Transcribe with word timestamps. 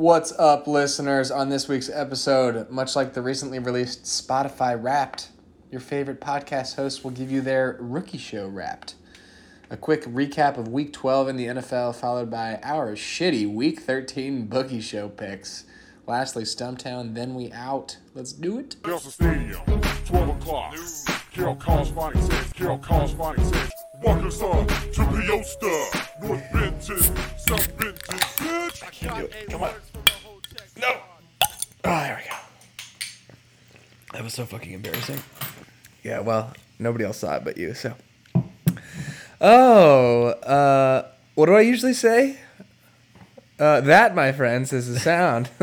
What's 0.00 0.32
up, 0.38 0.66
listeners? 0.66 1.30
On 1.30 1.50
this 1.50 1.68
week's 1.68 1.90
episode, 1.90 2.70
much 2.70 2.96
like 2.96 3.12
the 3.12 3.20
recently 3.20 3.58
released 3.58 4.04
Spotify 4.04 4.82
Wrapped, 4.82 5.28
your 5.70 5.82
favorite 5.82 6.22
podcast 6.22 6.76
host 6.76 7.04
will 7.04 7.10
give 7.10 7.30
you 7.30 7.42
their 7.42 7.76
rookie 7.78 8.16
show 8.16 8.48
wrapped. 8.48 8.94
A 9.68 9.76
quick 9.76 10.04
recap 10.06 10.56
of 10.56 10.68
week 10.68 10.94
12 10.94 11.28
in 11.28 11.36
the 11.36 11.44
NFL, 11.48 11.94
followed 11.94 12.30
by 12.30 12.58
our 12.62 12.92
shitty 12.92 13.52
week 13.52 13.80
13 13.80 14.46
bookie 14.46 14.80
show 14.80 15.10
picks. 15.10 15.64
Lastly, 16.06 16.44
Stumptown, 16.44 17.14
then 17.14 17.34
we 17.34 17.52
out. 17.52 17.98
Let's 18.14 18.32
do 18.32 18.58
it. 18.58 18.76
Nelson 18.86 19.10
Stadium, 19.10 19.60
12 20.06 20.28
o'clock. 20.30 20.76
Carol 21.30 21.56
Corresponding 21.56 22.22
says, 22.22 22.52
Carol 22.54 22.78
Corresponding 22.78 23.44
says, 23.44 23.70
walk 24.02 24.24
us 24.24 24.40
up 24.40 24.66
to 24.66 25.02
Peosta, 25.02 26.22
North 26.22 26.52
Benton, 26.54 27.02
South 27.36 27.76
Benton, 27.76 28.18
bitch. 28.18 29.50
Come 29.50 29.62
on. 29.62 29.74
No. 30.80 30.96
Oh, 31.84 32.00
there 32.02 32.20
we 32.22 32.28
go. 32.30 32.36
That 34.12 34.24
was 34.24 34.34
so 34.34 34.44
fucking 34.46 34.72
embarrassing. 34.72 35.20
Yeah, 36.02 36.20
well, 36.20 36.52
nobody 36.78 37.04
else 37.04 37.18
saw 37.18 37.36
it 37.36 37.44
but 37.44 37.56
you, 37.56 37.74
so. 37.74 37.94
Oh, 39.40 40.26
uh, 40.26 41.08
what 41.34 41.46
do 41.46 41.54
I 41.54 41.60
usually 41.62 41.94
say? 41.94 42.38
Uh, 43.58 43.80
that, 43.82 44.14
my 44.14 44.32
friends, 44.32 44.72
is 44.72 44.88
a 44.88 44.98
sound. 44.98 45.50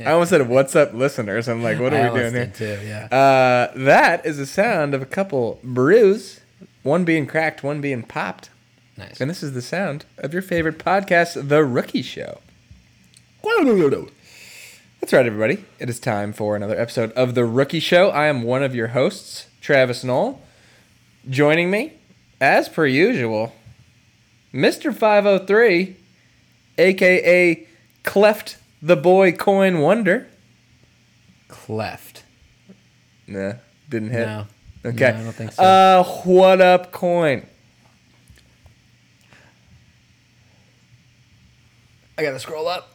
I 0.00 0.12
almost 0.12 0.30
said, 0.30 0.48
"What's 0.48 0.76
up, 0.76 0.92
listeners?" 0.94 1.48
I'm 1.48 1.62
like, 1.62 1.80
"What 1.80 1.92
are 1.92 2.06
I 2.06 2.10
we 2.10 2.20
doing 2.20 2.34
here?" 2.34 2.52
too, 2.54 2.78
yeah. 2.84 3.06
Uh, 3.06 3.72
that 3.76 4.24
is 4.24 4.38
a 4.38 4.46
sound 4.46 4.94
of 4.94 5.02
a 5.02 5.06
couple 5.06 5.58
brews, 5.64 6.40
one 6.84 7.04
being 7.04 7.26
cracked, 7.26 7.64
one 7.64 7.80
being 7.80 8.04
popped, 8.04 8.50
nice. 8.96 9.20
and 9.20 9.28
this 9.28 9.42
is 9.42 9.54
the 9.54 9.62
sound 9.62 10.04
of 10.18 10.32
your 10.32 10.42
favorite 10.42 10.78
podcast, 10.78 11.48
The 11.48 11.64
Rookie 11.64 12.02
Show. 12.02 12.38
That's 15.02 15.12
right, 15.12 15.26
everybody. 15.26 15.64
It 15.80 15.90
is 15.90 15.98
time 15.98 16.32
for 16.32 16.54
another 16.54 16.78
episode 16.78 17.10
of 17.14 17.34
The 17.34 17.44
Rookie 17.44 17.80
Show. 17.80 18.10
I 18.10 18.26
am 18.28 18.44
one 18.44 18.62
of 18.62 18.72
your 18.72 18.86
hosts, 18.88 19.48
Travis 19.60 20.04
Knoll. 20.04 20.40
Joining 21.28 21.72
me, 21.72 21.94
as 22.40 22.68
per 22.68 22.86
usual, 22.86 23.52
Mr. 24.54 24.94
503, 24.94 25.96
aka 26.78 27.66
Cleft 28.04 28.58
the 28.80 28.94
Boy 28.94 29.32
Coyne 29.32 29.80
Wonder. 29.80 30.28
Cleft. 31.48 32.22
Nah, 33.26 33.54
didn't 33.88 34.10
hit. 34.10 34.24
No. 34.24 34.46
Okay. 34.86 35.10
No, 35.10 35.18
I 35.18 35.22
don't 35.24 35.32
think 35.32 35.50
so. 35.50 35.64
Uh, 35.64 36.04
what 36.22 36.60
up, 36.60 36.92
Coyne? 36.92 37.44
I 42.16 42.22
gotta 42.22 42.38
scroll 42.38 42.68
up. 42.68 42.91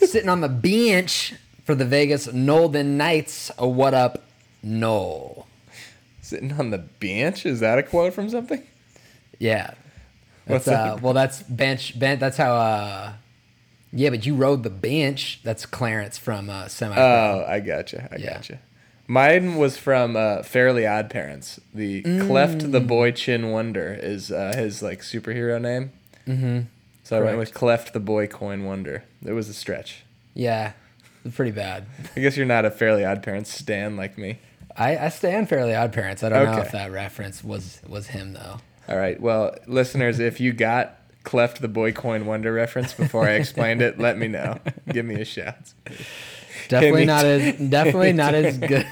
Sitting 0.00 0.28
on 0.28 0.40
the 0.40 0.48
bench 0.48 1.34
for 1.64 1.74
the 1.74 1.84
Vegas 1.84 2.26
Nolden 2.28 2.96
Knights. 2.96 3.50
A 3.58 3.68
what 3.68 3.94
up, 3.94 4.22
Knoll? 4.62 5.46
Sitting 6.22 6.52
on 6.52 6.70
the 6.70 6.78
bench? 6.78 7.44
Is 7.46 7.60
that 7.60 7.78
a 7.78 7.82
quote 7.82 8.12
from 8.14 8.28
something? 8.30 8.62
Yeah. 9.38 9.72
What's 10.46 10.66
uh, 10.68 10.94
that? 10.96 11.02
well, 11.02 11.12
that's 11.12 11.42
bench. 11.42 11.98
Ben, 11.98 12.18
that's 12.18 12.36
how. 12.36 12.54
uh 12.54 13.12
Yeah, 13.92 14.10
but 14.10 14.26
you 14.26 14.34
rode 14.34 14.62
the 14.62 14.70
bench. 14.70 15.40
That's 15.44 15.66
Clarence 15.66 16.18
from 16.18 16.50
uh, 16.50 16.68
Semi. 16.68 16.96
Oh, 16.96 17.44
I 17.46 17.60
gotcha. 17.60 18.08
I 18.12 18.16
Yeah. 18.16 18.34
gotcha. 18.34 18.58
Mine 19.06 19.56
was 19.56 19.76
from 19.76 20.14
uh, 20.16 20.42
Fairly 20.44 20.86
Odd 20.86 21.10
Parents. 21.10 21.58
The 21.74 22.02
Cleft 22.02 22.70
the 22.72 22.80
Mm. 22.80 22.86
Boy 22.86 23.10
Chin 23.10 23.50
Wonder 23.50 23.92
is 24.00 24.30
uh, 24.30 24.54
his 24.56 24.82
like 24.82 25.00
superhero 25.00 25.60
name. 25.60 25.90
Mm-hmm. 26.28 26.60
So 27.10 27.18
I 27.18 27.24
went 27.24 27.38
with 27.38 27.52
Cleft 27.52 27.92
the 27.92 27.98
Boy 27.98 28.28
Coyne 28.28 28.64
Wonder. 28.64 29.02
It 29.26 29.32
was 29.32 29.48
a 29.48 29.52
stretch. 29.52 30.04
yeah, 30.32 30.74
pretty 31.34 31.50
bad. 31.50 31.86
I 32.14 32.20
guess 32.20 32.36
you're 32.36 32.46
not 32.46 32.64
a 32.64 32.70
Fairly 32.70 33.04
Odd 33.04 33.20
Parents 33.24 33.52
stan 33.52 33.96
like 33.96 34.16
me. 34.16 34.38
I, 34.76 34.96
I 34.96 35.08
stand 35.08 35.48
Fairly 35.48 35.74
Odd 35.74 35.92
Parents. 35.92 36.22
I 36.22 36.28
don't 36.28 36.44
know 36.44 36.62
if 36.62 36.70
that 36.70 36.92
reference 36.92 37.42
was 37.42 37.80
was 37.84 38.06
him 38.06 38.34
though. 38.34 38.58
All 38.88 38.96
right. 38.96 39.20
Well, 39.20 39.56
listeners, 39.66 40.20
if 40.20 40.38
you 40.38 40.52
got 40.52 40.98
Cleft 41.24 41.60
the 41.60 41.66
Boy 41.66 41.90
Coyne 41.90 42.26
Wonder 42.26 42.52
reference 42.52 42.94
before 42.94 43.26
I 43.26 43.32
explained 43.32 43.82
it, 43.82 43.98
let 43.98 44.16
me 44.16 44.28
know. 44.28 44.60
Give 44.92 45.04
me 45.04 45.16
a 45.20 45.24
shout. 45.24 45.74
Definitely 46.68 47.00
Amy 47.00 47.06
not 47.06 47.24
as 47.24 47.56
Turner. 47.56 47.70
definitely 47.70 48.12
not 48.12 48.34
as 48.36 48.56
good. 48.56 48.86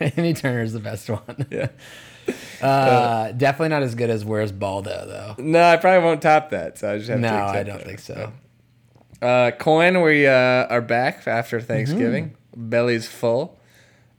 Amy 0.16 0.32
Turner's 0.34 0.74
the 0.74 0.78
best 0.78 1.10
one. 1.10 1.46
Yeah. 1.50 1.70
Uh, 2.62 3.32
definitely 3.32 3.68
not 3.70 3.82
as 3.82 3.94
good 3.94 4.10
as 4.10 4.24
Where's 4.24 4.52
Baldo 4.52 5.06
though. 5.06 5.42
No, 5.42 5.62
I 5.62 5.76
probably 5.76 6.04
won't 6.04 6.22
top 6.22 6.50
that. 6.50 6.78
So 6.78 6.92
I 6.92 6.98
just 6.98 7.10
have 7.10 7.20
No, 7.20 7.30
to. 7.30 7.34
I 7.36 7.62
don't 7.62 7.80
it. 7.80 7.86
think 7.86 7.98
so. 8.00 8.32
Uh, 9.22 9.50
Coyne, 9.52 10.02
we 10.02 10.26
uh, 10.26 10.32
are 10.32 10.80
back 10.82 11.26
after 11.26 11.60
Thanksgiving. 11.60 12.36
Belly's 12.56 13.06
full. 13.08 13.58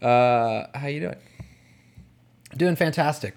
Uh, 0.02 0.66
how 0.74 0.88
you 0.88 1.00
doing? 1.02 1.16
Doing 2.58 2.76
fantastic. 2.76 3.34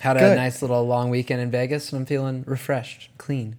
Had 0.00 0.16
a 0.18 0.34
nice 0.34 0.60
little 0.60 0.86
long 0.86 1.08
weekend 1.10 1.40
in 1.40 1.50
Vegas, 1.50 1.90
and 1.92 2.00
I'm 2.00 2.06
feeling 2.06 2.44
refreshed, 2.46 3.08
clean. 3.18 3.56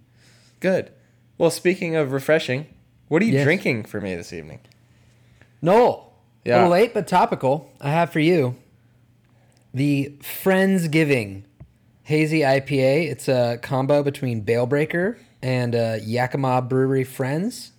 Good. 0.60 0.92
Well, 1.36 1.50
speaking 1.50 1.96
of 1.96 2.12
refreshing, 2.12 2.66
what 3.08 3.22
are 3.22 3.24
you 3.24 3.32
Yes. 3.34 3.44
drinking 3.44 3.84
for 3.84 4.00
me 4.00 4.14
this 4.14 4.32
evening? 4.32 4.60
Knoll, 5.60 6.12
a 6.44 6.48
Yeah. 6.48 6.54
little 6.56 6.70
late 6.70 6.94
but 6.94 7.08
topical. 7.08 7.70
I 7.80 7.90
have 7.90 8.10
for 8.10 8.20
you 8.20 8.54
the 9.74 10.14
Friendsgiving 10.22 11.44
Hazy 12.04 12.40
IPA. 12.40 13.10
It's 13.10 13.28
a 13.28 13.58
combo 13.62 14.02
between 14.02 14.40
Bale 14.40 14.66
Breaker 14.66 15.18
and 15.42 15.74
uh, 15.74 15.96
Yakima 16.02 16.62
Brewery 16.62 17.04
Friends. 17.04 17.72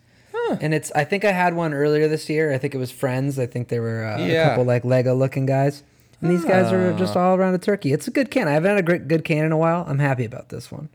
And 0.62 0.74
it's 0.74 0.92
I 0.94 1.04
think 1.04 1.26
I 1.26 1.32
had 1.32 1.54
one 1.54 1.76
earlier 1.76 2.08
this 2.08 2.28
year. 2.28 2.52
I 2.52 2.58
think 2.58 2.74
it 2.74 2.80
was 2.80 2.90
Friends. 2.92 3.38
I 3.38 3.46
think 3.46 3.68
they 3.68 3.80
were 3.80 4.04
uh, 4.04 4.18
Yeah. 4.26 4.46
a 4.46 4.50
couple 4.50 4.64
like 4.64 4.84
Lego 4.84 5.14
looking 5.14 5.46
guys. 5.46 5.84
And 6.22 6.32
these 6.32 6.44
guys 6.44 6.72
are 6.74 6.92
just 6.98 7.16
all 7.16 7.36
around 7.36 7.54
a 7.54 7.60
turkey. 7.60 7.94
It's 7.94 8.08
a 8.08 8.12
good 8.12 8.32
can. 8.32 8.48
I 8.48 8.52
haven't 8.54 8.70
had 8.72 8.80
a 8.80 8.84
great, 8.84 9.08
good 9.08 9.24
can 9.24 9.46
in 9.46 9.52
a 9.52 9.58
while. 9.58 9.86
I'm 9.88 10.00
happy 10.00 10.26
about 10.26 10.50
this 10.50 10.72
one. 10.72 10.90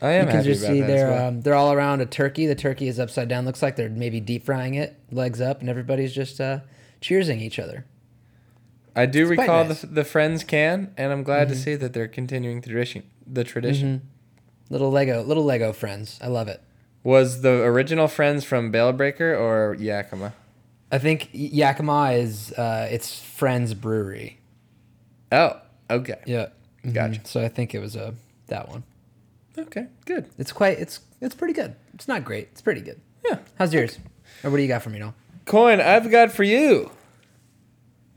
I 0.00 0.12
am 0.12 0.26
you 0.26 0.32
can 0.32 0.44
just 0.44 0.60
see 0.62 0.80
they're 0.80 1.10
well. 1.10 1.28
um, 1.28 1.40
they're 1.40 1.54
all 1.54 1.72
around 1.72 2.02
a 2.02 2.06
turkey. 2.06 2.46
The 2.46 2.54
turkey 2.54 2.86
is 2.88 3.00
upside 3.00 3.28
down. 3.28 3.44
Looks 3.46 3.62
like 3.62 3.74
they're 3.76 3.88
maybe 3.90 4.20
deep 4.20 4.44
frying 4.46 4.74
it, 4.74 4.96
legs 5.10 5.40
up, 5.40 5.60
and 5.60 5.68
everybody's 5.68 6.14
just 6.14 6.40
uh, 6.40 6.60
cheersing 7.02 7.40
each 7.42 7.58
other. 7.58 7.84
I 8.96 9.06
do 9.06 9.26
quite 9.26 9.38
recall 9.40 9.64
nice. 9.64 9.80
the, 9.80 9.86
the 9.88 10.04
friends 10.04 10.44
can, 10.44 10.92
and 10.96 11.12
I'm 11.12 11.22
glad 11.24 11.48
to 11.48 11.56
see 11.56 11.74
that 11.74 11.92
they're 11.92 12.08
continuing 12.08 12.60
the 12.60 12.68
tradition. 12.68 13.02
The 13.26 13.42
tradition 13.44 14.02
Little 14.70 14.90
Lego, 14.90 15.22
little 15.22 15.44
Lego 15.44 15.72
friends. 15.72 16.18
I 16.22 16.28
love 16.28 16.48
it. 16.48 16.62
was 17.02 17.42
the 17.42 17.62
original 17.62 18.08
friends 18.08 18.44
from 18.44 18.70
Bale 18.70 18.92
Breaker 18.92 19.34
or 19.34 19.74
Yakima. 19.78 20.32
I 20.92 20.98
think 20.98 21.28
Yakima 21.32 22.12
is 22.12 22.52
uh, 22.52 22.88
it's 22.90 23.20
Friends 23.20 23.74
Brewery. 23.74 24.38
Oh, 25.32 25.60
okay, 25.90 26.20
Yeah, 26.26 26.46
Mhm. 26.84 26.92
Gotcha. 26.94 27.20
So 27.24 27.42
I 27.42 27.48
think 27.48 27.74
it 27.74 27.80
was 27.80 27.96
uh, 27.96 28.12
that 28.46 28.68
one. 28.68 28.84
okay, 29.58 29.86
good. 30.06 30.28
It's 30.38 30.52
quite 30.52 30.78
it's 30.78 31.00
it's 31.20 31.34
pretty 31.34 31.54
good. 31.54 31.74
It's 31.94 32.06
not 32.06 32.24
great. 32.24 32.48
It's 32.52 32.62
pretty 32.62 32.80
good. 32.82 33.00
Yeah, 33.28 33.38
How's 33.58 33.72
yours? 33.74 33.98
Or 34.42 34.50
what 34.50 34.58
do 34.58 34.62
you 34.62 34.68
got 34.68 34.82
for 34.82 34.90
me, 34.90 34.98
Knoll? 34.98 35.14
Coyne, 35.46 35.80
I've 35.80 36.10
got 36.10 36.30
for 36.30 36.44
you 36.44 36.90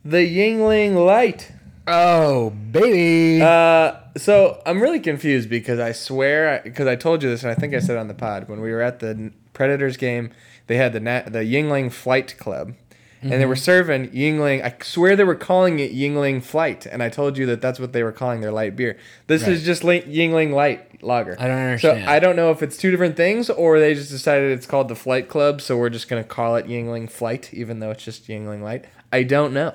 the 0.10 0.18
Yuengling 0.26 1.06
Light. 1.06 1.52
Oh 1.86 2.50
baby. 2.50 3.42
Uh, 3.42 3.94
so 4.18 4.62
I'm 4.66 4.82
really 4.82 5.00
confused 5.00 5.50
because 5.50 5.80
I 5.80 5.92
swear 5.92 6.62
because 6.64 6.88
I 6.88 6.96
told 6.96 7.24
you 7.24 7.30
this 7.30 7.44
and 7.44 7.52
I 7.52 7.56
think 7.56 7.74
I 7.74 7.80
said 7.80 7.96
it 7.96 8.00
on 8.00 8.08
the 8.08 8.14
pod 8.14 8.50
when 8.50 8.62
we 8.62 8.72
were 8.72 8.82
at 8.82 9.00
the 9.00 9.32
Predators 9.54 9.98
game. 9.98 10.32
They 10.68 10.76
had 10.78 10.92
the 10.94 11.00
Na- 11.00 11.24
the 11.24 11.40
Yuengling 11.40 11.92
Flight 11.94 12.36
Club, 12.38 12.74
and 13.22 13.32
they 13.32 13.46
were 13.46 13.56
serving 13.56 14.10
Yuengling. 14.10 14.62
I 14.64 14.76
swear 14.84 15.16
they 15.16 15.24
were 15.24 15.34
calling 15.36 15.80
it 15.80 15.94
Yuengling 15.94 16.44
Flight, 16.44 16.86
and 16.86 17.02
I 17.02 17.08
told 17.10 17.38
you 17.38 17.46
that 17.46 17.62
that's 17.62 17.80
what 17.80 17.94
they 17.94 18.04
were 18.04 18.12
calling 18.12 18.42
their 18.42 18.52
light 18.52 18.76
beer. 18.76 18.98
This 19.28 19.48
is 19.48 19.64
just 19.64 19.86
li- 19.86 20.02
Yuengling 20.02 20.52
Light 20.54 21.02
Lager. 21.02 21.38
I 21.40 21.48
don't 21.48 21.58
understand. 21.58 22.04
So 22.06 22.12
I 22.12 22.20
don't 22.20 22.36
know 22.36 22.52
if 22.52 22.62
it's 22.62 22.76
two 22.76 22.92
different 22.92 23.16
things 23.16 23.50
or 23.50 23.80
they 23.80 23.94
just 23.94 24.12
decided 24.12 24.52
it's 24.52 24.66
called 24.66 24.90
the 24.90 24.96
Flight 24.96 25.30
Club, 25.30 25.62
so 25.62 25.78
we're 25.78 25.90
just 25.90 26.10
gonna 26.10 26.24
call 26.26 26.58
it 26.58 26.68
Yuengling 26.68 27.10
Flight, 27.10 27.54
even 27.54 27.80
though 27.80 27.92
it's 27.92 28.04
just 28.04 28.28
Yuengling 28.28 28.62
Light. 28.62 28.86
I 29.14 29.24
don't 29.24 29.54
know. 29.54 29.74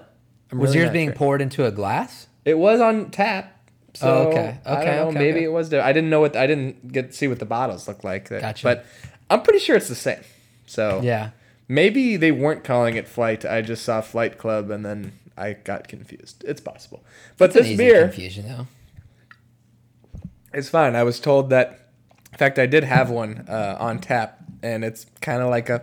I'm 0.53 0.59
was 0.59 0.71
really 0.71 0.81
yours 0.85 0.93
being 0.93 1.09
sure. 1.09 1.15
poured 1.17 1.41
into 1.43 1.65
a 1.67 1.71
glass? 1.71 2.29
It 2.45 2.59
was 2.59 2.81
on 2.81 3.11
tap. 3.11 3.59
So 3.95 4.09
Oh, 4.09 4.29
okay. 4.29 4.59
I 4.65 4.73
Okay, 4.77 4.85
don't 4.87 4.97
know. 4.97 5.09
okay, 5.09 5.19
maybe 5.19 5.37
okay. 5.39 5.45
it 5.45 5.53
was. 5.53 5.69
There. 5.71 5.83
I 5.83 5.93
didn't 5.93 6.11
know 6.11 6.21
what. 6.21 6.37
I 6.37 6.47
didn't 6.47 6.93
get 6.93 7.09
to 7.11 7.13
see 7.17 7.29
what 7.29 7.39
the 7.39 7.45
bottles 7.47 7.87
look 7.89 8.05
like. 8.05 8.29
That, 8.29 8.41
Gotcha. 8.41 8.65
But 8.65 8.87
I'm 9.31 9.43
pretty 9.43 9.59
sure 9.59 9.77
it's 9.77 9.89
the 9.89 9.95
same. 9.95 10.21
So 10.67 11.01
Yeah. 11.03 11.31
maybe 11.69 12.17
they 12.17 12.33
weren't 12.33 12.65
calling 12.65 12.97
it 12.97 13.07
Flight. 13.09 13.45
I 13.45 13.61
just 13.63 13.85
saw 13.85 14.01
Flight 14.01 14.39
Club 14.39 14.71
and 14.71 14.85
then 14.85 15.13
I 15.37 15.55
got 15.55 15.89
confused. 15.89 16.43
It's 16.47 16.61
possible. 16.61 17.03
But 17.39 17.51
It's 17.51 17.57
an 17.57 17.63
this 17.65 17.77
beer 17.77 18.03
confusion 18.03 18.49
though. 18.49 18.67
is 20.55 20.69
fine. 20.71 20.95
I 20.97 21.03
was 21.03 21.21
told 21.21 21.51
that. 21.51 21.79
In 22.33 22.39
fact, 22.39 22.59
I 22.59 22.65
did 22.67 22.85
have 22.85 23.11
one 23.11 23.45
uh, 23.47 23.77
on 23.79 23.99
tap, 23.99 24.39
and 24.63 24.85
it's 24.85 25.05
kind 25.21 25.43
of 25.43 25.51
like 25.51 25.69
a 25.69 25.83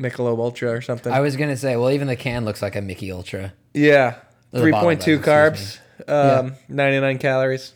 Michelob 0.00 0.38
Ultra 0.38 0.70
or 0.72 0.80
something. 0.80 1.12
I 1.12 1.20
was 1.20 1.36
gonna 1.36 1.56
say, 1.56 1.76
well, 1.76 1.90
even 1.90 2.08
the 2.08 2.16
can 2.16 2.44
looks 2.44 2.62
like 2.62 2.74
a 2.74 2.80
Mickey 2.80 3.12
Ultra. 3.12 3.52
yeah, 3.74 4.16
three 4.54 4.72
point 4.72 5.00
two 5.02 5.18
carbs, 5.18 5.78
um, 6.08 6.48
Yeah. 6.48 6.50
ninety 6.68 7.00
nine 7.00 7.18
calories, 7.18 7.74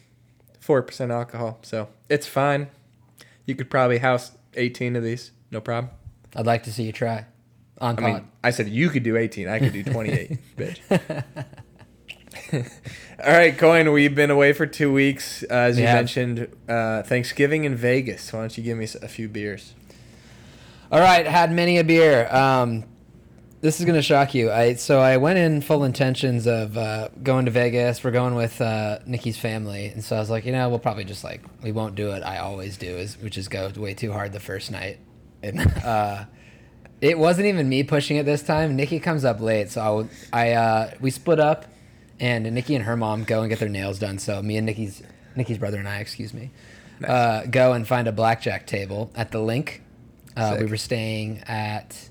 four 0.60 0.82
percent 0.82 1.12
alcohol. 1.12 1.58
So 1.62 1.88
it's 2.08 2.26
fine. 2.26 2.68
You 3.46 3.54
could 3.54 3.68
probably 3.70 3.98
house 3.98 4.32
eighteen 4.54 4.96
of 4.96 5.02
these, 5.04 5.30
no 5.50 5.60
problem. 5.60 5.92
I'd 6.34 6.46
like 6.46 6.62
to 6.64 6.72
see 6.72 6.82
you 6.84 6.92
try. 6.92 7.26
On 7.80 7.96
I 7.98 8.00
pod. 8.00 8.12
mean, 8.14 8.28
I 8.42 8.50
said 8.50 8.68
you 8.68 8.88
could 8.88 9.02
do 9.02 9.16
18. 9.16 9.48
I 9.48 9.58
could 9.58 9.72
do 9.72 9.82
28, 9.92 10.38
bitch. 10.56 11.24
All 13.24 13.32
right, 13.32 13.56
Coyne, 13.56 13.92
we've 13.92 14.14
been 14.14 14.30
away 14.30 14.52
for 14.52 14.66
two 14.66 14.92
weeks. 14.92 15.42
Uh, 15.50 15.54
as 15.54 15.78
you 15.78 15.84
mentioned, 15.84 16.48
uh, 16.68 17.02
Thanksgiving 17.02 17.64
in 17.64 17.74
Vegas. 17.76 18.32
Why 18.32 18.40
don't 18.40 18.56
you 18.56 18.62
give 18.64 18.78
me 18.78 18.86
a 19.02 19.08
few 19.08 19.28
beers? 19.28 19.74
All 20.94 21.00
right, 21.00 21.26
had 21.26 21.50
many 21.50 21.78
a 21.78 21.82
beer. 21.82 22.32
Um, 22.32 22.84
this 23.60 23.80
is 23.80 23.84
gonna 23.84 24.00
shock 24.00 24.32
you. 24.32 24.52
I 24.52 24.74
so 24.74 25.00
I 25.00 25.16
went 25.16 25.40
in 25.40 25.60
full 25.60 25.82
intentions 25.82 26.46
of 26.46 26.78
uh, 26.78 27.08
going 27.20 27.46
to 27.46 27.50
Vegas. 27.50 28.04
We're 28.04 28.12
going 28.12 28.36
with 28.36 28.60
uh, 28.60 29.00
Nikki's 29.04 29.36
family, 29.36 29.86
and 29.86 30.04
so 30.04 30.14
I 30.14 30.20
was 30.20 30.30
like, 30.30 30.44
you 30.44 30.52
know, 30.52 30.68
we'll 30.68 30.78
probably 30.78 31.02
just 31.02 31.24
like 31.24 31.42
we 31.64 31.72
won't 31.72 31.96
do 31.96 32.12
it. 32.12 32.22
I 32.22 32.38
always 32.38 32.76
do 32.76 32.86
is 32.86 33.18
which 33.20 33.36
is 33.36 33.48
go 33.48 33.72
way 33.76 33.94
too 33.94 34.12
hard 34.12 34.32
the 34.32 34.38
first 34.38 34.70
night, 34.70 35.00
and 35.42 35.60
uh, 35.84 36.26
it 37.00 37.18
wasn't 37.18 37.48
even 37.48 37.68
me 37.68 37.82
pushing 37.82 38.16
it 38.16 38.24
this 38.24 38.44
time. 38.44 38.76
Nikki 38.76 39.00
comes 39.00 39.24
up 39.24 39.40
late, 39.40 39.72
so 39.72 40.08
I, 40.32 40.44
I 40.44 40.52
uh, 40.52 40.90
we 41.00 41.10
split 41.10 41.40
up, 41.40 41.64
and 42.20 42.44
Nikki 42.54 42.76
and 42.76 42.84
her 42.84 42.96
mom 42.96 43.24
go 43.24 43.40
and 43.40 43.50
get 43.50 43.58
their 43.58 43.68
nails 43.68 43.98
done. 43.98 44.20
So 44.20 44.40
me 44.42 44.58
and 44.58 44.64
Nikki's 44.64 45.02
Nikki's 45.34 45.58
brother 45.58 45.78
and 45.78 45.88
I, 45.88 45.98
excuse 45.98 46.32
me, 46.32 46.52
uh, 47.04 47.46
go 47.46 47.72
and 47.72 47.84
find 47.84 48.06
a 48.06 48.12
blackjack 48.12 48.68
table 48.68 49.10
at 49.16 49.32
the 49.32 49.38
LINQ. 49.38 49.80
Uh, 50.36 50.56
we 50.60 50.66
were 50.66 50.76
staying 50.76 51.38
at 51.46 52.08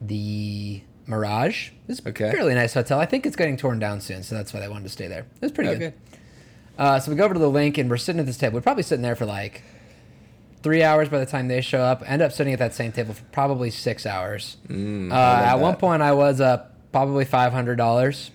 the 0.00 0.80
Mirage. 1.06 1.70
It's 1.88 2.00
a 2.04 2.08
Okay. 2.10 2.30
fairly 2.30 2.54
nice 2.54 2.74
hotel. 2.74 2.98
I 3.00 3.06
think 3.06 3.26
it's 3.26 3.36
getting 3.36 3.56
torn 3.56 3.78
down 3.78 4.00
soon, 4.00 4.22
so 4.22 4.34
that's 4.34 4.52
why 4.52 4.60
they 4.60 4.68
wanted 4.68 4.84
to 4.84 4.90
stay 4.90 5.08
there. 5.08 5.20
It 5.36 5.42
was 5.42 5.52
pretty 5.52 5.70
Okay. 5.70 5.78
good. 5.78 5.92
Uh, 6.78 7.00
so 7.00 7.10
we 7.10 7.16
go 7.16 7.24
over 7.24 7.34
to 7.34 7.40
the 7.40 7.50
LINQ 7.50 7.78
and 7.78 7.90
we're 7.90 7.96
sitting 7.96 8.20
at 8.20 8.26
this 8.26 8.36
table. 8.38 8.54
We're 8.54 8.60
probably 8.62 8.82
sitting 8.84 9.02
there 9.02 9.16
for 9.16 9.26
like 9.26 9.62
three 10.62 10.82
hours 10.82 11.08
by 11.08 11.18
the 11.18 11.26
time 11.26 11.48
they 11.48 11.60
show 11.60 11.80
up. 11.80 12.02
End 12.06 12.22
up 12.22 12.30
sitting 12.32 12.52
at 12.52 12.58
that 12.60 12.74
same 12.74 12.92
table 12.92 13.14
for 13.14 13.24
probably 13.32 13.70
six 13.70 14.06
hours. 14.06 14.56
Mm, 14.68 15.10
uh, 15.10 15.14
love 15.14 15.44
at 15.44 15.58
one 15.60 15.76
point, 15.76 16.02
I 16.02 16.12
was 16.12 16.40
up 16.40 16.74
probably 16.92 17.24
five 17.24 17.52
hundred 17.52 17.76
dollars. 17.76 18.30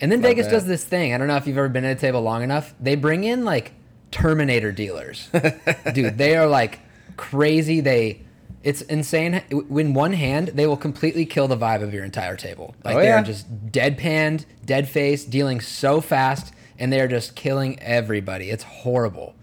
And 0.00 0.10
then 0.12 0.20
Not 0.20 0.28
Vegas 0.28 0.46
bad. 0.46 0.52
does 0.52 0.66
this 0.66 0.84
thing. 0.84 1.14
I 1.14 1.18
don't 1.18 1.26
know 1.26 1.36
if 1.36 1.46
you've 1.46 1.56
ever 1.58 1.68
been 1.70 1.84
at 1.84 1.96
a 1.96 2.00
table 2.00 2.20
long 2.22 2.42
enough. 2.42 2.74
They 2.80 2.96
bring 2.96 3.24
in 3.24 3.44
like 3.44 3.72
Terminator 4.10 4.72
dealers, 4.72 5.28
dude. 5.94 6.16
They 6.18 6.36
are 6.36 6.46
like 6.46 6.80
crazy. 7.16 7.80
They, 7.80 8.22
it's 8.62 8.82
insane. 8.82 9.42
In 9.50 9.94
one 9.94 10.12
hand, 10.12 10.48
they 10.48 10.66
will 10.66 10.76
completely 10.76 11.24
kill 11.26 11.48
the 11.48 11.56
vibe 11.56 11.82
of 11.82 11.92
your 11.94 12.04
entire 12.04 12.36
table. 12.36 12.74
Like 12.84 12.96
Oh, 12.96 13.00
they 13.00 13.06
yeah. 13.06 13.20
are 13.20 13.24
just 13.24 13.46
deadpanned, 13.72 14.44
dead 14.64 14.88
face, 14.88 15.24
dealing 15.24 15.60
so 15.60 16.00
fast, 16.00 16.52
and 16.78 16.92
they 16.92 17.00
are 17.00 17.08
just 17.08 17.34
killing 17.36 17.78
everybody. 17.80 18.50
It's 18.50 18.64
horrible. 18.64 19.34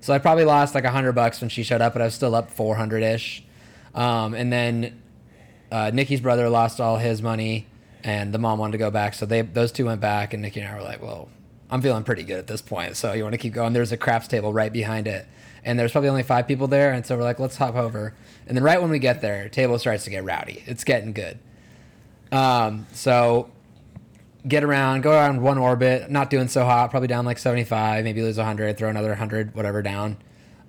So 0.00 0.12
I 0.12 0.18
probably 0.18 0.44
lost 0.44 0.74
like 0.74 0.84
a 0.84 0.90
hundred 0.90 1.12
bucks 1.12 1.40
when 1.40 1.48
she 1.48 1.62
showed 1.62 1.80
up, 1.80 1.92
but 1.92 2.02
I 2.02 2.06
was 2.06 2.14
still 2.14 2.34
up 2.34 2.50
four 2.50 2.74
hundred 2.74 3.02
ish. 3.04 3.44
Um, 3.94 4.34
and 4.34 4.52
then 4.52 5.00
uh, 5.70 5.90
Nikki's 5.94 6.20
brother 6.20 6.48
lost 6.48 6.80
all 6.80 6.96
his 6.98 7.22
money, 7.22 7.66
and 8.02 8.32
the 8.34 8.38
mom 8.38 8.58
wanted 8.58 8.72
to 8.72 8.78
go 8.78 8.90
back, 8.90 9.14
so 9.14 9.26
they 9.26 9.42
those 9.42 9.70
two 9.70 9.86
went 9.86 10.00
back, 10.00 10.32
and 10.32 10.42
Nikki 10.42 10.58
and 10.60 10.68
I 10.68 10.74
were 10.76 10.82
like, 10.82 11.00
"Well, 11.00 11.28
I'm 11.70 11.80
feeling 11.82 12.02
pretty 12.02 12.24
good 12.24 12.38
at 12.38 12.46
this 12.48 12.60
point, 12.62 12.96
so 12.96 13.12
you 13.12 13.22
want 13.22 13.34
to 13.34 13.38
keep 13.38 13.52
going?" 13.52 13.74
There's 13.74 13.92
a 13.92 13.96
craps 13.96 14.26
table 14.26 14.52
right 14.52 14.72
behind 14.72 15.06
it, 15.06 15.24
and 15.64 15.78
there's 15.78 15.92
probably 15.92 16.10
only 16.10 16.22
five 16.22 16.46
people 16.46 16.66
there, 16.66 16.92
and 16.92 17.04
so 17.04 17.16
we're 17.16 17.22
like, 17.22 17.38
"Let's 17.38 17.56
hop 17.56 17.74
over." 17.74 18.14
And 18.46 18.56
then 18.56 18.64
right 18.64 18.80
when 18.80 18.90
we 18.90 18.98
get 18.98 19.20
there, 19.20 19.48
table 19.48 19.78
starts 19.78 20.04
to 20.04 20.10
get 20.10 20.24
rowdy. 20.24 20.62
It's 20.66 20.84
getting 20.84 21.12
good. 21.12 21.38
Um, 22.30 22.86
so 22.92 23.50
get 24.46 24.64
around, 24.64 25.02
go 25.02 25.12
around 25.12 25.42
one 25.42 25.58
orbit, 25.58 26.10
not 26.10 26.30
doing 26.30 26.48
so 26.48 26.64
hot, 26.64 26.90
probably 26.90 27.06
down 27.08 27.24
like 27.24 27.38
75, 27.38 28.04
maybe 28.04 28.22
lose 28.22 28.38
100, 28.38 28.76
throw 28.76 28.88
another 28.88 29.10
100, 29.10 29.54
whatever 29.54 29.82
down. 29.82 30.16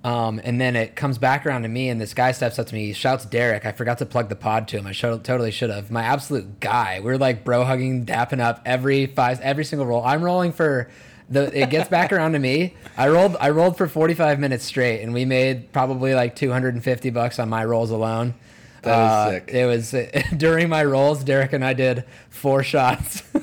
Um, 0.04 0.38
and 0.44 0.60
then 0.60 0.76
it 0.76 0.96
comes 0.96 1.16
back 1.16 1.46
around 1.46 1.62
to 1.62 1.68
me, 1.68 1.88
and 1.88 1.98
this 1.98 2.12
guy 2.12 2.32
steps 2.32 2.58
up 2.58 2.66
to 2.66 2.74
me. 2.74 2.88
He 2.88 2.92
shouts, 2.92 3.24
Derek. 3.24 3.64
I 3.64 3.72
forgot 3.72 3.98
to 3.98 4.06
plug 4.06 4.28
the 4.28 4.36
pod 4.36 4.68
to 4.68 4.76
him. 4.76 4.86
I 4.86 4.92
totally 4.92 5.50
should 5.50 5.70
have. 5.70 5.90
My 5.90 6.02
absolute 6.02 6.60
guy. 6.60 7.00
We're 7.00 7.16
like 7.16 7.42
bro 7.42 7.64
hugging, 7.64 8.04
dapping 8.04 8.40
up 8.40 8.60
every 8.66 9.06
five, 9.06 9.40
every 9.40 9.64
single 9.64 9.86
roll. 9.86 10.04
I'm 10.04 10.22
rolling 10.22 10.52
for 10.52 10.90
the. 11.28 11.56
It 11.62 11.70
gets 11.70 11.88
back 11.88 12.12
around 12.12 12.32
to 12.32 12.38
me. 12.38 12.74
I 12.96 13.08
rolled. 13.08 13.36
I 13.40 13.50
rolled 13.50 13.76
for 13.76 13.88
45 13.88 14.38
minutes 14.40 14.64
straight, 14.64 15.02
and 15.02 15.12
we 15.14 15.24
made 15.24 15.72
probably 15.72 16.14
like 16.14 16.36
250 16.36 17.10
bucks 17.10 17.38
on 17.38 17.48
my 17.48 17.64
rolls 17.64 17.90
alone. 17.90 18.34
That 18.82 18.90
is 18.90 19.10
Uh, 19.12 19.30
sick. 19.30 19.50
It 19.52 19.66
was 19.66 19.94
during 20.36 20.68
my 20.68 20.84
rolls. 20.84 21.24
Derek 21.24 21.52
and 21.52 21.64
I 21.64 21.72
did 21.74 22.04
four 22.30 22.62
shots. 22.62 23.22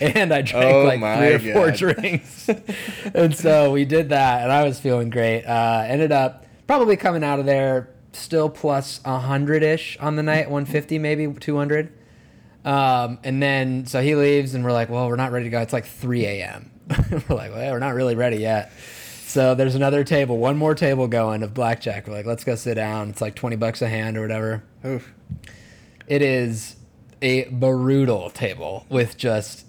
and 0.00 0.32
I 0.32 0.42
drank 0.42 0.74
Oh 0.74 0.84
like 0.84 1.00
three 1.40 1.50
or 1.50 1.54
four 1.54 1.70
drinks. 1.72 2.48
and 3.14 3.34
so 3.36 3.72
we 3.72 3.84
did 3.84 4.08
that, 4.10 4.42
and 4.42 4.52
I 4.52 4.64
was 4.64 4.80
feeling 4.80 5.10
great. 5.10 5.44
Uh, 5.44 5.84
ended 5.86 6.12
up 6.12 6.46
probably 6.66 6.96
coming 6.96 7.24
out 7.24 7.38
of 7.40 7.46
there 7.46 7.90
still 8.12 8.48
plus 8.48 9.00
a 9.04 9.18
hundred 9.18 9.62
ish 9.62 9.96
on 10.00 10.16
the 10.16 10.22
night, 10.22 10.50
one 10.50 10.64
fifty 10.64 10.98
maybe 10.98 11.26
two 11.34 11.56
hundred. 11.56 11.92
Um, 12.64 13.18
and 13.24 13.42
then 13.42 13.86
so 13.86 14.02
he 14.02 14.14
leaves, 14.14 14.54
and 14.54 14.64
we're 14.64 14.72
like, 14.72 14.90
well, 14.90 15.08
we're 15.08 15.16
not 15.16 15.32
ready 15.32 15.44
to 15.44 15.50
go. 15.50 15.60
It's 15.60 15.72
like 15.72 15.86
three 15.86 16.26
a.m. 16.26 16.70
we're 17.10 17.36
like, 17.36 17.52
well, 17.52 17.72
we're 17.72 17.78
not 17.78 17.94
really 17.94 18.14
ready 18.14 18.38
yet. 18.38 18.72
So 19.24 19.54
there's 19.54 19.76
another 19.76 20.02
table, 20.02 20.38
one 20.38 20.56
more 20.56 20.74
table 20.74 21.06
going 21.06 21.42
of 21.42 21.54
blackjack. 21.54 22.06
We're 22.06 22.14
like, 22.14 22.26
let's 22.26 22.44
go 22.44 22.56
sit 22.56 22.74
down. 22.74 23.10
It's 23.10 23.20
like 23.20 23.34
twenty 23.34 23.56
bucks 23.56 23.80
a 23.80 23.88
hand 23.88 24.16
or 24.16 24.22
whatever. 24.22 24.64
Oof. 24.84 25.12
It 26.06 26.22
is 26.22 26.76
a 27.22 27.44
brutal 27.44 28.30
table 28.30 28.86
with 28.88 29.16
just 29.16 29.66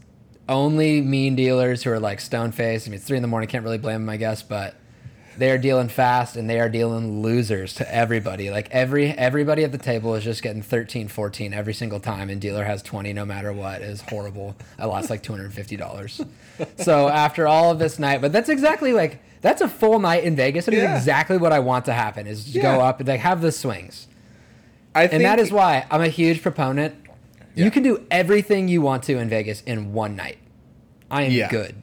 only 0.49 1.01
mean 1.01 1.35
dealers 1.35 1.83
who 1.83 1.91
are 1.91 1.99
like 1.99 2.19
stone 2.19 2.51
faced. 2.51 2.87
I 2.87 2.89
mean, 2.89 2.97
it's 2.97 3.05
three 3.05 3.17
in 3.17 3.21
the 3.21 3.27
morning. 3.27 3.47
Can't 3.47 3.63
really 3.63 3.77
blame 3.77 4.01
them, 4.01 4.09
I 4.09 4.17
guess, 4.17 4.41
but 4.41 4.75
they 5.37 5.49
are 5.51 5.57
dealing 5.57 5.87
fast 5.87 6.35
and 6.35 6.49
they 6.49 6.59
are 6.59 6.69
dealing 6.69 7.21
losers 7.21 7.73
to 7.75 7.93
everybody. 7.95 8.49
Like 8.51 8.69
every 8.71 9.09
everybody 9.11 9.63
at 9.63 9.71
the 9.71 9.77
table 9.77 10.13
is 10.15 10.23
just 10.23 10.43
getting 10.43 10.61
13, 10.61 11.07
14 11.07 11.53
every 11.53 11.73
single 11.73 11.99
time, 11.99 12.29
and 12.29 12.39
dealer 12.41 12.65
has 12.65 12.81
20 12.83 13.13
no 13.13 13.25
matter 13.25 13.51
what. 13.53 13.81
Is 13.81 14.01
horrible. 14.01 14.55
I 14.77 14.85
lost 14.85 15.09
like 15.09 15.23
$250. 15.23 16.27
so 16.77 17.07
after 17.09 17.47
all 17.47 17.71
of 17.71 17.79
this 17.79 17.97
night, 17.99 18.21
but 18.21 18.31
that's 18.31 18.49
exactly 18.49 18.93
like 18.93 19.21
that's 19.41 19.61
a 19.61 19.67
full 19.67 19.99
night 19.99 20.23
in 20.23 20.35
Vegas. 20.35 20.67
It 20.67 20.73
is 20.75 20.83
Yeah. 20.83 20.95
exactly 20.97 21.37
what 21.37 21.51
I 21.51 21.59
want 21.59 21.85
to 21.85 21.93
happen 21.93 22.27
is 22.27 22.43
just 22.43 22.55
Yeah. 22.57 22.75
go 22.75 22.81
up 22.81 22.99
and 22.99 23.07
like 23.09 23.21
have 23.21 23.41
the 23.41 23.51
swings. 23.51 24.07
I 24.93 25.03
think 25.07 25.13
And 25.13 25.25
that 25.25 25.39
is 25.39 25.51
why 25.51 25.85
I'm 25.89 26.01
a 26.01 26.09
huge 26.09 26.41
proponent. 26.41 26.95
Yeah. 27.55 27.65
You 27.65 27.71
can 27.71 27.83
do 27.83 28.05
everything 28.11 28.67
you 28.67 28.81
want 28.81 29.03
to 29.03 29.17
in 29.17 29.29
Vegas 29.29 29.61
in 29.61 29.93
one 29.93 30.15
night. 30.15 30.37
I 31.09 31.23
am 31.23 31.49
good. 31.49 31.75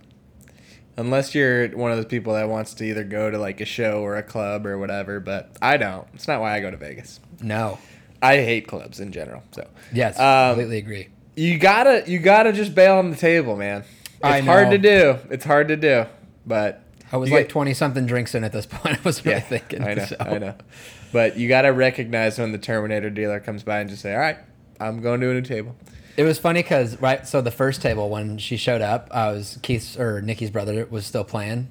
Unless 0.98 1.34
you're 1.34 1.68
one 1.68 1.90
of 1.90 1.96
those 1.96 2.06
people 2.06 2.34
that 2.34 2.48
wants 2.50 2.74
to 2.74 2.84
either 2.84 3.04
go 3.04 3.30
to 3.30 3.38
like 3.38 3.60
a 3.62 3.64
show 3.64 4.02
or 4.02 4.16
a 4.16 4.22
club 4.22 4.66
or 4.66 4.76
whatever, 4.78 5.20
but 5.20 5.56
I 5.62 5.78
don't. 5.78 6.06
It's 6.12 6.28
not 6.28 6.40
why 6.42 6.54
I 6.54 6.60
go 6.60 6.70
to 6.70 6.76
Vegas. 6.76 7.20
No. 7.40 7.78
I 8.20 8.36
hate 8.36 8.66
clubs 8.68 9.00
in 9.00 9.12
general. 9.12 9.42
So 9.52 9.66
Yes, 9.92 10.18
Um, 10.18 10.50
completely 10.56 10.78
agree. 10.78 11.08
you 11.36 11.56
gotta 11.58 12.04
you 12.06 12.18
gotta 12.18 12.52
just 12.52 12.74
bail 12.74 12.96
on 12.96 13.10
the 13.10 13.16
table, 13.16 13.56
man. 13.56 13.84
It's 14.16 14.24
I 14.24 14.40
hard 14.40 14.66
know. 14.66 14.70
to 14.72 14.78
do. 14.78 15.16
It's 15.30 15.44
hard 15.44 15.68
to 15.68 15.76
do, 15.76 16.04
but 16.44 16.82
I 17.12 17.16
was 17.16 17.30
like 17.30 17.48
20 17.48 17.72
something 17.74 18.04
drinks 18.06 18.34
in 18.34 18.42
at 18.44 18.52
this 18.52 18.66
point. 18.70 18.98
I 18.98 19.00
was 19.04 19.24
really 19.24 19.38
yeah, 19.38 19.42
thinking. 19.44 19.82
I 19.84 19.94
know, 19.94 20.04
so. 20.04 20.16
I 20.20 20.38
know. 20.38 20.54
But 21.12 21.38
you 21.38 21.48
gotta 21.48 21.72
recognize 21.72 22.38
when 22.38 22.50
the 22.52 22.58
Terminator 22.58 23.08
dealer 23.08 23.38
comes 23.40 23.62
by 23.62 23.78
and 23.78 23.88
just 23.88 24.02
say, 24.02 24.12
"All 24.12 24.20
right, 24.20 24.36
I'm 24.80 25.00
going 25.00 25.20
to 25.20 25.30
a 25.30 25.34
new 25.34 25.40
table." 25.42 25.76
It 26.18 26.24
was 26.24 26.36
funny 26.36 26.64
because 26.64 27.00
right, 27.00 27.24
so 27.28 27.40
the 27.40 27.52
first 27.52 27.80
table 27.80 28.10
when 28.10 28.38
she 28.38 28.56
showed 28.56 28.80
up, 28.80 29.06
I 29.12 29.30
was 29.30 29.56
Keith's 29.62 29.96
or 29.96 30.20
Nikki's 30.20 30.50
brother 30.50 30.84
was 30.90 31.06
still 31.06 31.22
playing. 31.22 31.68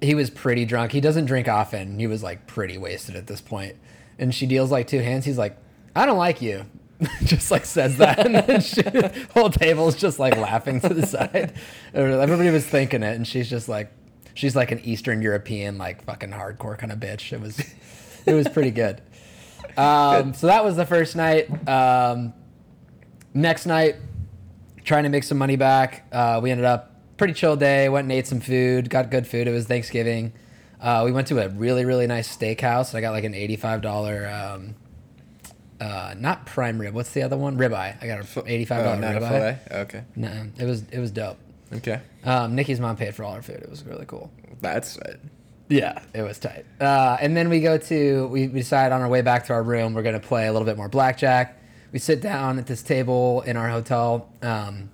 He 0.00 0.14
was 0.14 0.30
pretty 0.30 0.64
drunk. 0.64 0.92
He 0.92 1.02
doesn't 1.02 1.26
drink 1.26 1.46
often. 1.46 1.98
He 1.98 2.06
was 2.06 2.22
like 2.22 2.46
pretty 2.46 2.78
wasted 2.78 3.14
at 3.14 3.26
this 3.26 3.42
point, 3.42 3.76
and 4.18 4.34
she 4.34 4.46
deals 4.46 4.70
like 4.70 4.86
two 4.86 5.00
hands. 5.00 5.26
He's 5.26 5.36
like, 5.36 5.58
"I 5.94 6.06
don't 6.06 6.16
like 6.16 6.40
you," 6.40 6.64
just 7.24 7.50
like 7.50 7.66
says 7.66 7.98
that, 7.98 8.24
and 8.24 8.36
then 8.36 8.60
she, 8.62 8.80
whole 9.34 9.50
table's 9.50 9.96
just 9.96 10.18
like 10.18 10.34
laughing 10.38 10.80
to 10.80 10.94
the 10.94 11.06
side. 11.06 11.52
Everybody 11.92 12.48
was 12.48 12.66
thinking 12.66 13.02
it, 13.02 13.16
and 13.16 13.26
she's 13.28 13.50
just 13.50 13.68
like, 13.68 13.92
she's 14.32 14.56
like 14.56 14.72
an 14.72 14.80
Eastern 14.80 15.20
European 15.20 15.76
like 15.76 16.02
fucking 16.04 16.30
hardcore 16.30 16.78
kind 16.78 16.90
of 16.90 16.98
bitch. 17.00 17.34
It 17.34 17.42
was, 17.42 17.60
it 18.24 18.32
was 18.32 18.48
pretty 18.48 18.70
good. 18.70 19.02
Um, 19.76 20.32
so 20.32 20.46
that 20.46 20.64
was 20.64 20.76
the 20.76 20.86
first 20.86 21.16
night. 21.16 21.50
Um, 21.68 22.32
next 23.36 23.66
night, 23.66 23.96
trying 24.84 25.04
to 25.04 25.08
make 25.08 25.22
some 25.24 25.38
money 25.38 25.56
back. 25.56 26.06
Uh, 26.12 26.40
we 26.42 26.50
ended 26.50 26.64
up 26.66 26.92
pretty 27.16 27.32
chill 27.34 27.56
day. 27.56 27.88
Went 27.88 28.04
and 28.06 28.12
ate 28.12 28.26
some 28.26 28.40
food. 28.40 28.90
Got 28.90 29.10
good 29.10 29.26
food. 29.26 29.46
It 29.46 29.52
was 29.52 29.66
Thanksgiving. 29.66 30.32
Uh, 30.80 31.02
we 31.04 31.12
went 31.12 31.26
to 31.28 31.38
a 31.44 31.48
really 31.48 31.84
really 31.84 32.06
nice 32.06 32.34
steakhouse. 32.34 32.94
I 32.94 33.00
got 33.00 33.12
like 33.12 33.24
an 33.24 33.34
eighty 33.34 33.56
five 33.56 33.80
dollar. 33.82 34.28
Um, 34.28 34.74
uh, 35.80 36.14
not 36.18 36.46
prime 36.46 36.80
rib. 36.80 36.94
What's 36.94 37.12
the 37.12 37.22
other 37.22 37.36
one? 37.36 37.58
Ribeye. 37.58 38.02
I 38.02 38.06
got 38.06 38.20
an 38.20 38.42
eighty 38.46 38.64
five 38.64 38.80
Oh, 38.80 38.84
dollar 38.84 39.00
not 39.20 39.22
ribeye. 39.22 39.72
Okay, 39.82 40.04
No, 40.16 40.46
it 40.58 40.64
was 40.64 40.82
it 40.90 40.98
was 40.98 41.10
dope. 41.10 41.36
okay, 41.72 42.00
Um, 42.24 42.54
Nikki's 42.54 42.80
mom 42.80 42.96
paid 42.96 43.14
for 43.14 43.24
all 43.24 43.32
our 43.32 43.42
food. 43.42 43.56
It 43.56 43.68
was 43.70 43.84
really 43.84 44.06
cool. 44.06 44.30
that's 44.60 44.96
it. 44.98 45.20
Yeah, 45.68 46.00
it 46.14 46.22
was 46.22 46.38
tight. 46.38 46.64
Uh, 46.80 47.16
and 47.20 47.36
then 47.36 47.48
we 47.50 47.60
go 47.60 47.76
to 47.76 48.26
we, 48.28 48.48
we 48.48 48.60
decide 48.60 48.92
on 48.92 49.02
our 49.02 49.08
way 49.08 49.20
back 49.20 49.46
to 49.46 49.52
our 49.52 49.62
room 49.62 49.92
we're 49.94 50.02
gonna 50.02 50.20
play 50.20 50.46
a 50.46 50.52
little 50.52 50.66
bit 50.66 50.76
more 50.76 50.88
blackjack. 50.88 51.58
We 51.92 51.98
sit 51.98 52.20
down 52.20 52.58
at 52.58 52.66
this 52.66 52.82
table 52.82 53.42
in 53.42 53.56
our 53.56 53.68
hotel, 53.68 54.28
um, 54.42 54.90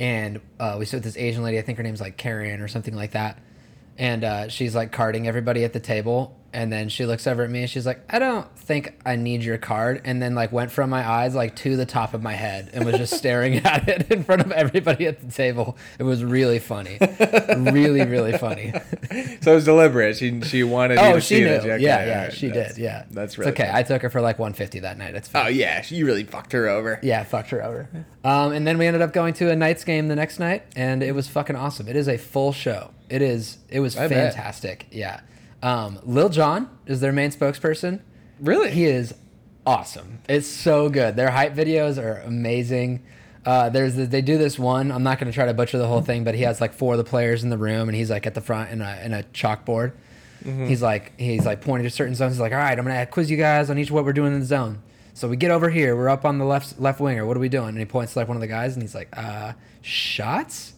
and 0.00 0.40
uh, 0.58 0.76
we 0.78 0.86
sit 0.86 0.96
with 0.96 1.04
this 1.04 1.16
Asian 1.16 1.42
lady. 1.42 1.58
I 1.58 1.62
think 1.62 1.78
her 1.78 1.84
name's 1.84 2.00
like 2.00 2.16
Karen 2.16 2.60
or 2.60 2.68
something 2.68 2.94
like 2.96 3.12
that. 3.12 3.38
and 3.96 4.24
uh, 4.24 4.48
she's 4.48 4.74
like 4.74 4.90
carding 4.90 5.28
everybody 5.28 5.62
at 5.64 5.72
the 5.72 5.80
table. 5.80 6.36
And 6.54 6.72
then 6.72 6.88
she 6.88 7.04
looks 7.04 7.26
over 7.26 7.42
at 7.42 7.50
me 7.50 7.62
and 7.62 7.68
she's 7.68 7.84
like, 7.84 8.00
I 8.08 8.18
don't 8.20 8.48
think 8.56 8.94
I 9.04 9.16
need 9.16 9.42
your 9.42 9.58
card. 9.58 10.00
And 10.04 10.22
then 10.22 10.34
like 10.36 10.52
went 10.52 10.70
from 10.70 10.88
my 10.88 11.06
eyes 11.06 11.34
like 11.34 11.56
to 11.56 11.76
the 11.76 11.84
top 11.84 12.14
of 12.14 12.22
my 12.22 12.32
head 12.34 12.70
and 12.72 12.84
was 12.86 12.94
just 12.96 13.14
staring 13.18 13.56
at 13.56 13.88
it 13.88 14.10
in 14.10 14.22
front 14.24 14.40
of 14.42 14.52
everybody 14.52 15.06
at 15.06 15.20
the 15.20 15.30
table. 15.32 15.76
It 15.98 16.04
was 16.04 16.22
really 16.24 16.60
funny, 16.60 16.98
really 17.00 18.04
really 18.06 18.38
funny. 18.38 18.72
So 19.42 19.52
it 19.52 19.54
was 19.56 19.64
deliberate. 19.64 20.16
She 20.16 20.40
she 20.42 20.62
wanted. 20.64 20.94
you 20.98 21.04
Oh, 21.04 21.12
to 21.14 21.20
she 21.20 21.34
see 21.36 21.40
knew. 21.42 21.50
Yeah, 21.50 21.76
yeah, 21.78 22.30
she 22.30 22.48
that's- 22.48 22.74
did. 22.76 22.82
Yeah, 22.82 23.04
That's 23.10 23.32
It's 23.32 23.38
really 23.38 23.52
okay. 23.52 23.64
funny. 23.66 23.78
I 23.78 23.82
took 23.82 24.02
her 24.02 24.08
for 24.10 24.20
like 24.20 24.38
150 24.38 24.80
that 24.80 24.96
night. 24.96 25.14
It's 25.14 25.28
fine. 25.28 25.44
Oh 25.46 25.48
yeah, 25.48 25.84
you 25.88 26.06
really 26.06 26.24
fucked 26.24 26.52
her 26.52 26.68
over. 26.68 26.98
Yeah, 27.02 27.22
fucked 27.24 27.50
her 27.50 27.62
over. 27.62 27.88
Um, 28.24 28.52
and 28.52 28.66
then 28.66 28.78
we 28.78 28.86
ended 28.86 29.02
up 29.02 29.12
going 29.12 29.34
to 29.34 29.50
a 29.50 29.56
Knights 29.56 29.84
game 29.84 30.08
the 30.08 30.16
next 30.16 30.38
night, 30.38 30.62
and 30.76 31.02
it 31.02 31.14
was 31.14 31.28
fucking 31.28 31.56
awesome. 31.56 31.88
It 31.88 31.96
is 31.96 32.08
a 32.08 32.16
full 32.16 32.52
show. 32.52 32.90
It 33.10 33.20
is. 33.22 33.58
It 33.68 33.80
was 33.80 33.96
I 33.96 34.08
bet. 34.08 34.32
fantastic. 34.34 34.86
Yeah. 34.90 35.20
Um, 35.64 35.98
Lil 36.04 36.28
Jon 36.28 36.68
is 36.86 37.00
their 37.00 37.10
main 37.10 37.30
spokesperson. 37.30 38.00
Really? 38.38 38.70
He 38.70 38.84
is 38.84 39.14
awesome. 39.66 40.20
It's 40.28 40.46
so 40.46 40.90
good. 40.90 41.16
Their 41.16 41.30
hype 41.30 41.54
videos 41.54 42.00
are 42.00 42.18
amazing. 42.18 43.02
Uh, 43.46 43.70
there's 43.70 43.94
the, 43.94 44.04
they 44.04 44.20
do 44.20 44.36
this 44.36 44.58
one. 44.58 44.92
I'm 44.92 45.02
not 45.02 45.18
going 45.18 45.30
to 45.30 45.34
try 45.34 45.46
to 45.46 45.54
butcher 45.54 45.78
the 45.78 45.86
whole 45.86 46.02
thing, 46.02 46.22
but 46.22 46.34
he 46.34 46.42
has 46.42 46.60
like 46.60 46.74
four 46.74 46.92
of 46.92 46.98
the 46.98 47.04
players 47.04 47.42
in 47.44 47.48
the 47.48 47.56
room, 47.56 47.88
and 47.88 47.96
he's 47.96 48.10
like 48.10 48.26
at 48.26 48.34
the 48.34 48.40
front 48.42 48.70
in 48.72 48.82
a 48.82 49.00
in 49.02 49.14
a 49.14 49.22
chalkboard. 49.34 49.92
He's 50.66 50.82
like 50.82 51.18
he's 51.18 51.46
like 51.46 51.62
pointing 51.62 51.84
to 51.84 51.90
certain 51.90 52.14
zones. 52.14 52.34
He's 52.34 52.40
like, 52.40 52.52
all 52.52 52.58
right, 52.58 52.78
I'm 52.78 52.84
gonna 52.84 53.06
quiz 53.06 53.30
you 53.30 53.38
guys 53.38 53.70
on 53.70 53.78
each 53.78 53.90
what 53.90 54.04
we're 54.04 54.12
doing 54.12 54.34
in 54.34 54.40
the 54.40 54.46
zone. 54.46 54.82
So 55.14 55.26
we 55.28 55.36
get 55.36 55.50
over 55.50 55.70
here. 55.70 55.96
We're 55.96 56.10
up 56.10 56.26
on 56.26 56.36
the 56.36 56.44
left 56.44 56.78
left 56.78 57.00
winger. 57.00 57.24
What 57.24 57.38
are 57.38 57.40
we 57.40 57.48
doing? 57.48 57.68
And 57.70 57.78
he 57.78 57.86
points 57.86 58.12
to 58.12 58.18
like 58.18 58.28
one 58.28 58.36
of 58.36 58.42
the 58.42 58.46
guys, 58.46 58.74
and 58.74 58.82
he's 58.82 58.94
like, 58.94 59.08
uh, 59.16 59.54
shots. 59.80 60.74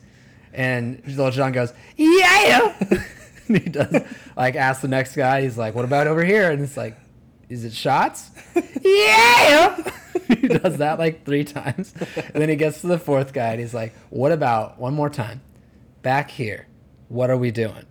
And 0.52 1.02
Lil 1.06 1.32
Jon 1.32 1.50
goes, 1.50 1.72
yeah. 1.96 2.74
and 3.48 3.58
he 3.62 3.68
does 3.70 4.02
like 4.36 4.56
ask 4.56 4.80
the 4.80 4.88
next 4.88 5.14
guy. 5.16 5.42
He's 5.42 5.58
like, 5.58 5.74
what 5.74 5.84
about 5.84 6.06
over 6.06 6.24
here? 6.24 6.50
And 6.50 6.62
it's 6.62 6.76
like, 6.76 6.96
is 7.48 7.64
it 7.64 7.72
shots? 7.72 8.30
yeah. 8.82 9.90
he 10.28 10.48
does 10.48 10.78
that 10.78 10.98
like 10.98 11.24
three 11.24 11.44
times, 11.44 11.94
and 12.16 12.34
then 12.34 12.48
he 12.48 12.56
gets 12.56 12.80
to 12.80 12.88
the 12.88 12.98
fourth 12.98 13.32
guy, 13.32 13.48
and 13.52 13.60
he's 13.60 13.74
like, 13.74 13.94
what 14.10 14.32
about 14.32 14.78
one 14.78 14.94
more 14.94 15.10
time? 15.10 15.40
Back 16.02 16.30
here. 16.30 16.66
What 17.08 17.30
are 17.30 17.36
we 17.36 17.50
doing? 17.52 17.84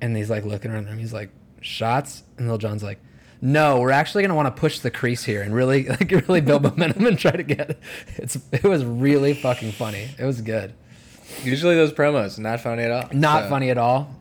And 0.00 0.16
he's 0.16 0.28
like 0.30 0.44
looking 0.44 0.70
around 0.72 0.86
him. 0.88 0.98
He's 0.98 1.12
like, 1.12 1.30
shots. 1.60 2.22
And 2.38 2.48
Lil 2.48 2.58
Jon's 2.58 2.82
like, 2.82 2.98
no, 3.40 3.80
we're 3.80 3.90
actually 3.90 4.22
gonna 4.22 4.34
want 4.34 4.54
to 4.54 4.58
push 4.60 4.80
the 4.80 4.90
crease 4.90 5.22
here 5.22 5.42
and 5.42 5.54
really 5.54 5.88
like 5.88 6.10
really 6.10 6.40
build 6.40 6.62
momentum 6.62 7.06
and 7.06 7.18
try 7.18 7.32
to 7.32 7.42
get 7.42 7.70
it. 7.70 7.78
It's 8.16 8.36
it 8.50 8.64
was 8.64 8.84
really 8.84 9.34
fucking 9.34 9.72
funny. 9.72 10.08
It 10.18 10.24
was 10.24 10.40
good. 10.40 10.72
Usually 11.44 11.74
those 11.74 11.92
promos 11.92 12.38
not 12.38 12.60
funny 12.60 12.82
at 12.84 12.90
all. 12.90 13.08
Not 13.12 13.44
So, 13.44 13.50
funny 13.50 13.70
at 13.70 13.78
all. 13.78 14.14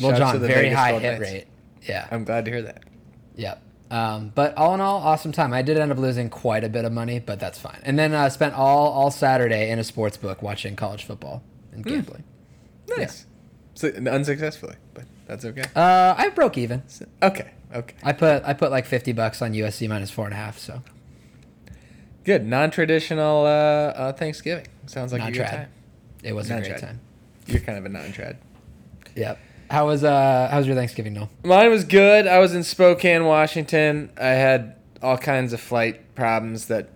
Shouts 0.00 0.14
to 0.14 0.18
John, 0.18 0.40
the 0.40 0.48
very 0.48 0.62
Vegas 0.66 0.78
high 0.78 0.98
hit 0.98 1.18
Knights. 1.18 1.20
rate. 1.32 1.46
Yeah. 1.82 2.06
I'm 2.10 2.24
glad 2.24 2.44
to 2.44 2.50
hear 2.50 2.62
that. 2.62 2.84
Yep. 3.36 3.62
Um, 3.90 4.32
but 4.34 4.56
all 4.58 4.74
in 4.74 4.80
all, 4.80 4.98
awesome 4.98 5.32
time. 5.32 5.52
I 5.54 5.62
did 5.62 5.78
end 5.78 5.90
up 5.90 5.98
losing 5.98 6.28
quite 6.28 6.62
a 6.64 6.68
bit 6.68 6.84
of 6.84 6.92
money, 6.92 7.20
but 7.20 7.40
that's 7.40 7.58
fine. 7.58 7.80
And 7.84 7.98
then 7.98 8.12
uh, 8.12 8.28
spent 8.28 8.54
all 8.54 8.88
all 8.92 9.10
Saturday 9.10 9.70
in 9.70 9.78
a 9.78 9.84
sports 9.84 10.16
book 10.18 10.42
watching 10.42 10.76
college 10.76 11.04
football 11.04 11.42
and 11.72 11.84
gambling. 11.84 12.24
Nice. 12.96 13.24
So, 13.74 13.88
unsuccessfully, 13.88 14.74
but 14.92 15.04
that's 15.26 15.44
okay. 15.46 15.62
Uh, 15.74 16.14
I 16.18 16.28
broke 16.30 16.58
even. 16.58 16.82
Okay. 17.22 17.50
Okay. 17.74 17.94
I 18.02 18.12
put 18.12 18.42
I 18.44 18.52
put 18.52 18.70
like 18.70 18.84
fifty 18.84 19.12
bucks 19.12 19.40
on 19.40 19.52
USC 19.52 19.88
minus 19.88 20.10
four 20.10 20.24
and 20.26 20.34
a 20.34 20.36
half. 20.36 20.58
So 20.58 20.82
Good. 22.24 22.44
Non-traditional 22.46 23.46
uh, 23.46 23.48
uh, 23.48 24.12
Thanksgiving. 24.12 24.66
Sounds 24.86 25.12
like 25.12 25.20
not 25.20 25.28
a 25.30 25.32
good 25.32 25.46
time. 25.46 25.68
It 26.22 26.34
was 26.34 26.50
a 26.50 26.54
great 26.58 26.68
Non-trad. 26.68 26.80
time. 26.80 27.00
You're 27.46 27.60
kind 27.60 27.78
of 27.78 27.86
a 27.86 27.88
non-trad. 27.88 28.36
Yep. 29.16 29.38
How 29.70 29.86
was 29.86 30.02
uh 30.02 30.48
how 30.50 30.58
was 30.58 30.66
your 30.66 30.76
Thanksgiving, 30.76 31.14
Knoll? 31.14 31.28
Mine 31.44 31.70
was 31.70 31.84
good. 31.84 32.26
I 32.26 32.38
was 32.38 32.54
in 32.54 32.62
Spokane, 32.62 33.24
Washington. 33.24 34.10
I 34.18 34.28
had 34.28 34.76
all 35.02 35.18
kinds 35.18 35.52
of 35.52 35.60
flight 35.60 36.14
problems 36.14 36.66
that 36.66 36.88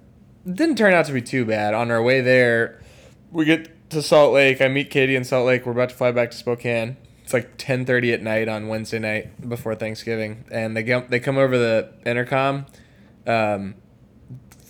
didn't 0.50 0.76
turn 0.76 0.94
out 0.94 1.06
to 1.06 1.12
be 1.12 1.22
too 1.22 1.44
bad. 1.44 1.74
On 1.74 1.90
our 1.90 2.02
way 2.02 2.20
there, 2.20 2.80
we 3.30 3.44
get 3.44 3.90
to 3.90 4.02
Salt 4.02 4.32
Lake. 4.32 4.60
I 4.60 4.68
meet 4.68 4.90
Katie 4.90 5.14
in 5.14 5.24
Salt 5.24 5.46
Lake. 5.46 5.66
We're 5.66 5.72
about 5.72 5.90
to 5.90 5.94
fly 5.94 6.12
back 6.12 6.30
to 6.30 6.36
Spokane. 6.36 6.96
It's 7.22 7.32
like 7.32 7.58
10:30 7.58 8.14
at 8.14 8.22
night 8.22 8.48
on 8.48 8.68
Wednesday 8.68 8.98
night 8.98 9.48
before 9.48 9.74
Thanksgiving, 9.74 10.44
and 10.50 10.76
they 10.76 10.82
come 10.82 11.04
they 11.08 11.20
come 11.20 11.36
over 11.36 11.58
the 11.58 11.90
intercom, 12.06 12.66
um, 13.26 13.74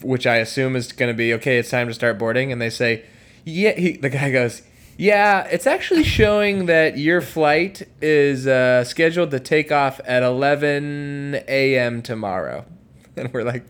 which 0.02 0.26
I 0.26 0.36
assume 0.36 0.74
is 0.74 0.92
going 0.92 1.10
to 1.10 1.16
be 1.16 1.32
okay. 1.34 1.58
It's 1.58 1.70
time 1.70 1.88
to 1.88 1.94
start 1.94 2.18
boarding, 2.18 2.50
and 2.50 2.60
they 2.60 2.70
say, 2.70 3.04
"Yeah." 3.44 3.72
He, 3.72 3.96
the 3.96 4.10
guy 4.10 4.30
goes, 4.32 4.62
"Yeah, 4.96 5.44
it's 5.44 5.66
actually 5.66 6.04
showing 6.04 6.66
that 6.66 6.98
your 6.98 7.20
flight 7.20 7.88
is 8.00 8.46
uh, 8.46 8.84
scheduled 8.84 9.30
to 9.32 9.40
take 9.40 9.72
off 9.72 10.00
at 10.04 10.22
11 10.22 11.42
a.m. 11.48 12.02
tomorrow," 12.02 12.64
and 13.16 13.32
we're 13.32 13.44
like, 13.44 13.64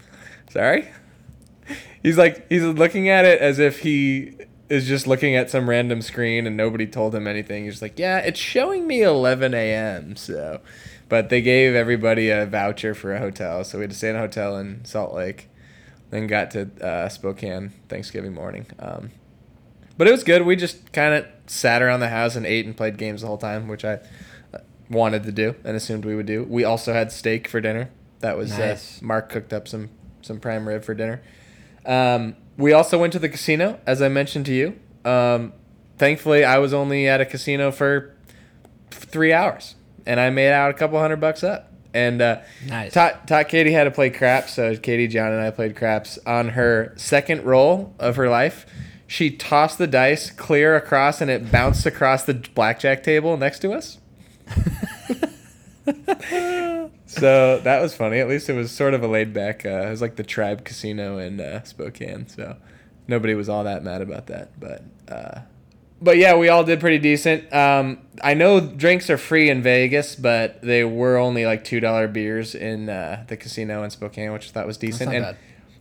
"Sorry." 0.51 0.89
He's 2.03 2.19
like 2.19 2.49
he's 2.49 2.65
looking 2.65 3.09
at 3.09 3.25
it 3.25 3.41
as 3.41 3.59
if 3.59 3.81
he 3.81 4.37
is 4.69 4.89
just 4.89 5.07
looking 5.07 5.37
at 5.37 5.51
some 5.51 5.69
random 5.69 6.03
screen 6.03 6.47
and 6.47 6.57
nobody 6.57 6.87
told 6.87 7.15
him 7.15 7.27
anything. 7.27 7.65
He's 7.65 7.83
like, 7.83 7.99
"Yeah, 7.99 8.19
it's 8.19 8.41
showing 8.41 8.87
me 8.87 9.03
11 9.03 9.55
a.m." 9.55 10.17
So, 10.17 10.61
but 11.09 11.29
they 11.29 11.41
gave 11.43 11.75
everybody 11.75 12.31
a 12.31 12.47
voucher 12.47 12.95
for 12.95 13.15
a 13.15 13.19
hotel, 13.19 13.65
so 13.65 13.79
we 13.79 13.85
had 13.85 13.91
to 13.91 13.97
stay 13.97 14.11
in 14.11 14.17
a 14.17 14.21
hotel 14.21 14.57
in 14.57 14.85
Salt 14.85 15.15
Lake. 15.15 15.49
Then 16.11 16.27
got 16.27 16.51
to 16.53 16.69
uh, 16.85 17.09
Spokane 17.09 17.73
Thanksgiving 17.89 18.35
morning. 18.35 18.67
Um, 18.79 19.11
but 19.99 20.07
it 20.07 20.11
was 20.11 20.25
good. 20.25 20.43
We 20.43 20.57
just 20.57 20.93
kind 20.93 21.15
of 21.15 21.27
sat 21.47 21.83
around 21.83 22.01
the 22.01 22.09
house 22.09 22.37
and 22.37 22.47
ate 22.47 22.67
and 22.67 22.77
played 22.77 22.97
games 22.99 23.21
the 23.23 23.27
whole 23.27 23.39
time, 23.39 23.69
which 23.69 23.85
I 23.85 23.95
uh, 24.55 24.59
wanted 24.91 25.25
to 25.25 25.33
do 25.33 25.55
and 25.65 25.77
assumed 25.77 26.05
we 26.05 26.15
would 26.15 26.27
do. 26.27 26.45
We 26.45 26.65
also 26.65 26.93
had 26.93 27.13
steak 27.13 27.49
for 27.49 27.61
dinner. 27.61 27.91
That 28.21 28.37
was 28.37 28.57
Nice. 28.59 29.01
uh, 29.03 29.07
Mark 29.07 29.29
cooked 29.31 29.53
up 29.53 29.67
some 29.69 29.91
some 30.23 30.39
prime 30.39 30.69
rib 30.69 30.85
for 30.85 30.95
dinner. 30.95 31.21
Um, 31.85 32.37
we 32.57 32.73
also 32.73 32.99
went 32.99 33.13
to 33.15 33.19
the 33.19 33.29
casino, 33.29 33.81
as 33.87 34.01
I 34.01 34.09
mentioned 34.09 34.47
to 34.47 34.53
you. 34.55 34.79
Um, 35.05 35.53
thankfully, 35.99 36.45
I 36.45 36.59
was 36.59 36.73
only 36.73 37.09
at 37.09 37.21
a 37.21 37.25
casino 37.27 37.73
for 37.73 38.15
three 38.91 39.33
hours, 39.33 39.75
and 40.07 40.21
I 40.21 40.31
made 40.31 40.53
out 40.53 40.71
a 40.71 40.75
couple 40.75 40.99
hundred 41.01 41.17
bucks 41.21 41.43
up. 41.43 41.71
And 41.95 42.23
uh, 42.23 42.41
Nice. 42.67 42.93
taught, 42.95 43.27
taught 43.29 43.49
Katie 43.49 43.73
how 43.73 43.85
to 43.85 43.91
play 43.91 44.09
craps. 44.11 44.55
So 44.55 44.75
Katie, 44.77 45.09
John, 45.09 45.33
and 45.33 45.43
I 45.43 45.51
played 45.51 45.77
craps 45.77 46.19
on 46.25 46.51
her 46.51 46.95
second 46.97 47.45
roll 47.45 47.95
of 47.99 48.17
her 48.17 48.29
life. 48.31 48.65
She 49.13 49.31
tossed 49.31 49.77
the 49.77 49.87
dice 49.87 50.31
clear 50.31 50.75
across, 50.75 51.21
and 51.21 51.31
it 51.31 51.53
bounced 51.53 51.85
across 51.85 52.25
the 52.25 52.33
blackjack 52.33 53.03
table 53.03 53.37
next 53.37 53.59
to 53.59 53.73
us. 53.73 53.99
so 57.05 57.59
that 57.59 57.83
was 57.83 57.95
funny. 57.95 58.21
At 58.21 58.29
least 58.29 58.49
it 58.49 58.55
was 58.55 58.71
sort 58.71 58.95
of 58.95 59.03
a 59.03 59.07
laid 59.07 59.35
back. 59.35 59.67
Uh, 59.67 59.83
it 59.83 59.91
was 59.91 60.01
like 60.01 60.17
the 60.17 60.23
Tribe 60.23 60.65
Casino 60.65 61.19
in 61.19 61.43
uh, 61.43 61.63
Spokane. 61.65 62.27
So 62.27 62.57
nobody 63.07 63.35
was 63.35 63.51
all 63.51 63.65
that 63.65 63.85
mad 63.85 64.01
about 64.01 64.29
that. 64.29 64.59
But 64.59 64.83
uh, 65.07 65.41
but 66.01 66.17
yeah, 66.17 66.35
we 66.35 66.49
all 66.49 66.65
did 66.65 66.81
pretty 66.81 66.99
decent. 66.99 67.53
Um, 67.53 67.99
I 68.25 68.33
know 68.33 68.61
drinks 68.61 69.11
are 69.11 69.19
free 69.19 69.51
in 69.51 69.61
Vegas, 69.61 70.17
but 70.17 70.63
they 70.63 70.85
were 70.85 71.19
only 71.19 71.45
like 71.45 71.65
two 71.65 71.81
dollar 71.81 72.09
beers 72.09 72.55
in 72.55 72.89
uh, 72.89 73.27
the 73.29 73.37
casino 73.37 73.83
in 73.83 73.91
Spokane, 73.91 74.33
which 74.33 74.49
I 74.49 74.53
thought 74.53 74.67
was 74.67 74.79
decent. 74.79 75.13
and 75.13 75.23
bad. 75.23 75.37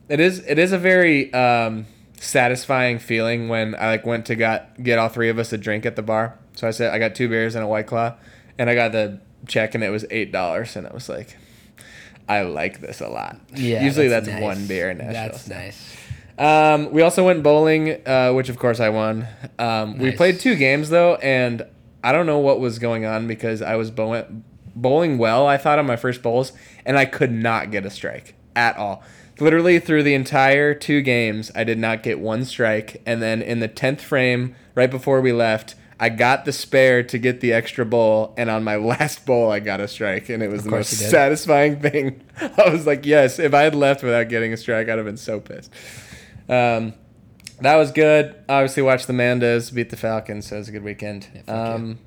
it 0.09 0.19
is 0.19 0.39
it 0.39 0.59
is 0.59 0.73
a 0.73 0.77
very 0.77 1.33
um, 1.33 1.85
satisfying 2.21 2.99
feeling 2.99 3.49
when 3.49 3.73
I 3.75 3.87
like 3.87 4.05
went 4.05 4.27
to 4.27 4.35
got 4.35 4.81
get 4.81 4.99
all 4.99 5.09
three 5.09 5.29
of 5.29 5.39
us 5.39 5.51
a 5.51 5.57
drink 5.57 5.85
at 5.85 5.95
the 5.95 6.03
bar. 6.03 6.37
So 6.53 6.67
I 6.67 6.71
said 6.71 6.93
I 6.93 6.99
got 6.99 7.15
two 7.15 7.27
beers 7.27 7.55
and 7.55 7.63
a 7.63 7.67
white 7.67 7.87
claw, 7.87 8.13
and 8.57 8.69
I 8.69 8.75
got 8.75 8.91
the 8.91 9.19
check 9.47 9.73
and 9.73 9.83
it 9.83 9.89
was 9.89 10.05
eight 10.11 10.31
dollars, 10.31 10.75
and 10.75 10.87
I 10.87 10.93
was 10.93 11.09
like, 11.09 11.35
I 12.29 12.43
like 12.43 12.79
this 12.79 13.01
a 13.01 13.09
lot. 13.09 13.37
Yeah. 13.55 13.83
Usually 13.83 14.07
that's, 14.07 14.27
nice. 14.27 14.41
one 14.41 14.67
beer 14.67 14.91
in 14.91 14.99
Nashville. 14.99 15.13
That's 15.13 15.45
so. 15.45 15.53
nice. 15.53 15.97
Um, 16.37 16.91
we 16.91 17.01
also 17.01 17.25
went 17.25 17.43
bowling, 17.43 18.07
uh, 18.07 18.31
which 18.33 18.49
of 18.49 18.57
course 18.57 18.79
I 18.79 18.89
won. 18.89 19.27
Um, 19.57 19.97
We 19.97 20.11
played 20.11 20.39
two 20.39 20.55
games 20.55 20.89
though, 20.89 21.15
and 21.15 21.65
I 22.03 22.11
don't 22.11 22.27
know 22.27 22.39
what 22.39 22.59
was 22.59 22.77
going 22.77 23.05
on 23.05 23.27
because 23.27 23.61
I 23.61 23.75
was 23.75 23.89
bowling, 23.89 24.43
bowling 24.75 25.17
well. 25.17 25.47
I 25.47 25.57
thought 25.57 25.79
on 25.79 25.87
my 25.87 25.97
first 25.97 26.21
bowls, 26.21 26.53
and 26.85 26.97
I 26.97 27.05
could 27.05 27.31
not 27.31 27.71
get 27.71 27.85
a 27.85 27.89
strike 27.89 28.35
at 28.55 28.77
all. 28.77 29.03
Literally 29.41 29.79
through 29.79 30.03
the 30.03 30.13
entire 30.13 30.73
two 30.73 31.01
games, 31.01 31.51
I 31.55 31.63
did 31.63 31.79
not 31.79 32.03
get 32.03 32.19
one 32.19 32.45
strike. 32.45 33.01
And 33.05 33.21
then 33.21 33.41
in 33.41 33.59
the 33.59 33.67
tenth 33.67 34.01
frame, 34.01 34.55
right 34.75 34.89
before 34.89 35.19
we 35.19 35.33
left, 35.33 35.75
I 35.99 36.09
got 36.09 36.45
the 36.45 36.51
spare 36.51 37.03
to 37.03 37.17
get 37.19 37.41
the 37.41 37.53
extra 37.53 37.85
bowl, 37.85 38.33
and 38.35 38.49
on 38.49 38.63
my 38.63 38.75
last 38.77 39.25
bowl, 39.25 39.51
I 39.51 39.59
got 39.59 39.79
a 39.79 39.87
strike, 39.87 40.29
and 40.29 40.41
it 40.41 40.49
was 40.49 40.63
the 40.63 40.71
most 40.71 40.89
satisfying 40.91 41.79
thing. 41.79 42.21
I 42.57 42.69
was 42.69 42.87
like, 42.87 43.05
yes, 43.05 43.37
if 43.37 43.53
I 43.53 43.61
had 43.61 43.75
left 43.75 44.01
without 44.01 44.29
getting 44.29 44.51
a 44.51 44.57
strike, 44.57 44.89
I'd 44.89 44.97
have 44.97 45.05
been 45.05 45.17
so 45.17 45.39
pissed. 45.39 45.71
Um, 46.49 46.93
that 47.59 47.75
was 47.75 47.91
good. 47.91 48.35
Obviously, 48.49 48.81
watched 48.81 49.05
the 49.05 49.13
Mandas 49.13 49.71
beat 49.73 49.91
the 49.91 49.97
Falcons, 49.97 50.47
so 50.47 50.55
it 50.55 50.59
was 50.59 50.69
a 50.69 50.71
good 50.71 50.83
weekend. 50.83 51.27
Yeah. 51.47 51.73
um, 51.73 51.99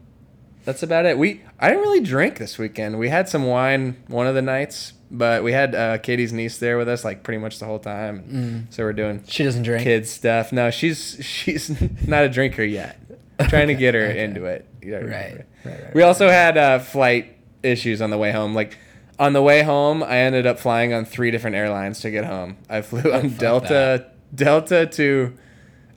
that's 0.64 0.82
about 0.82 1.06
it. 1.06 1.16
We 1.18 1.42
I 1.60 1.68
didn't 1.68 1.82
really 1.82 2.00
drink 2.00 2.38
this 2.38 2.58
weekend. 2.58 2.98
We 2.98 3.10
had 3.10 3.28
some 3.28 3.44
wine 3.44 4.02
one 4.08 4.26
of 4.26 4.34
the 4.34 4.42
nights, 4.42 4.94
but 5.16 5.42
we 5.44 5.52
had 5.52 5.74
uh, 5.74 5.98
Katie's 5.98 6.32
niece 6.32 6.58
there 6.58 6.76
with 6.76 6.88
us 6.88 7.04
like 7.04 7.22
pretty 7.22 7.38
much 7.38 7.58
the 7.58 7.66
whole 7.66 7.78
time. 7.78 8.66
So 8.70 8.82
we're 8.82 8.92
doing 8.92 9.22
She 9.26 9.44
doesn't 9.44 9.62
drink. 9.62 9.82
kids 9.84 10.10
stuff. 10.10 10.52
No, 10.52 10.70
she's 10.70 11.18
she's 11.22 11.70
not 12.06 12.24
a 12.24 12.28
drinker 12.28 12.64
yet. 12.64 12.98
Trying 13.48 13.68
to 13.68 13.74
get 13.74 13.94
her 13.94 14.06
Okay. 14.06 14.22
into 14.24 14.44
it. 14.44 14.66
Gotta 14.80 15.06
Right. 15.06 15.44
remember. 15.64 15.90
we 15.94 16.02
also 16.02 16.28
had 16.28 16.56
uh, 16.58 16.78
flight 16.78 17.36
issues 17.62 18.00
on 18.02 18.10
the 18.10 18.18
way 18.18 18.30
home. 18.32 18.54
Like 18.54 18.76
on 19.18 19.32
the 19.32 19.42
way 19.42 19.62
home, 19.62 20.02
I 20.02 20.18
ended 20.18 20.46
up 20.46 20.58
flying 20.58 20.92
on 20.92 21.04
three 21.04 21.30
different 21.30 21.56
airlines 21.56 22.00
to 22.00 22.10
get 22.10 22.24
home. 22.24 22.56
I 22.68 22.82
flew 22.82 23.12
on 23.14 23.30
fuck 23.30 23.38
Delta, 23.40 24.06
Delta 24.34 24.86
to, 24.86 25.32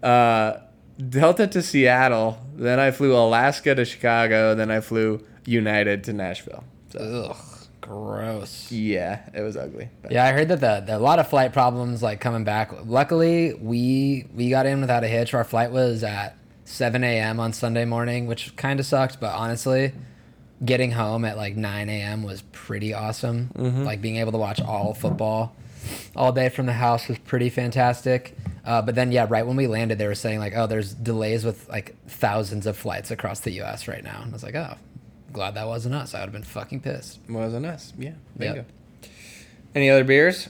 uh, 0.03 0.57
Delta 1.09 1.47
to 1.47 1.61
Seattle. 1.61 2.37
Then 2.55 2.79
I 2.79 2.91
flew 2.91 3.15
Alaska 3.15 3.75
to 3.75 3.85
Chicago. 3.85 4.55
Then 4.55 4.71
I 4.71 4.79
flew 4.79 5.23
United 5.45 6.03
to 6.05 6.13
Nashville. 6.13 6.63
So 6.91 6.99
Ugh, 6.99 7.37
gross. 7.87 8.71
yeah, 8.71 9.29
it 9.33 9.41
was 9.41 9.55
ugly. 9.57 9.89
But 10.01 10.11
Yeah, 10.11 10.25
I 10.25 10.31
heard 10.31 10.49
that 10.49 10.59
the, 10.59 10.83
the 10.85 10.97
a 10.97 10.99
lot 10.99 11.19
of 11.19 11.29
flight 11.29 11.53
problems 11.53 12.03
like 12.03 12.19
coming 12.19 12.43
back. 12.43 12.71
Luckily, 12.85 13.53
we 13.53 14.27
we 14.35 14.49
got 14.49 14.65
in 14.65 14.81
without 14.81 15.03
a 15.03 15.07
hitch. 15.07 15.33
Our 15.33 15.43
flight 15.43 15.71
was 15.71 16.03
at 16.03 16.37
7 16.65 17.03
a.m. 17.03 17.39
on 17.39 17.53
Sunday 17.53 17.85
morning, 17.85 18.27
which 18.27 18.55
kind 18.55 18.79
of 18.79 18.85
sucked. 18.85 19.19
But 19.19 19.33
honestly, 19.33 19.93
getting 20.63 20.91
home 20.91 21.23
at 21.25 21.37
like 21.37 21.55
9 21.55 21.89
a.m. 21.89 22.23
was 22.23 22.41
pretty 22.51 22.93
awesome. 22.93 23.51
Like 23.83 24.01
being 24.01 24.17
able 24.17 24.31
to 24.33 24.37
watch 24.37 24.61
all 24.61 24.93
football 24.93 25.55
all 26.15 26.31
day 26.33 26.49
from 26.49 26.65
the 26.65 26.73
house 26.73 27.07
was 27.07 27.17
pretty 27.19 27.49
fantastic. 27.49 28.35
Uh, 28.65 28.81
but 28.81 28.95
then, 28.95 29.13
yeah, 29.13 29.25
right 29.29 29.47
when 29.47 29.55
we 29.55 29.65
landed, 29.67 29.97
they 29.97 30.07
were 30.07 30.15
saying 30.15 30.39
like, 30.39 30.51
"Oh, 30.53 30.67
there's 30.67 30.93
delays 30.93 31.45
with 31.45 31.69
like 31.69 31.95
thousands 32.09 32.65
of 32.67 32.75
flights 32.75 33.11
across 33.11 33.39
the 33.39 33.51
U.S. 33.51 33.87
right 33.87 34.03
now." 34.03 34.19
And 34.21 34.31
I 34.31 34.33
was 34.33 34.43
like, 34.43 34.55
"Oh, 34.55 34.73
glad 35.37 35.55
that 35.55 35.67
wasn't 35.67 35.95
us. 35.95 36.13
I 36.13 36.19
would 36.19 36.25
have 36.25 36.33
been 36.33 36.43
fucking 36.43 36.81
pissed." 36.81 37.19
wasn't 37.29 37.65
us. 37.65 37.93
Yeah. 37.97 38.09
Yep. 38.09 38.17
Bingo. 38.37 38.65
Any 39.73 39.89
other 39.89 40.03
beers? 40.03 40.49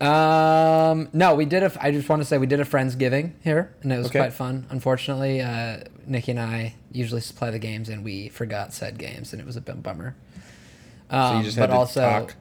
Um, 0.00 1.08
no, 1.12 1.34
we 1.34 1.44
did 1.46 1.62
a. 1.62 1.72
I 1.80 1.90
just 1.90 2.08
want 2.08 2.20
to 2.22 2.26
say 2.26 2.38
we 2.38 2.46
did 2.46 2.60
a 2.60 2.64
friendsgiving 2.64 3.32
here, 3.42 3.74
and 3.82 3.92
it 3.92 3.96
was 3.98 4.06
Okay. 4.08 4.18
quite 4.18 4.32
fun. 4.32 4.66
Unfortunately, 4.70 5.40
uh, 5.40 5.78
Nikki 6.06 6.32
and 6.32 6.40
I 6.40 6.74
usually 6.92 7.20
play 7.22 7.50
the 7.50 7.58
games, 7.58 7.88
and 7.88 8.04
we 8.04 8.28
forgot 8.28 8.72
said 8.74 8.98
games, 8.98 9.32
and 9.32 9.40
it 9.40 9.46
was 9.46 9.56
a 9.56 9.60
bit 9.60 9.82
bummer. 9.82 10.14
Um, 11.10 11.32
So 11.32 11.38
you 11.38 11.44
just 11.44 11.56
but 11.56 11.62
had 11.70 11.74
to 11.74 11.78
also, 11.78 12.00
talk. 12.00 12.34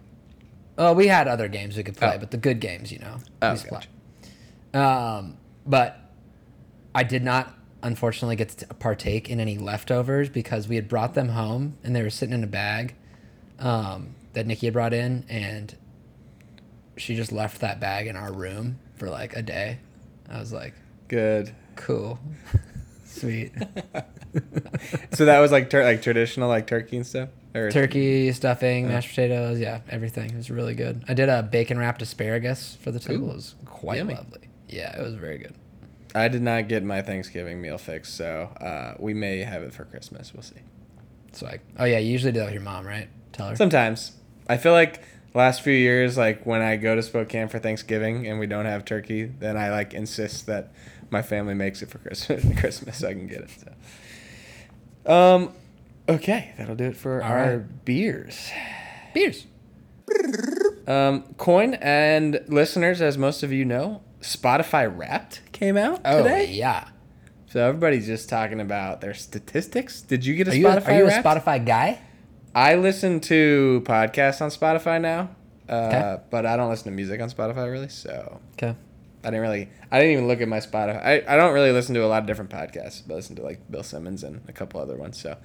Oh, 0.78 0.94
we 0.94 1.08
had 1.08 1.28
other 1.30 1.48
games 1.48 1.78
we 1.78 1.84
could 1.84 1.96
play, 1.96 2.14
Oh. 2.16 2.18
but 2.18 2.32
the 2.32 2.38
good 2.38 2.60
games, 2.60 2.92
you 2.92 3.00
know. 3.00 3.18
Oh, 3.42 3.54
we 3.54 3.70
gotcha. 3.70 3.88
Um, 4.78 5.38
but 5.66 5.98
I 6.94 7.04
did 7.04 7.24
not, 7.24 7.54
unfortunately, 7.86 8.36
get 8.36 8.50
to 8.50 8.68
partake 8.76 9.30
in 9.30 9.40
any 9.40 9.58
leftovers 9.58 10.28
because 10.30 10.68
we 10.68 10.76
had 10.76 10.88
brought 10.90 11.14
them 11.14 11.30
home, 11.30 11.78
and 11.84 11.96
they 11.96 12.02
were 12.02 12.10
sitting 12.10 12.34
in 12.34 12.44
a 12.44 12.48
bag 12.48 12.96
um, 13.60 14.16
that 14.34 14.46
Nikki 14.46 14.68
had 14.68 14.74
brought 14.74 14.94
in, 14.94 15.24
and 15.30 15.76
she 16.98 17.16
just 17.16 17.32
left 17.32 17.62
that 17.62 17.80
bag 17.80 18.08
in 18.08 18.16
our 18.16 18.32
room 18.34 18.80
for 18.96 19.10
like 19.10 19.36
a 19.36 19.42
day. 19.42 19.80
I 20.30 20.40
was 20.40 20.52
like, 20.52 20.74
Good. 21.08 21.54
cool, 21.76 22.20
sweet. 23.06 23.52
So 25.14 25.26
that 25.26 25.40
was 25.40 25.52
like 25.52 25.70
tur- 25.70 25.84
like 25.84 26.02
traditional 26.02 26.50
like 26.50 26.68
turkey 26.68 26.98
and 26.98 27.06
stuff. 27.08 27.30
Or 27.54 27.72
Turkey 27.72 28.34
stuffing, 28.34 28.90
mashed 28.90 29.10
potatoes, 29.10 29.60
yeah, 29.62 29.80
everything. 29.90 30.30
It 30.32 30.36
was 30.36 30.52
really 30.52 30.74
good. 30.76 31.06
I 31.08 31.14
did 31.14 31.30
a 31.30 31.42
bacon 31.42 31.78
wrapped 31.78 32.02
asparagus 32.02 32.78
for 32.82 32.92
the 32.92 33.00
table. 33.00 33.28
Ooh, 33.28 33.32
It 33.32 33.36
was 33.36 33.56
quite 33.64 33.98
yummy. 34.00 34.16
lovely. 34.16 34.50
Yeah, 34.68 35.00
it 35.00 35.02
was 35.02 35.14
very 35.14 35.38
good. 35.38 35.54
I 36.16 36.30
did 36.30 36.42
not 36.42 36.68
get 36.70 36.84
my 36.84 37.02
Thanksgiving 37.02 37.62
meal 37.62 37.78
fixed, 37.78 38.16
so 38.16 38.50
uh, 38.62 38.96
we 39.00 39.14
may 39.14 39.40
have 39.40 39.62
it 39.64 39.74
for 39.74 39.84
Christmas. 39.84 40.34
We'll 40.34 40.44
see. 40.44 40.56
So 41.34 41.46
like, 41.46 41.62
oh 41.78 41.84
yeah, 41.86 42.00
you 42.00 42.12
usually 42.12 42.32
do 42.32 42.40
that 42.40 42.46
with 42.46 42.54
your 42.54 42.64
mom, 42.64 42.88
right? 42.88 43.10
Tell 43.34 43.50
her. 43.50 43.56
Sometimes 43.58 44.14
I 44.48 44.56
feel 44.56 44.72
like 44.72 45.02
last 45.34 45.62
few 45.62 45.74
years, 45.74 46.18
like 46.18 46.46
when 46.46 46.62
I 46.62 46.78
go 46.78 46.96
to 46.96 47.04
Spokane 47.04 47.50
for 47.50 47.60
Thanksgiving 47.60 48.26
and 48.28 48.40
we 48.40 48.48
don't 48.48 48.66
have 48.66 48.86
turkey, 48.86 49.26
then 49.26 49.58
I 49.58 49.70
like 49.72 49.94
insist 49.94 50.46
that 50.48 50.72
my 51.10 51.22
family 51.22 51.54
makes 51.54 51.82
it 51.82 51.90
for 51.90 51.98
Christmas. 51.98 52.44
Christmas, 52.60 53.00
so 53.00 53.10
I 53.10 53.14
can 53.14 53.28
get 53.28 53.42
it. 53.42 53.50
So, 55.06 55.14
um, 55.14 55.54
okay, 56.08 56.54
that'll 56.58 56.76
do 56.76 56.86
it 56.86 56.96
for 56.98 57.22
All 57.22 57.30
our 57.30 57.58
right. 57.58 57.86
beers. 57.86 58.50
Beers. 59.14 59.46
Um, 60.88 61.24
Coyne 61.38 61.74
and 61.76 62.42
listeners, 62.48 63.02
as 63.02 63.18
most 63.18 63.44
of 63.44 63.52
you 63.52 63.66
know, 63.66 64.02
Spotify 64.22 64.92
Wrapped 64.96 65.42
came 65.56 65.78
out 65.78 66.02
Oh 66.06 66.22
today. 66.24 66.52
yeah. 66.52 66.90
So 67.48 67.66
everybody's 67.68 68.06
just 68.06 68.28
talking 68.30 68.60
about 68.60 69.02
their 69.02 69.14
statistics. 69.14 70.02
Did 70.02 70.26
you 70.26 70.36
get 70.36 70.48
a 70.48 70.52
Are 70.52 70.56
you, 70.56 70.68
a, 70.68 70.72
Spotify 70.72 70.88
are 70.88 70.98
you 70.98 71.08
a 71.08 71.12
Spotify 71.12 71.66
guy? 71.66 72.00
I 72.54 72.76
listen 72.76 73.20
to 73.22 73.82
podcasts 73.86 74.42
on 74.42 74.50
Spotify 74.50 75.00
now, 75.02 75.30
uh, 75.70 75.74
Okay. 75.74 76.24
but 76.30 76.46
I 76.46 76.58
don't 76.58 76.70
listen 76.70 76.86
to 76.86 76.92
music 76.96 77.22
on 77.22 77.30
Spotify 77.30 77.72
really. 77.72 77.90
So 77.90 78.40
Okay. 78.54 78.76
I 79.24 79.28
didn't 79.32 79.42
really, 79.42 79.70
I 79.92 80.00
didn't 80.00 80.14
even 80.14 80.28
look 80.28 80.42
at 80.42 80.48
my 80.48 80.60
Spotify. 80.60 81.04
I, 81.04 81.24
I 81.28 81.36
don't 81.38 81.54
really 81.54 81.72
listen 81.72 81.96
to 81.96 82.04
a 82.04 82.08
lot 82.08 82.22
of 82.22 82.28
different 82.28 82.52
podcasts, 82.52 83.02
but 83.08 83.14
I 83.14 83.18
listen 83.18 83.36
to 83.38 83.42
like 83.42 83.60
Bill 83.72 83.84
Simmons 83.84 84.24
and 84.24 84.42
a 84.48 84.52
couple 84.54 84.80
other 84.82 84.96
ones. 84.98 85.20
So 85.20 85.36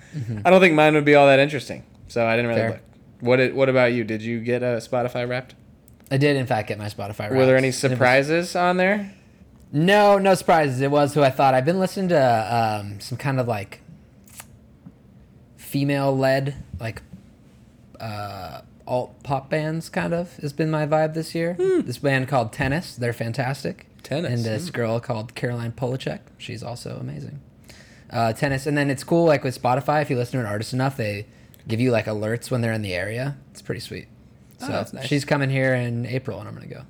I 0.44 0.50
don't 0.50 0.60
think 0.60 0.74
mine 0.74 0.94
would 0.94 1.04
be 1.04 1.14
all 1.14 1.26
that 1.28 1.38
interesting. 1.38 1.84
So 2.08 2.26
I 2.26 2.36
didn't 2.36 2.48
really 2.48 2.60
Fair. 2.60 2.70
look. 2.70 2.80
What 3.20 3.36
did, 3.36 3.54
What 3.54 3.68
about 3.68 3.92
you? 3.92 4.02
Did 4.04 4.22
you 4.22 4.40
get 4.40 4.62
a 4.62 4.76
Spotify 4.78 5.28
Wrapped? 5.28 5.54
I 6.10 6.16
did 6.16 6.36
in 6.36 6.46
fact 6.46 6.68
get 6.68 6.78
my 6.78 6.86
Spotify. 6.86 7.20
Wrapped. 7.20 7.34
Were 7.34 7.46
there 7.46 7.56
any 7.56 7.68
Wrapped. 7.68 7.84
And 7.84 7.92
it 7.92 7.94
was- 7.94 7.98
surprises 7.98 8.56
on 8.56 8.76
there? 8.78 9.14
No, 9.72 10.18
no 10.18 10.34
surprises. 10.34 10.80
It 10.80 10.90
was 10.90 11.14
who 11.14 11.22
I 11.22 11.30
thought. 11.30 11.54
I've 11.54 11.64
been 11.64 11.78
listening 11.78 12.08
to 12.08 12.18
um, 12.80 13.00
some 13.00 13.16
kind 13.18 13.38
of 13.38 13.46
like 13.46 13.80
female-led 15.56 16.56
like 16.78 17.02
uh, 18.00 18.62
alt 18.86 19.22
pop 19.22 19.50
bands. 19.50 19.88
Kind 19.88 20.12
of 20.14 20.36
has 20.38 20.52
been 20.52 20.70
my 20.70 20.86
vibe 20.86 21.14
this 21.14 21.34
year. 21.34 21.54
This 21.58 21.98
band 21.98 22.28
called 22.28 22.52
Tennis. 22.52 22.96
They're 22.96 23.12
fantastic. 23.12 23.86
Tennis, 24.02 24.32
And 24.32 24.44
this 24.44 24.70
girl 24.70 24.98
called 24.98 25.34
Caroline 25.34 25.72
Polachek. 25.72 26.20
She's 26.38 26.62
also 26.62 26.96
amazing. 27.00 27.40
Uh, 28.10 28.32
tennis, 28.32 28.66
and 28.66 28.76
then 28.76 28.90
it's 28.90 29.04
cool. 29.04 29.24
Like 29.26 29.44
with 29.44 29.60
Spotify, 29.60 30.02
if 30.02 30.10
you 30.10 30.16
listen 30.16 30.32
to 30.32 30.40
an 30.40 30.46
artist 30.50 30.72
enough, 30.72 30.96
they 30.96 31.26
give 31.68 31.78
you 31.78 31.92
like 31.92 32.06
alerts 32.06 32.50
when 32.50 32.60
they're 32.60 32.72
in 32.72 32.82
the 32.82 32.94
area. 32.94 33.36
It's 33.52 33.62
pretty 33.62 33.80
sweet. 33.80 34.08
Oh, 34.62 34.66
So 34.66 34.72
that's 34.72 34.92
nice. 34.92 35.06
she's 35.06 35.24
coming 35.24 35.48
here 35.50 35.74
in 35.74 36.06
April, 36.06 36.40
and 36.40 36.48
I'm 36.48 36.54
gonna 36.54 36.66
go. 36.66 36.82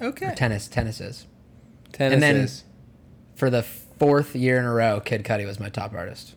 Okay. 0.00 0.26
Or 0.26 0.34
tennis, 0.34 0.68
tennis 0.68 1.00
is. 1.00 1.26
Tennis 1.94 2.14
and 2.14 2.22
then- 2.22 2.48
For 3.36 3.50
the 3.50 3.62
fourth 3.62 4.36
year 4.36 4.58
in 4.58 4.64
a 4.64 4.72
row, 4.72 5.00
Kid 5.00 5.24
Cudi 5.24 5.46
was 5.46 5.58
my 5.58 5.68
top 5.68 5.92
artist. 5.94 6.34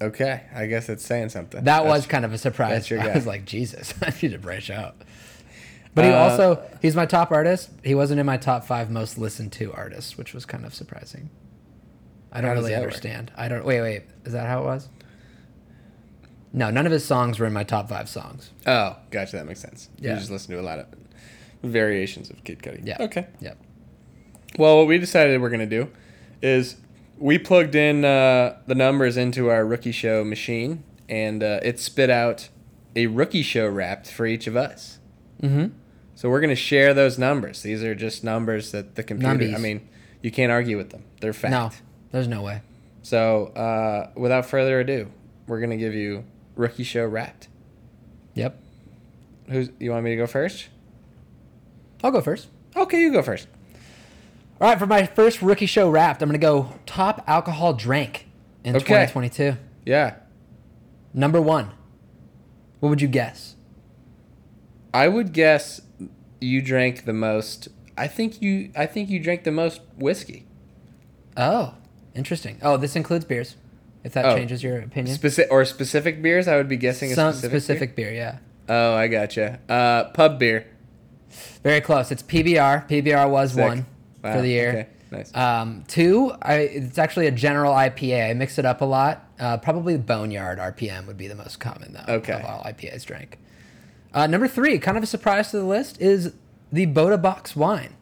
Okay, 0.00 0.42
I 0.54 0.66
guess 0.66 0.88
it's 0.88 1.04
saying 1.04 1.30
something. 1.30 1.64
That 1.64 1.82
That's- 1.82 1.90
was 1.90 2.06
kind 2.06 2.24
of 2.24 2.32
a 2.32 2.38
surprise. 2.38 2.72
that's 2.72 2.90
your 2.90 3.00
I 3.00 3.14
was 3.14 3.26
like, 3.26 3.44
Jesus, 3.44 3.92
I 4.02 4.12
need 4.22 4.32
to 4.32 4.38
branch 4.38 4.70
out. 4.70 4.96
But 5.94 6.04
he 6.04 6.10
Uh, 6.12 6.16
also 6.18 6.62
he's 6.80 6.94
my 6.94 7.06
top 7.06 7.32
artist. 7.32 7.70
He 7.82 7.94
wasn't 7.94 8.20
in 8.20 8.26
my 8.26 8.36
top 8.36 8.64
five 8.64 8.90
most 8.90 9.18
listened 9.18 9.52
to 9.52 9.72
artists, 9.72 10.16
which 10.16 10.32
was 10.34 10.44
kind 10.46 10.64
of 10.64 10.72
surprising. 10.74 11.30
I 12.30 12.40
don't 12.42 12.52
really 12.52 12.70
that 12.72 12.80
work? 12.80 12.88
understand. 12.88 13.32
I 13.36 13.48
don't 13.48 13.64
wait, 13.64 13.80
wait. 13.80 14.02
Is 14.24 14.32
that 14.34 14.46
how 14.46 14.60
it 14.62 14.64
was? 14.66 14.88
No, 16.52 16.70
none 16.70 16.86
of 16.86 16.92
his 16.92 17.04
songs 17.04 17.38
were 17.38 17.46
in 17.46 17.52
my 17.52 17.64
top 17.64 17.88
five 17.88 18.08
songs. 18.08 18.50
Oh, 18.66 18.96
gotcha. 19.10 19.36
That 19.36 19.46
makes 19.46 19.60
sense. 19.60 19.88
You 19.98 20.10
Yeah. 20.10 20.16
just 20.16 20.30
listen 20.30 20.54
to 20.54 20.60
a 20.60 20.62
lot 20.62 20.78
of 20.78 20.86
variations 21.62 22.30
of 22.30 22.42
Kid 22.44 22.60
Cudi. 22.60 22.86
Yeah. 22.86 22.96
Okay. 23.00 23.26
Yep. 23.40 23.58
Well, 24.56 24.78
what 24.78 24.86
we 24.86 24.98
decided 24.98 25.40
we're 25.40 25.50
gonna 25.50 25.66
do 25.66 25.88
is 26.40 26.76
we 27.18 27.38
plugged 27.38 27.74
in 27.74 28.04
uh, 28.04 28.58
the 28.66 28.74
numbers 28.74 29.16
into 29.16 29.50
our 29.50 29.66
rookie 29.66 29.92
show 29.92 30.24
machine, 30.24 30.84
and 31.08 31.42
uh, 31.42 31.60
it 31.62 31.78
spit 31.80 32.10
out 32.10 32.48
a 32.96 33.06
rookie 33.06 33.42
show 33.42 33.68
wrapped 33.68 34.10
for 34.10 34.26
each 34.26 34.46
of 34.46 34.56
us. 34.56 34.98
Mm-hmm. 35.42 35.74
So 36.14 36.28
we're 36.28 36.40
gonna 36.40 36.56
share 36.56 36.94
those 36.94 37.18
numbers. 37.18 37.62
These 37.62 37.84
are 37.84 37.94
just 37.94 38.24
numbers 38.24 38.72
that 38.72 38.94
the 38.94 39.02
computer. 39.02 39.54
I 39.54 39.58
mean, 39.58 39.88
you 40.22 40.30
can't 40.30 40.50
argue 40.50 40.76
with 40.76 40.90
them. 40.90 41.04
They're 41.20 41.32
fact. 41.32 41.52
No, 41.52 41.70
there's 42.10 42.28
no 42.28 42.42
way. 42.42 42.62
So 43.02 43.46
uh, 43.48 44.10
without 44.16 44.46
further 44.46 44.80
ado, 44.80 45.10
we're 45.46 45.60
gonna 45.60 45.76
give 45.76 45.94
you 45.94 46.24
rookie 46.56 46.84
show 46.84 47.04
wrapped. 47.06 47.48
Yep. 48.34 48.60
Who's 49.48 49.70
you 49.78 49.92
want 49.92 50.04
me 50.04 50.10
to 50.10 50.16
go 50.16 50.26
first? 50.26 50.68
I'll 52.02 52.10
go 52.10 52.20
first. 52.20 52.48
Okay, 52.76 53.00
you 53.00 53.12
go 53.12 53.22
first. 53.22 53.48
All 54.60 54.68
right, 54.68 54.78
for 54.78 54.86
my 54.86 55.06
first 55.06 55.40
rookie 55.40 55.66
show 55.66 55.88
wrapped, 55.88 56.20
I'm 56.22 56.28
gonna 56.28 56.38
go 56.38 56.72
top 56.86 57.22
alcohol 57.28 57.74
drank 57.74 58.26
in 58.64 58.74
Okay. 58.76 58.84
2022. 58.84 59.56
Yeah, 59.86 60.14
Number 61.14 61.40
one. 61.40 61.70
What 62.80 62.90
would 62.90 63.00
you 63.00 63.08
guess? 63.08 63.56
I 64.92 65.08
would 65.08 65.32
guess 65.32 65.80
you 66.40 66.60
drank 66.62 67.04
the 67.06 67.12
most. 67.12 67.68
I 67.96 68.06
think 68.06 68.40
you. 68.42 68.70
I 68.76 68.86
think 68.86 69.08
you 69.08 69.18
drank 69.18 69.44
the 69.44 69.50
most 69.50 69.80
whiskey. 69.96 70.46
Oh, 71.36 71.74
interesting. 72.14 72.58
Oh, 72.62 72.76
this 72.76 72.94
includes 72.94 73.24
beers. 73.24 73.56
If 74.04 74.12
that 74.12 74.26
Oh. 74.26 74.36
changes 74.36 74.62
your 74.62 74.78
opinion. 74.78 75.14
Specific 75.14 75.50
or 75.50 75.64
specific 75.64 76.22
beers. 76.22 76.46
I 76.46 76.56
would 76.56 76.68
be 76.68 76.76
guessing 76.76 77.10
a 77.10 77.14
Some 77.14 77.32
specific. 77.32 77.62
specific, 77.62 77.96
beer? 77.96 78.10
beer. 78.10 78.14
yeah. 78.16 78.38
Oh, 78.68 78.94
I 78.94 79.08
gotcha. 79.08 79.58
Uh, 79.68 80.04
pub 80.10 80.38
beer. 80.38 80.66
Very 81.64 81.80
close. 81.80 82.12
It's 82.12 82.22
PBR. 82.22 82.86
PBR 82.88 83.28
was 83.28 83.54
Sick. 83.54 83.64
one 83.64 83.86
Wow, 84.22 84.34
for 84.34 84.42
the 84.42 84.48
year. 84.48 84.68
okay, 84.70 84.88
nice. 85.10 85.34
Um, 85.34 85.84
two, 85.88 86.32
I, 86.42 86.54
it's 86.54 86.98
actually 86.98 87.26
a 87.28 87.30
general 87.30 87.72
IPA. 87.72 88.30
I 88.30 88.34
mix 88.34 88.58
it 88.58 88.64
up 88.64 88.80
a 88.80 88.84
lot. 88.84 89.24
Uh, 89.38 89.56
probably 89.58 89.96
Boneyard 89.96 90.58
RPM 90.58 91.06
would 91.06 91.16
be 91.16 91.28
the 91.28 91.34
most 91.36 91.60
common 91.60 91.92
though. 91.92 92.14
Okay. 92.14 92.32
Of 92.32 92.44
all 92.44 92.62
IPAs 92.64 93.04
drank. 93.04 93.38
Uh, 94.12 94.26
number 94.26 94.48
three, 94.48 94.78
kind 94.78 94.96
of 94.96 95.02
a 95.02 95.06
surprise 95.06 95.50
to 95.52 95.58
the 95.58 95.64
list, 95.64 96.00
is 96.00 96.34
the 96.72 96.86
Bota 96.86 97.16
Box 97.18 97.54
wine, 97.54 97.94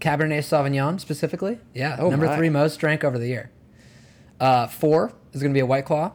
Cabernet 0.00 0.40
Sauvignon 0.40 1.00
specifically. 1.00 1.58
Yeah, 1.72 1.96
Oh, 1.98 2.10
number 2.10 2.26
my. 2.26 2.36
three 2.36 2.50
most 2.50 2.76
drank 2.78 3.02
over 3.04 3.18
the 3.18 3.28
year. 3.28 3.50
Uh, 4.38 4.66
four 4.66 5.12
is 5.32 5.40
going 5.40 5.52
to 5.52 5.56
be 5.56 5.60
a 5.60 5.66
White 5.66 5.86
Claw. 5.86 6.12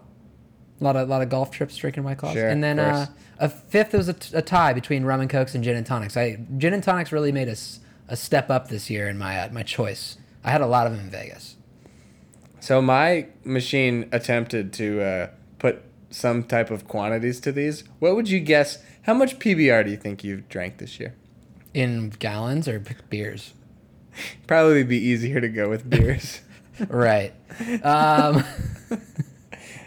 A 0.80 0.84
lot 0.84 0.96
of 0.96 1.08
lot 1.10 1.22
of 1.22 1.30
golf 1.30 1.50
trips 1.52 1.76
drinking 1.78 2.04
White 2.04 2.18
Claws. 2.18 2.34
Sure, 2.34 2.48
and 2.50 2.64
then 2.64 2.78
uh, 2.80 3.08
a 3.40 3.50
fifth 3.50 3.94
was 3.94 4.08
a, 4.10 4.14
t- 4.14 4.36
a 4.36 4.42
tie 4.42 4.74
between 4.74 5.04
rum 5.04 5.22
and 5.22 5.30
cokes 5.30 5.56
and 5.56 5.64
gin 5.64 5.76
and 5.76 5.86
tonics. 5.86 6.18
I 6.18 6.38
gin 6.58 6.74
and 6.74 6.84
tonics 6.84 7.12
really 7.12 7.32
made 7.32 7.50
us 7.50 7.80
a 8.12 8.18
step 8.18 8.50
up 8.50 8.68
this 8.68 8.90
year 8.90 9.08
in 9.08 9.18
my 9.18 9.40
uh, 9.40 9.50
my 9.52 9.64
choice. 9.64 10.18
I 10.44 10.52
had 10.52 10.62
a 10.62 10.68
lot 10.68 10.86
of 10.86 10.92
them 10.92 11.06
in 11.06 11.10
Vegas. 11.10 11.56
So 12.60 12.82
my 12.82 13.28
machine 13.44 14.08
attempted 14.12 14.74
to 14.74 15.02
uh, 15.02 15.28
put 15.58 15.82
some 16.12 16.44
type 16.44 16.70
of 16.70 16.88
quantities 16.88 17.40
to 17.40 17.52
these. 17.52 17.86
What 18.00 18.16
would 18.16 18.30
you 18.30 18.40
guess? 18.40 18.84
How 19.04 19.14
much 19.14 19.40
PBR 19.40 19.86
do 19.86 19.92
you 19.92 19.98
think 19.98 20.24
you've 20.24 20.48
drank 20.50 20.78
this 20.78 21.00
year? 21.00 21.16
In 21.74 22.10
gallons 22.10 22.68
or 22.68 22.84
beers? 23.10 23.54
Probably 24.48 24.84
be 24.84 24.98
easier 24.98 25.40
to 25.40 25.48
go 25.50 25.70
with 25.70 25.90
beers. 25.90 26.42
right. 26.88 27.34
Um, 27.84 28.44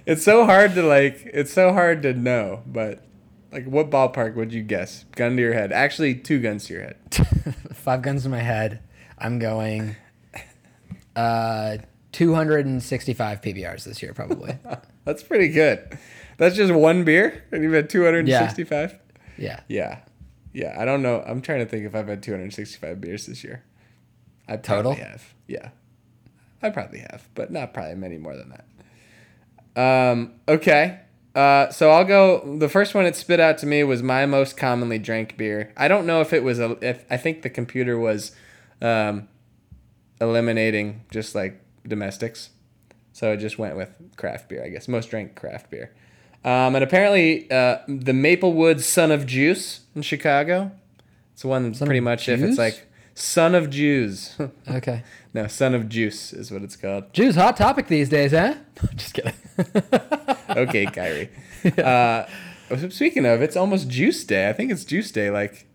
it's 0.06 0.22
so 0.22 0.44
hard 0.44 0.74
to 0.74 0.82
like. 0.82 1.22
It's 1.32 1.52
so 1.52 1.72
hard 1.72 2.02
to 2.02 2.12
know, 2.12 2.62
but 2.66 3.03
like, 3.54 3.66
what 3.66 3.88
ballpark 3.88 4.34
would 4.34 4.52
you 4.52 4.62
guess? 4.62 5.04
Gun 5.12 5.36
to 5.36 5.42
your 5.42 5.54
head. 5.54 5.70
Actually, 5.72 6.16
two 6.16 6.40
guns 6.40 6.66
to 6.66 6.74
your 6.74 6.82
head. 6.82 6.96
five 7.72 8.02
guns 8.02 8.24
to 8.24 8.28
my 8.28 8.40
head. 8.40 8.80
I'm 9.16 9.38
going 9.38 9.94
uh, 11.14 11.78
265 12.12 13.40
PBRs 13.40 13.84
this 13.84 14.02
year, 14.02 14.12
probably. 14.12 14.58
That's 15.04 15.22
pretty 15.22 15.48
good. 15.48 15.96
That's 16.36 16.56
just 16.56 16.72
one 16.72 17.04
beer, 17.04 17.44
and 17.52 17.62
you've 17.62 17.72
had 17.72 17.88
two 17.88 18.04
hundred 18.04 18.28
and 18.28 18.30
sixty-five. 18.30 18.98
yeah. 19.38 19.60
Yeah, 19.68 20.00
yeah. 20.52 20.74
I 20.76 20.84
don't 20.84 21.00
know. 21.00 21.22
I'm 21.24 21.40
trying 21.40 21.60
to 21.60 21.66
think 21.66 21.86
if 21.86 21.94
I've 21.94 22.08
had 22.08 22.24
two 22.24 22.32
hundred 22.32 22.52
sixty-five 22.52 23.00
beers 23.00 23.26
this 23.26 23.44
year. 23.44 23.62
I 24.48 24.56
probably 24.56 24.96
Total? 24.96 25.06
have. 25.10 25.32
Yeah, 25.46 25.68
I 26.60 26.70
probably 26.70 26.98
have, 27.00 27.28
but 27.36 27.52
not 27.52 27.72
probably 27.72 27.94
many 27.94 28.18
more 28.18 28.34
than 28.34 28.52
that. 29.76 30.10
Um. 30.10 30.32
Okay. 30.48 30.98
Uh. 31.34 31.70
So 31.70 31.90
I'll 31.90 32.04
go. 32.04 32.58
The 32.58 32.68
first 32.68 32.94
one 32.94 33.06
it 33.06 33.16
spit 33.16 33.40
out 33.40 33.58
to 33.58 33.66
me 33.66 33.82
was 33.84 34.02
my 34.02 34.26
most 34.26 34.56
commonly 34.56 34.98
drank 34.98 35.36
beer. 35.36 35.72
I 35.76 35.88
don't 35.88 36.06
know 36.06 36.20
if 36.20 36.32
it 36.32 36.42
was 36.42 36.58
a. 36.58 36.78
If 36.80 37.04
I 37.10 37.16
think 37.16 37.42
the 37.42 37.50
computer 37.50 37.98
was, 37.98 38.32
um, 38.80 39.28
eliminating 40.20 41.04
just 41.10 41.34
like 41.34 41.60
domestics. 41.86 42.50
So 43.12 43.32
it 43.32 43.36
just 43.36 43.58
went 43.58 43.76
with 43.76 43.90
craft 44.16 44.48
beer, 44.48 44.64
I 44.64 44.68
guess. 44.68 44.88
Most 44.88 45.10
drank 45.10 45.36
craft 45.36 45.70
beer. 45.70 45.94
Um, 46.44 46.74
and 46.74 46.84
apparently, 46.84 47.50
uh, 47.50 47.78
the 47.88 48.12
Maplewood 48.12 48.80
Son 48.80 49.10
of 49.10 49.24
Juice 49.24 49.80
in 49.94 50.02
Chicago. 50.02 50.72
It's 51.32 51.44
one 51.44 51.64
that's 51.64 51.78
Son 51.78 51.86
pretty 51.86 52.00
much 52.00 52.28
if 52.28 52.42
it's 52.42 52.58
like 52.58 52.86
Son 53.14 53.54
of 53.54 53.70
Jews. 53.70 54.36
Okay. 54.68 55.02
no, 55.32 55.46
Son 55.46 55.74
of 55.74 55.88
Juice 55.88 56.32
is 56.32 56.50
what 56.50 56.62
it's 56.62 56.76
called. 56.76 57.12
Jews, 57.12 57.36
hot 57.36 57.56
topic 57.56 57.86
these 57.88 58.08
days, 58.08 58.32
huh? 58.32 58.54
Just 58.96 59.14
kidding. 59.14 59.34
Okay, 60.56 60.86
Kyrie. 60.86 61.30
uh, 61.78 62.26
speaking 62.90 63.26
of, 63.26 63.42
it's 63.42 63.56
almost 63.56 63.88
Juice 63.88 64.22
Day. 64.24 64.48
I 64.48 64.52
think 64.52 64.70
it's 64.70 64.84
Juice 64.84 65.10
Day. 65.10 65.30
Like, 65.30 65.66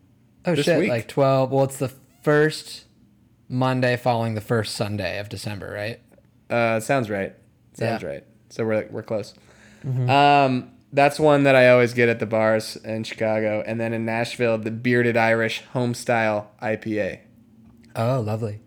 oh 0.46 0.56
shit! 0.56 0.80
week? 0.80 0.90
Like 0.90 1.08
12. 1.10 1.52
Well, 1.52 1.66
it's 1.66 1.78
the 1.78 1.92
first 2.22 2.86
Monday 3.50 3.98
following 3.98 4.36
the 4.36 4.42
first 4.42 4.76
Sunday 4.76 5.20
of 5.20 5.28
December, 5.28 5.70
right? 5.74 6.00
Uh, 6.50 6.80
sounds 6.80 7.10
right. 7.10 7.36
Sounds 7.74 8.04
Yeah. 8.04 8.08
right. 8.10 8.24
So 8.50 8.66
we're 8.66 8.88
we're 8.90 9.04
close. 9.04 9.34
Um, 9.86 10.72
that's 10.94 11.20
one 11.20 11.44
that 11.44 11.56
I 11.56 11.70
always 11.70 11.94
get 11.94 12.08
at 12.10 12.20
the 12.20 12.26
bars 12.26 12.78
in 12.78 13.04
Chicago, 13.04 13.64
and 13.66 13.82
then 13.82 13.92
in 13.94 14.06
Nashville, 14.06 14.58
the 14.58 14.72
Bearded 14.72 15.18
Iris 15.18 15.58
Home 15.74 15.94
Style 15.94 16.52
IPA, 16.62 17.20
Oh, 18.02 18.22
lovely. 18.22 18.60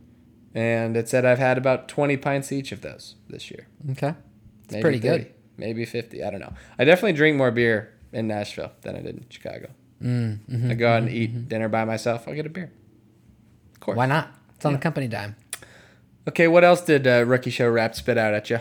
and 0.54 0.96
it 0.96 1.08
said 1.08 1.24
I've 1.24 1.38
had 1.38 1.56
about 1.58 1.88
twenty 1.88 2.16
pints 2.16 2.52
each 2.52 2.70
of 2.72 2.82
those 2.82 3.14
this 3.28 3.50
year. 3.50 3.66
Okay. 3.92 4.14
It's 4.64 4.80
pretty 4.80 4.98
30, 4.98 5.00
good. 5.24 5.34
Maybe 5.56 5.84
fifty. 5.84 6.22
I 6.22 6.30
don't 6.30 6.40
know. 6.40 6.52
I 6.78 6.84
definitely 6.84 7.14
drink 7.14 7.36
more 7.36 7.50
beer 7.50 7.92
in 8.12 8.26
Nashville 8.28 8.72
than 8.82 8.96
I 8.96 9.00
did 9.00 9.16
in 9.16 9.26
Chicago. 9.30 9.70
Mm, 10.02 10.38
mhm. 10.50 10.70
I 10.70 10.74
go 10.74 10.88
out 10.92 11.02
and 11.02 11.10
eat 11.10 11.48
dinner 11.48 11.68
by 11.68 11.84
myself. 11.84 12.26
I'll 12.28 12.34
get 12.34 12.46
a 12.46 12.50
beer. 12.50 12.70
Of 13.74 13.80
course. 13.80 13.96
Why 13.96 14.06
not? 14.06 14.28
It's 14.56 14.64
on 14.64 14.72
Yeah. 14.72 14.78
the 14.78 14.82
company 14.82 15.08
dime. 15.08 15.36
Okay, 16.28 16.48
what 16.48 16.64
else 16.64 16.80
did 16.82 17.06
uh, 17.06 17.24
Rookie 17.26 17.50
Show 17.50 17.68
Rap 17.70 17.94
spit 17.94 18.16
out 18.18 18.34
at 18.34 18.48
you? 18.50 18.60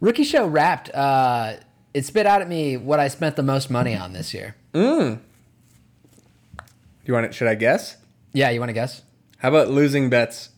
Rookie 0.00 0.24
Show 0.24 0.46
Wrapped. 0.46 0.90
Uh, 0.94 1.54
it 1.94 2.04
spit 2.04 2.26
out 2.26 2.40
at 2.42 2.48
me 2.48 2.76
what 2.76 3.00
I 3.00 3.08
spent 3.08 3.36
the 3.36 3.42
most 3.42 3.70
money 3.70 3.94
on 3.96 4.12
this 4.12 4.32
year. 4.34 4.56
Mm. 4.74 5.18
You 7.04 7.14
want 7.14 7.26
it? 7.26 7.34
Should 7.34 7.48
I 7.48 7.54
guess? 7.54 7.96
Yeah, 8.32 8.50
you 8.50 8.60
want 8.60 8.68
to 8.70 8.74
guess? 8.74 9.02
How 9.38 9.48
about 9.48 9.68
losing 9.70 10.10
bets? 10.10 10.50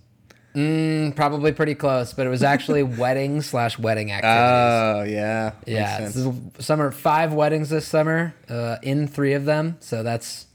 Mm, 0.54 1.14
probably 1.14 1.52
pretty 1.52 1.74
close, 1.76 2.12
but 2.12 2.26
it 2.26 2.30
was 2.30 2.42
actually 2.42 2.82
wedding 3.02 3.40
slash 3.40 3.78
wedding 3.78 4.10
activities. 4.10 4.32
Oh 4.34 5.02
yeah. 5.04 5.52
Yeah, 5.66 6.00
this 6.00 6.16
is 6.16 6.34
summer 6.58 6.90
five 6.90 7.32
weddings 7.32 7.70
this 7.70 7.86
summer. 7.86 8.34
Uh, 8.48 8.76
in 8.82 9.06
three 9.06 9.34
of 9.34 9.44
them, 9.44 9.76
so 9.80 10.02
that's 10.02 10.46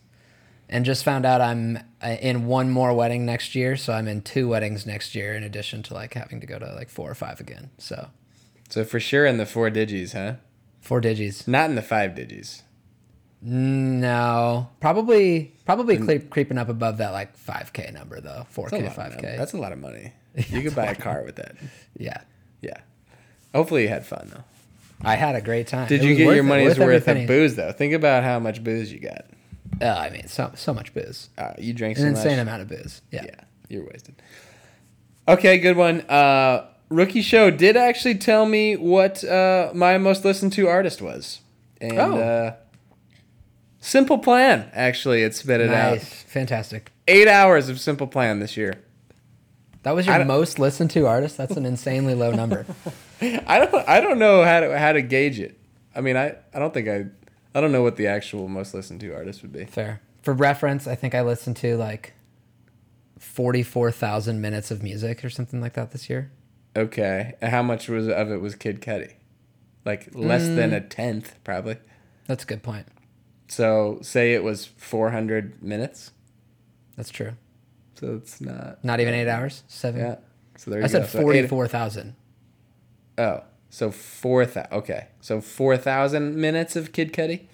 and 0.67 0.83
just 0.83 1.03
found 1.03 1.25
out 1.25 1.39
I'm 1.39 1.77
uh, 2.03 2.17
in 2.19 2.47
one 2.47 2.69
more 2.71 2.93
wedding 2.93 3.25
next 3.25 3.55
year, 3.55 3.77
so 3.77 3.93
I'm 3.93 4.07
in 4.07 4.21
two 4.21 4.49
weddings 4.49 4.85
next 4.85 5.15
year 5.15 5.33
in 5.35 5.43
addition 5.43 5.81
to 5.83 5.93
like 5.93 6.15
having 6.15 6.41
to 6.41 6.47
go 6.47 6.59
to 6.59 6.73
like 6.73 6.89
four 6.89 7.09
or 7.09 7.15
five 7.15 7.39
again. 7.39 7.69
So 7.77 8.09
So 8.69 8.83
for 8.83 8.99
sure 8.99 9.25
in 9.25 9.37
the 9.37 9.45
four 9.45 9.69
digits, 9.69 10.11
huh? 10.13 10.33
four 10.81 10.99
digits. 10.99 11.47
Not 11.47 11.69
in 11.69 11.75
the 11.75 11.81
five 11.81 12.15
digits. 12.15 12.63
No, 13.47 14.69
probably 14.79 15.53
probably 15.65 15.97
creep, 15.97 16.29
creeping 16.31 16.57
up 16.57 16.67
above 16.67 16.97
that 16.97 17.11
like 17.13 17.37
five 17.37 17.71
k 17.73 17.91
number 17.93 18.19
though. 18.19 18.45
Four 18.49 18.69
That's 18.69 18.73
a 18.73 18.77
k, 18.77 18.83
lot 18.83 18.89
of 18.89 18.95
five 18.95 19.09
money. 19.15 19.21
k. 19.21 19.37
That's 19.37 19.53
a 19.53 19.57
lot 19.57 19.71
of 19.71 19.79
money. 19.79 20.13
You 20.49 20.61
could 20.63 20.75
buy 20.75 20.87
a 20.87 20.95
car 20.95 21.23
with 21.23 21.37
that. 21.37 21.55
Yeah, 21.97 22.17
Yeah. 22.61 22.77
Hopefully 23.53 23.83
you 23.83 23.87
had 23.87 24.05
fun 24.05 24.31
though. 24.33 24.43
I 25.01 25.15
had 25.15 25.35
a 25.35 25.41
great 25.41 25.67
time. 25.67 25.87
Did 25.87 26.01
It 26.01 26.03
you 26.03 26.09
was 26.09 26.17
get 26.17 26.25
worth 26.27 26.35
your 26.35 26.45
it, 26.45 26.47
money's 26.47 26.71
every 26.71 26.85
worth 26.95 27.05
penny. 27.05 27.21
of 27.21 27.27
booze 27.27 27.55
though? 27.55 27.71
Think 27.71 27.93
about 27.93 28.23
how 28.23 28.39
much 28.39 28.61
booze 28.63 28.91
you 28.91 28.99
got. 28.99 29.25
Uh, 29.81 29.85
I 29.97 30.09
mean, 30.09 30.27
so 30.27 30.51
so 30.55 30.73
much 30.73 30.93
booze, 30.93 31.29
Uh, 31.37 31.53
you 31.57 31.71
drank 31.73 31.97
an 31.97 32.03
so 32.03 32.07
insane 32.09 32.31
much. 32.37 32.39
amount 32.41 32.61
of 32.63 32.67
booze. 32.67 33.01
Yeah. 33.11 33.25
Yeah, 33.25 33.39
you're 33.69 33.85
wasted. 33.85 34.15
Okay, 35.27 35.57
good 35.59 35.77
one. 35.77 36.01
Uh, 36.01 36.65
Rookie 36.89 37.21
Show 37.21 37.49
did 37.51 37.77
actually 37.77 38.15
tell 38.15 38.45
me 38.45 38.75
what 38.75 39.23
uh, 39.23 39.71
my 39.73 39.97
most 39.97 40.25
listened 40.25 40.51
to 40.53 40.67
artist 40.67 41.01
was. 41.01 41.39
And 41.81 41.97
Oh. 41.99 42.17
uh, 42.17 42.53
Simple 43.85 44.17
Plan, 44.17 44.69
actually, 44.73 45.21
it 45.21 45.35
spit 45.35 45.61
it 45.61 45.69
out. 45.69 45.93
nice, 45.93 46.23
fantastic. 46.23 46.91
Eight 47.07 47.27
hours 47.27 47.69
of 47.69 47.79
Simple 47.79 48.07
Plan 48.07 48.39
this 48.39 48.57
year. 48.57 48.73
That 49.83 49.93
was 49.93 50.07
your 50.07 50.25
most 50.25 50.57
listened 50.57 50.89
to 50.91 51.05
artist. 51.05 51.37
That's 51.37 51.55
an 51.55 51.67
insanely 51.67 52.15
low 52.15 52.31
number. 52.31 52.65
I 53.21 53.59
don't 53.59 53.87
I 53.87 54.01
don't 54.01 54.17
know 54.17 54.43
how 54.43 54.61
to 54.61 54.77
how 54.79 54.91
to 54.91 55.03
gauge 55.03 55.39
it. 55.39 55.59
I 55.95 56.01
mean, 56.01 56.17
I, 56.17 56.35
I 56.51 56.57
don't 56.57 56.73
think 56.73 56.87
I 56.87 57.05
I 57.53 57.61
don't 57.61 57.71
know 57.71 57.83
what 57.83 57.95
the 57.95 58.07
actual 58.07 58.47
most 58.47 58.73
listened 58.73 59.01
to 59.01 59.13
artist 59.13 59.43
would 59.43 59.53
be. 59.53 59.65
Fair. 59.65 60.01
For 60.23 60.33
reference, 60.33 60.87
I 60.87 60.95
think 60.95 61.13
I 61.13 61.21
listened 61.21 61.55
to 61.57 61.77
like 61.77 62.13
forty-four 63.19 63.91
thousand 63.91 64.41
minutes 64.41 64.71
of 64.71 64.81
music 64.81 65.23
or 65.23 65.29
something 65.29 65.61
like 65.61 65.73
that 65.73 65.91
this 65.91 66.09
year. 66.09 66.31
Okay, 66.75 67.35
and 67.39 67.51
how 67.51 67.61
much 67.61 67.87
was 67.87 68.07
of 68.07 68.31
it 68.31 68.41
was 68.41 68.55
Kid 68.55 68.81
Cudi? 68.81 69.13
Like 69.85 70.09
less 70.15 70.47
than 70.47 70.71
Mm. 70.71 70.77
a 70.77 70.81
tenth, 70.81 71.35
probably. 71.43 71.77
That's 72.25 72.43
a 72.43 72.47
good 72.47 72.63
point. 72.63 72.87
So 73.47 73.99
say 74.01 74.33
it 74.33 74.43
was 74.43 74.65
400 74.65 75.61
minutes. 75.61 76.11
That's 76.97 77.09
true. 77.09 77.33
So 77.99 78.15
it's 78.15 78.41
not. 78.41 78.83
Not 78.83 78.99
even 78.99 79.13
eight 79.13 79.27
hours. 79.27 79.63
Seven. 79.67 80.01
Yeah. 80.01 80.15
So 80.57 80.71
there 80.71 80.79
you 80.79 80.85
I 80.85 80.87
said 80.87 81.01
go. 81.03 81.07
So 81.07 81.21
forty-four 81.21 81.67
thousand. 81.67 82.15
oh, 83.17 83.43
so 83.69 83.91
four 83.91 84.45
thousand. 84.45 84.71
Okay, 84.73 85.07
so 85.21 85.41
four 85.41 85.75
thousand 85.77 86.35
minutes 86.37 86.75
of 86.75 86.91
Kid 86.93 87.11
Cudi. 87.13 87.47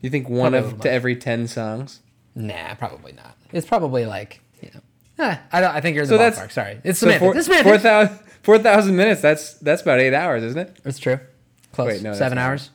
You 0.00 0.10
think 0.10 0.28
one 0.28 0.52
Probably 0.52 0.70
of 0.72 0.80
to 0.82 0.90
every 0.90 1.16
ten 1.16 1.46
songs? 1.48 2.00
Nah, 2.34 2.74
probably 2.74 3.12
not. 3.12 3.36
It's 3.52 3.66
probably 3.66 4.06
like 4.06 4.40
you 4.60 4.70
know. 4.74 5.24
Eh, 5.24 5.36
I 5.52 5.60
don't. 5.60 5.74
I 5.74 5.80
think 5.80 5.94
you're 5.94 6.02
in 6.04 6.08
So 6.08 6.14
the 6.18 6.24
that's- 6.30 6.40
ballpark. 6.40 6.52
Sorry, 6.52 6.80
it's 6.84 6.98
So 6.98 7.06
semantics. 7.06 7.20
four, 7.20 7.36
it's 7.36 7.46
semantics. 7.46 7.82
4,000 7.82 8.18
4,000 8.42 8.96
minutes. 8.96 9.20
That's 9.20 9.54
that's 9.54 9.82
about 9.82 10.00
eight 10.00 10.14
hours, 10.14 10.42
isn't 10.42 10.58
it? 10.60 10.76
It's 10.84 10.98
true. 10.98 11.18
Close. 11.72 11.88
Wait, 11.88 12.02
no, 12.02 12.10
that's 12.10 12.18
Seven 12.18 12.38
hours. 12.38 12.70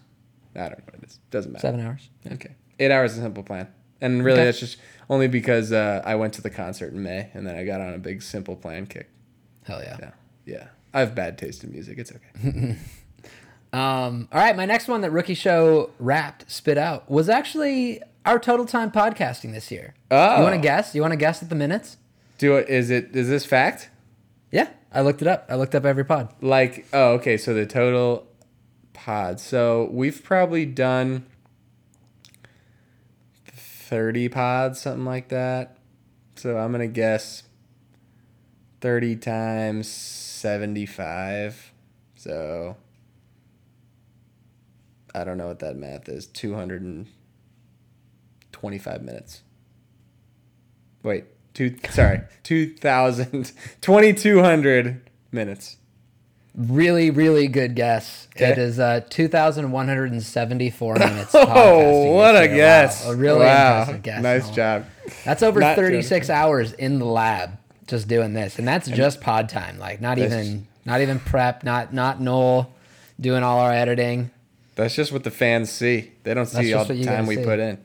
I 0.55 0.59
don't 0.59 0.71
know 0.79 0.83
what 0.85 0.95
it 0.95 1.03
is. 1.07 1.19
Doesn't 1.31 1.51
matter. 1.51 1.61
Seven 1.61 1.79
hours. 1.85 2.09
Okay, 2.29 2.55
eight 2.79 2.91
hours 2.91 3.13
is 3.13 3.19
a 3.19 3.21
simple 3.21 3.43
plan, 3.43 3.67
and 4.01 4.23
really 4.23 4.39
Okay. 4.39 4.45
that's 4.45 4.59
just 4.59 4.77
only 5.09 5.27
because 5.27 5.71
uh, 5.71 6.01
I 6.05 6.15
went 6.15 6.33
to 6.35 6.41
the 6.41 6.49
concert 6.49 6.93
in 6.93 7.03
May, 7.03 7.29
and 7.33 7.45
then 7.45 7.55
I 7.55 7.63
got 7.65 7.81
on 7.81 7.93
a 7.93 7.97
big 7.97 8.21
simple 8.21 8.55
plan 8.55 8.85
kick. 8.87 9.09
Hell 9.63 9.81
yeah. 9.81 9.97
Yeah, 9.99 10.11
yeah. 10.45 10.67
I 10.93 10.99
have 11.01 11.15
bad 11.15 11.37
taste 11.37 11.63
in 11.63 11.71
music. 11.71 11.97
It's 11.97 12.11
okay. 12.11 12.75
Um, 13.71 14.27
all 14.31 14.39
right, 14.39 14.55
my 14.55 14.65
next 14.65 14.87
one 14.87 15.01
that 15.01 15.09
Rookie 15.11 15.33
Show 15.33 15.89
wrapped 15.97 16.49
spit 16.51 16.77
out 16.77 17.09
was 17.09 17.27
actually 17.27 18.01
our 18.23 18.37
total 18.37 18.67
time 18.67 18.91
podcasting 18.91 19.51
this 19.51 19.71
year. 19.71 19.95
Oh. 20.11 20.37
You 20.37 20.43
want 20.43 20.53
to 20.53 20.61
guess? 20.61 20.93
You 20.93 21.01
want 21.01 21.11
to 21.13 21.17
guess 21.17 21.41
at 21.41 21.49
the 21.49 21.55
minutes? 21.55 21.97
Do 22.37 22.55
it. 22.57 22.69
Is 22.69 22.91
it? 22.91 23.15
Is 23.15 23.29
this 23.29 23.47
fact? 23.47 23.89
Yeah, 24.51 24.69
I 24.91 25.01
looked 25.01 25.23
it 25.23 25.27
up. 25.27 25.47
I 25.49 25.55
looked 25.55 25.73
up 25.73 25.85
every 25.85 26.05
pod. 26.05 26.29
Like, 26.39 26.85
oh, 26.93 27.13
okay. 27.13 27.35
So 27.35 27.55
the 27.55 27.65
total 27.65 28.27
pods. 28.93 29.41
So 29.41 29.89
we've 29.91 30.23
probably 30.23 30.67
done 30.67 31.25
thirty 33.93 34.27
pods, 34.27 34.81
something 34.81 35.05
like 35.05 35.27
that. 35.27 35.77
So 36.35 36.57
I'm 36.57 36.71
gonna 36.71 36.87
guess 36.87 37.43
thirty 38.81 39.15
times 39.15 39.87
seventy-five. 39.87 41.71
So 42.15 42.75
I 45.13 45.23
don't 45.23 45.37
know 45.37 45.45
what 45.45 45.59
that 45.59 45.75
math 45.75 46.09
is. 46.09 46.25
Two 46.25 46.55
hundred 46.55 46.81
and 46.81 47.05
twenty-five 48.51 49.03
minutes. 49.03 49.43
Wait, 51.03 51.25
two. 51.53 51.77
Sorry, 51.91 52.21
two 52.41 52.73
thousand 52.73 53.51
twenty-two 53.81 54.41
hundred 54.41 55.07
minutes. 55.31 55.77
Really, 56.55 57.09
really 57.09 57.47
good 57.47 57.75
guess. 57.75 58.27
Okay. 58.35 58.51
It 58.51 58.57
is 58.59 58.79
uh, 58.79 59.01
2,174 59.09 60.95
minutes. 60.95 61.33
Oh, 61.55 62.13
what 62.13 62.35
a 62.35 62.47
guess! 62.47 63.05
Wow, 63.05 63.11
a 63.11 63.15
really 63.15 63.39
wow. 63.39 63.79
impressive 63.79 64.03
guess. 64.03 64.23
Nice 64.23 64.45
Knoll. 64.45 64.55
job. 64.55 64.85
That's 65.25 65.43
over 65.43 65.59
Not 65.59 65.75
36 65.75 66.29
hours 66.29 66.73
in 66.73 66.99
the 66.99 67.05
lab 67.05 67.57
just 67.87 68.07
doing 68.07 68.33
this, 68.33 68.59
and 68.59 68.67
that's 68.67 68.87
just 68.87 69.21
pod 69.21 69.49
time. 69.49 69.79
Like 69.79 70.01
not 70.01 70.17
even 70.19 70.67
not 70.85 71.01
even 71.01 71.19
prep, 71.19 71.63
not 71.63 71.93
not 71.93 72.21
Knoll 72.21 72.71
doing 73.19 73.43
all 73.43 73.59
our 73.59 73.71
editing. 73.71 74.31
That's 74.75 74.95
just 74.95 75.11
what 75.11 75.23
the 75.23 75.31
fans 75.31 75.71
see. 75.71 76.11
They 76.23 76.33
don't 76.33 76.45
see 76.45 76.73
all 76.73 76.85
the 76.85 77.03
time 77.03 77.27
we 77.27 77.35
see. 77.35 77.43
put 77.43 77.59
in. 77.59 77.77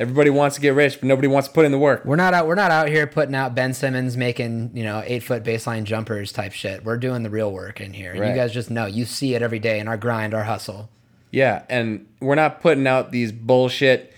Everybody 0.00 0.30
wants 0.30 0.56
to 0.56 0.62
get 0.62 0.70
rich, 0.70 0.98
but 0.98 1.04
nobody 1.04 1.28
wants 1.28 1.48
to 1.48 1.52
put 1.52 1.66
in 1.66 1.72
the 1.72 1.78
work. 1.78 2.06
We're 2.06 2.16
not 2.16 2.32
out. 2.32 2.46
We're 2.46 2.54
not 2.54 2.70
out 2.70 2.88
here 2.88 3.06
putting 3.06 3.34
out 3.34 3.54
Ben 3.54 3.74
Simmons 3.74 4.16
making 4.16 4.70
you 4.72 4.82
know 4.82 5.02
eight 5.04 5.22
foot 5.22 5.44
baseline 5.44 5.84
jumpers 5.84 6.32
type 6.32 6.52
shit. 6.52 6.84
We're 6.84 6.96
doing 6.96 7.22
the 7.22 7.28
real 7.28 7.52
work 7.52 7.82
in 7.82 7.92
here. 7.92 8.12
And 8.12 8.20
Right. 8.20 8.30
You 8.30 8.34
guys 8.34 8.50
just 8.50 8.70
know. 8.70 8.86
You 8.86 9.04
see 9.04 9.34
it 9.34 9.42
every 9.42 9.58
day 9.58 9.78
in 9.78 9.88
our 9.88 9.98
grind, 9.98 10.32
our 10.32 10.44
hustle. 10.44 10.88
Yeah, 11.30 11.64
and 11.68 12.06
we're 12.18 12.34
not 12.34 12.62
putting 12.62 12.86
out 12.86 13.12
these 13.12 13.30
bullshit 13.30 14.14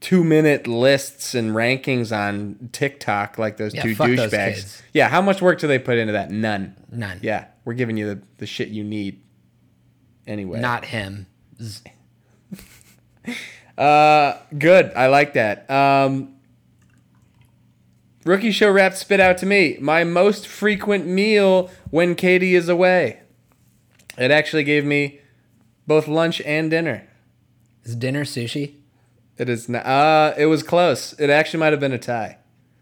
two 0.00 0.22
minute 0.22 0.66
lists 0.66 1.34
and 1.34 1.52
rankings 1.52 2.14
on 2.14 2.68
TikTok 2.72 3.38
like 3.38 3.56
those 3.56 3.72
Yeah, 3.74 3.82
two 3.82 3.94
douchebags. 3.94 4.82
Yeah, 4.92 5.08
how 5.08 5.22
much 5.22 5.40
work 5.40 5.58
do 5.58 5.66
they 5.68 5.78
put 5.78 5.96
into 5.96 6.12
that? 6.12 6.30
None. 6.30 6.76
None. 6.90 7.18
Yeah, 7.22 7.46
we're 7.64 7.72
giving 7.72 7.96
you 7.96 8.16
the, 8.16 8.22
the 8.36 8.46
shit 8.46 8.68
you 8.68 8.84
need 8.84 9.22
anyway. 10.26 10.60
Not 10.60 10.84
him. 10.84 11.28
Uh, 13.76 14.38
good. 14.58 14.92
I 14.94 15.06
like 15.08 15.32
that. 15.34 15.68
Um, 15.70 16.34
rookie 18.24 18.50
show 18.52 18.70
rap 18.70 18.94
spit 18.94 19.20
out 19.20 19.38
to 19.38 19.46
me 19.46 19.76
my 19.80 20.04
most 20.04 20.46
frequent 20.46 21.06
meal 21.06 21.70
when 21.90 22.14
Katie 22.14 22.54
is 22.54 22.68
away. 22.68 23.20
It 24.18 24.30
actually 24.30 24.64
gave 24.64 24.84
me 24.84 25.20
both 25.86 26.06
lunch 26.06 26.40
and 26.42 26.70
dinner. 26.70 27.08
Is 27.84 27.96
dinner 27.96 28.24
sushi? 28.24 28.74
It 29.38 29.48
is 29.48 29.68
not. 29.68 29.84
Uh, 29.86 30.34
it 30.36 30.46
was 30.46 30.62
close. 30.62 31.14
It 31.18 31.30
actually 31.30 31.60
might 31.60 31.72
have 31.72 31.80
been 31.80 31.92
a 31.92 31.98
tie. 31.98 32.36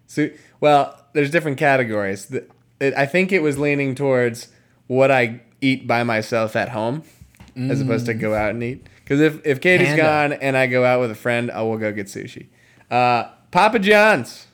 So, 0.06 0.28
well, 0.60 1.06
there's 1.12 1.30
different 1.30 1.56
categories. 1.58 2.26
The- 2.26 2.46
It, 2.80 2.94
I 2.94 3.06
think 3.06 3.30
it 3.30 3.42
was 3.42 3.58
leaning 3.58 3.94
towards 3.94 4.48
what 4.88 5.10
I 5.10 5.40
eat 5.60 5.86
by 5.86 6.02
myself 6.02 6.56
at 6.56 6.70
home, 6.70 7.02
as 7.56 7.80
opposed 7.80 8.06
to 8.06 8.14
go 8.14 8.34
out 8.34 8.50
and 8.50 8.62
eat. 8.62 8.86
Because 9.10 9.20
if 9.22 9.44
if 9.44 9.60
Katie's 9.60 9.88
Panda. 9.88 10.02
gone 10.02 10.32
and 10.34 10.56
I 10.56 10.68
go 10.68 10.84
out 10.84 11.00
with 11.00 11.10
a 11.10 11.16
friend, 11.16 11.50
I 11.50 11.62
will 11.62 11.78
go 11.78 11.90
get 11.90 12.06
sushi. 12.06 12.46
Uh, 12.88 13.24
Papa 13.50 13.80
John's. 13.80 14.46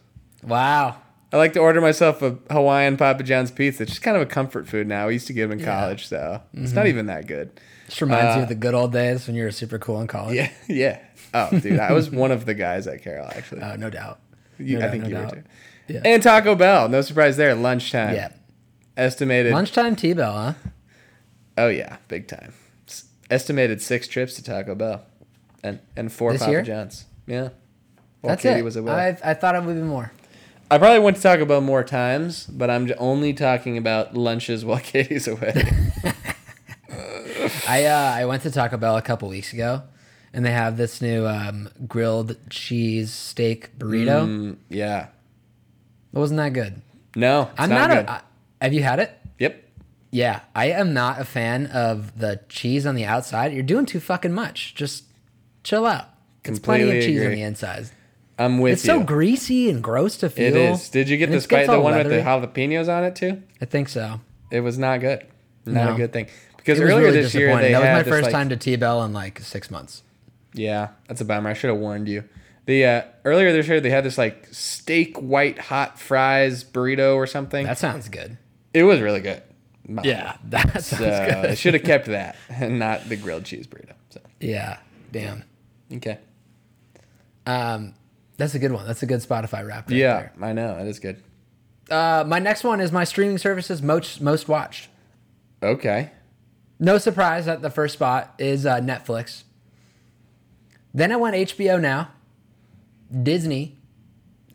Wow. 0.42 0.96
I 1.30 1.36
like 1.36 1.52
to 1.52 1.58
order 1.60 1.82
myself 1.82 2.22
a 2.22 2.38
Hawaiian 2.50 2.96
Papa 2.96 3.22
John's 3.22 3.50
pizza. 3.50 3.82
It's 3.82 3.92
just 3.92 4.02
kind 4.02 4.16
of 4.16 4.22
a 4.22 4.26
comfort 4.26 4.66
food 4.66 4.86
now. 4.86 5.08
I 5.08 5.10
used 5.10 5.26
to 5.26 5.34
get 5.34 5.42
them 5.50 5.58
in 5.58 5.62
college, 5.62 6.06
so 6.06 6.40
it's 6.54 6.72
not 6.72 6.86
even 6.86 7.04
that 7.06 7.26
good. 7.26 7.60
Just 7.86 8.00
reminds 8.00 8.36
you 8.36 8.40
Uh, 8.40 8.42
of 8.44 8.48
the 8.48 8.54
good 8.54 8.72
old 8.72 8.94
days 8.94 9.26
when 9.26 9.36
you 9.36 9.42
were 9.44 9.50
super 9.50 9.78
cool 9.78 10.00
in 10.00 10.06
college. 10.06 10.36
Yeah, 10.36 10.50
yeah. 10.68 10.98
Oh, 11.34 11.50
dude, 11.60 11.78
I 11.78 11.92
was 11.92 12.10
one 12.10 12.30
of 12.32 12.46
the 12.46 12.54
guys 12.54 12.86
at 12.86 13.02
Carroll 13.02 13.26
actually. 13.28 13.60
Oh, 13.60 13.76
no 13.76 13.90
doubt. 13.90 14.20
You, 14.58 14.78
No 14.78 14.78
I 14.78 14.82
doubt, 14.84 14.90
think 14.92 15.02
no 15.04 15.08
you 15.10 15.16
were 15.16 15.30
too. 15.30 15.42
Yeah. 15.88 16.00
And 16.06 16.22
Taco 16.22 16.54
Bell, 16.54 16.88
no 16.88 17.02
surprise 17.02 17.36
there. 17.36 17.54
Lunchtime. 17.54 18.14
Yeah. 18.14 18.28
Estimated. 18.96 19.52
Lunchtime 19.52 19.96
T-Bell, 19.96 20.32
huh? 20.32 20.52
Oh 21.58 21.68
yeah, 21.68 21.98
big 22.08 22.26
time. 22.28 22.54
Estimated 23.30 23.82
six 23.82 24.06
trips 24.06 24.34
to 24.34 24.42
Taco 24.44 24.74
Bell, 24.74 25.02
and 25.62 25.80
and 25.96 26.12
four 26.12 26.32
This 26.32 26.40
Papa 26.42 26.52
year? 26.52 26.62
John's. 26.62 27.06
Yeah. 27.26 27.48
While 28.20 28.32
That's 28.32 28.42
Katie 28.42 28.60
it. 28.60 28.64
was 28.64 28.76
away. 28.76 28.92
I, 28.92 29.30
I 29.30 29.34
thought 29.34 29.54
it 29.54 29.62
would 29.62 29.76
be 29.76 29.82
more. 29.82 30.12
I 30.70 30.78
probably 30.78 30.98
went 31.00 31.16
to 31.16 31.22
Taco 31.22 31.44
Bell 31.44 31.60
more 31.60 31.84
times, 31.84 32.46
but 32.46 32.70
I'm 32.70 32.90
only 32.98 33.32
talking 33.32 33.76
about 33.78 34.16
lunches 34.16 34.64
while 34.64 34.78
Katie's 34.82 35.28
away. 35.28 35.54
I 37.68 37.84
uh, 37.84 38.14
I 38.16 38.24
went 38.26 38.42
to 38.42 38.50
Taco 38.50 38.76
Bell 38.76 38.96
a 38.96 39.02
couple 39.02 39.28
weeks 39.28 39.52
ago, 39.52 39.82
and 40.32 40.44
they 40.44 40.52
have 40.52 40.76
this 40.76 41.00
new 41.00 41.26
um, 41.26 41.68
grilled 41.86 42.36
cheese 42.50 43.12
steak 43.12 43.76
burrito. 43.78 44.26
Mm, 44.26 44.56
yeah. 44.68 45.08
It 46.12 46.18
wasn't 46.18 46.38
that 46.38 46.52
good. 46.52 46.80
No, 47.14 47.42
it's 47.42 47.52
I'm 47.58 47.70
not, 47.70 47.88
not, 47.88 47.96
good. 47.96 48.06
a. 48.06 48.12
I, 48.12 48.20
have 48.62 48.72
you 48.72 48.82
had 48.82 48.98
it? 49.00 49.18
Yeah, 50.16 50.40
I 50.54 50.66
am 50.70 50.94
not 50.94 51.20
a 51.20 51.24
fan 51.26 51.66
of 51.66 52.18
the 52.18 52.40
cheese 52.48 52.86
on 52.86 52.94
the 52.94 53.04
outside. 53.04 53.52
You're 53.52 53.62
doing 53.62 53.84
too 53.84 54.00
fucking 54.00 54.32
much. 54.32 54.74
Just 54.74 55.04
chill 55.62 55.84
out. 55.84 56.06
It's 56.44 56.58
plenty 56.58 56.84
of 56.84 56.88
Completely 56.90 57.12
cheese 57.14 57.24
on 57.26 57.32
the 57.32 57.42
inside. 57.42 57.90
I'm 58.38 58.58
with 58.58 58.74
It's 58.74 58.84
you. 58.84 58.92
so 58.94 59.02
greasy 59.02 59.68
and 59.68 59.82
gross 59.82 60.16
to 60.18 60.30
feel. 60.30 60.46
It 60.46 60.56
is. 60.56 60.88
Did 60.88 61.10
you 61.10 61.18
get 61.18 61.24
And 61.30 61.34
the 61.38 61.44
it 61.44 61.48
gets 61.48 61.66
the 61.66 61.74
all 61.74 61.82
one 61.82 61.96
with 61.96 62.08
the 62.08 62.16
jalapenos 62.22 62.88
on 62.88 63.04
it 63.04 63.14
too? 63.16 63.42
I 63.60 63.66
think 63.66 63.88
so. 63.90 64.20
It 64.50 64.60
was 64.60 64.78
not 64.78 65.00
good. 65.00 65.26
Not 65.66 65.84
No. 65.88 65.94
a 65.94 65.96
good 65.98 66.12
thing. 66.14 66.28
Because 66.56 66.78
It 66.78 66.84
was 66.84 66.92
earlier 66.92 67.06
really 67.08 67.20
this 67.22 67.34
year 67.34 67.48
disappointing. 67.48 67.68
they 67.68 67.72
that 67.74 67.78
was 67.80 67.86
had 67.86 67.96
my 67.96 68.02
this, 68.04 68.10
first 68.10 68.22
like- 68.24 68.32
time 68.32 68.48
to 68.48 68.56
T-Bell 68.56 69.04
in 69.04 69.12
like 69.12 69.40
six 69.40 69.70
months. 69.70 70.02
Yeah, 70.54 70.88
that's 71.08 71.20
a 71.20 71.24
bummer. 71.26 71.50
I 71.50 71.52
should 71.54 71.68
have 71.70 71.78
warned 71.78 72.08
you. 72.08 72.24
The 72.64 72.84
uh, 72.86 73.02
earlier 73.26 73.52
this 73.52 73.68
year 73.68 73.80
they 73.82 73.90
had 73.90 74.04
this 74.04 74.16
like 74.16 74.48
steak 74.50 75.18
white 75.18 75.58
hot 75.58 75.98
fries 76.00 76.64
burrito 76.64 77.16
or 77.16 77.26
something. 77.26 77.66
That 77.66 77.76
sounds 77.78 78.08
good. 78.08 78.38
it 78.72 78.84
was 78.84 79.00
really 79.00 79.20
good. 79.20 79.42
Yeah, 80.02 80.36
that's 80.44 80.86
So 80.86 80.96
good. 80.98 81.10
I 81.46 81.54
should 81.54 81.74
have 81.74 81.84
kept 81.84 82.06
that 82.06 82.36
and 82.48 82.78
not 82.78 83.08
the 83.08 83.16
grilled 83.16 83.44
cheese 83.44 83.66
burrito. 83.66 83.92
So 84.10 84.20
Yeah, 84.40 84.78
damn. 85.12 85.44
okay. 85.92 86.18
Um, 87.46 87.94
that's 88.36 88.54
a 88.54 88.58
good 88.58 88.72
one. 88.72 88.86
That's 88.86 89.02
a 89.02 89.06
good 89.06 89.20
Spotify 89.20 89.66
rap. 89.66 89.88
Right 89.88 89.96
yeah, 89.98 90.28
I 90.42 90.52
know 90.52 90.76
that 90.76 90.86
is 90.86 90.98
good. 90.98 91.22
Uh, 91.90 92.24
my 92.26 92.38
next 92.40 92.64
one 92.64 92.80
is 92.80 92.90
my 92.90 93.04
streaming 93.04 93.38
services 93.38 93.80
most 93.80 94.20
most 94.20 94.48
watched. 94.48 94.88
Okay. 95.62 96.10
No 96.78 96.98
surprise 96.98 97.46
that 97.46 97.62
the 97.62 97.70
first 97.70 97.94
spot 97.94 98.34
is 98.38 98.66
uh, 98.66 98.80
Netflix. 98.80 99.44
Then 100.92 101.12
I 101.12 101.16
went 101.16 101.36
HBO 101.36 101.80
now, 101.80 102.10
Disney, 103.22 103.76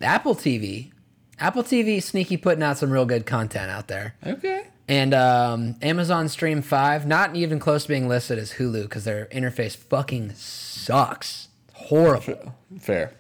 Apple 0.02 0.36
TV. 0.36 0.92
Apple 1.40 1.64
TV 1.64 2.04
sneaky 2.04 2.38
putting 2.38 2.62
out 2.62 2.78
some 2.78 2.92
real 2.92 3.06
good 3.06 3.26
content 3.26 3.72
out 3.72 3.88
there. 3.88 4.16
Okay. 4.26 4.68
And 4.92 5.14
um, 5.14 5.76
Amazon 5.82 6.28
Stream 6.28 6.62
5, 6.62 7.08
not 7.08 7.34
even 7.34 7.60
close 7.60 7.84
to 7.84 7.88
being 7.88 8.10
listed 8.10 8.38
as 8.38 8.54
Hulu 8.56 8.82
because 8.84 9.06
their 9.06 9.28
interface 9.28 9.74
fucking 9.74 10.34
sucks. 10.36 11.48
Horrible. 11.72 12.56
Fair. 12.78 13.14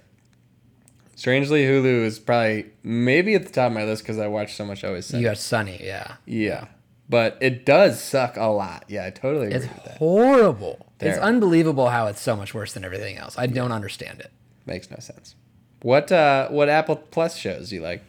Strangely, 1.15 1.63
Hulu 1.63 2.03
is 2.03 2.19
probably 2.19 2.65
maybe 2.83 3.35
at 3.35 3.45
the 3.45 3.51
top 3.53 3.67
of 3.67 3.73
my 3.73 3.85
list 3.85 4.03
because 4.03 4.19
I 4.19 4.27
watch 4.27 4.53
so 4.55 4.65
much 4.65 4.83
Always 4.83 5.05
Sunny. 5.05 5.23
You 5.23 5.29
got 5.29 5.37
Sunny, 5.37 5.79
yeah. 5.81 6.15
Yeah, 6.25 6.65
but 7.07 7.37
it 7.39 7.65
does 7.65 8.03
suck 8.03 8.35
a 8.35 8.47
lot. 8.47 8.83
Yeah, 8.89 9.05
I 9.05 9.09
totally 9.11 9.45
agree 9.47 9.59
It's 9.59 9.67
with 9.73 9.83
that. 9.85 9.97
horrible. 9.97 10.87
It's 10.99 11.17
unbelievable 11.19 11.87
how 11.89 12.07
it's 12.07 12.19
so 12.21 12.35
much 12.35 12.53
worse 12.53 12.73
than 12.73 12.83
everything 12.83 13.17
else. 13.17 13.37
I 13.37 13.47
don't 13.47 13.71
understand 13.71 14.19
it. 14.19 14.31
Makes 14.65 14.91
no 14.91 14.97
sense. 14.99 15.35
What 15.83 16.11
uh, 16.11 16.49
what 16.49 16.67
Apple 16.67 16.97
Plus 16.97 17.37
shows 17.37 17.69
do 17.69 17.75
you 17.75 17.81
like? 17.81 18.03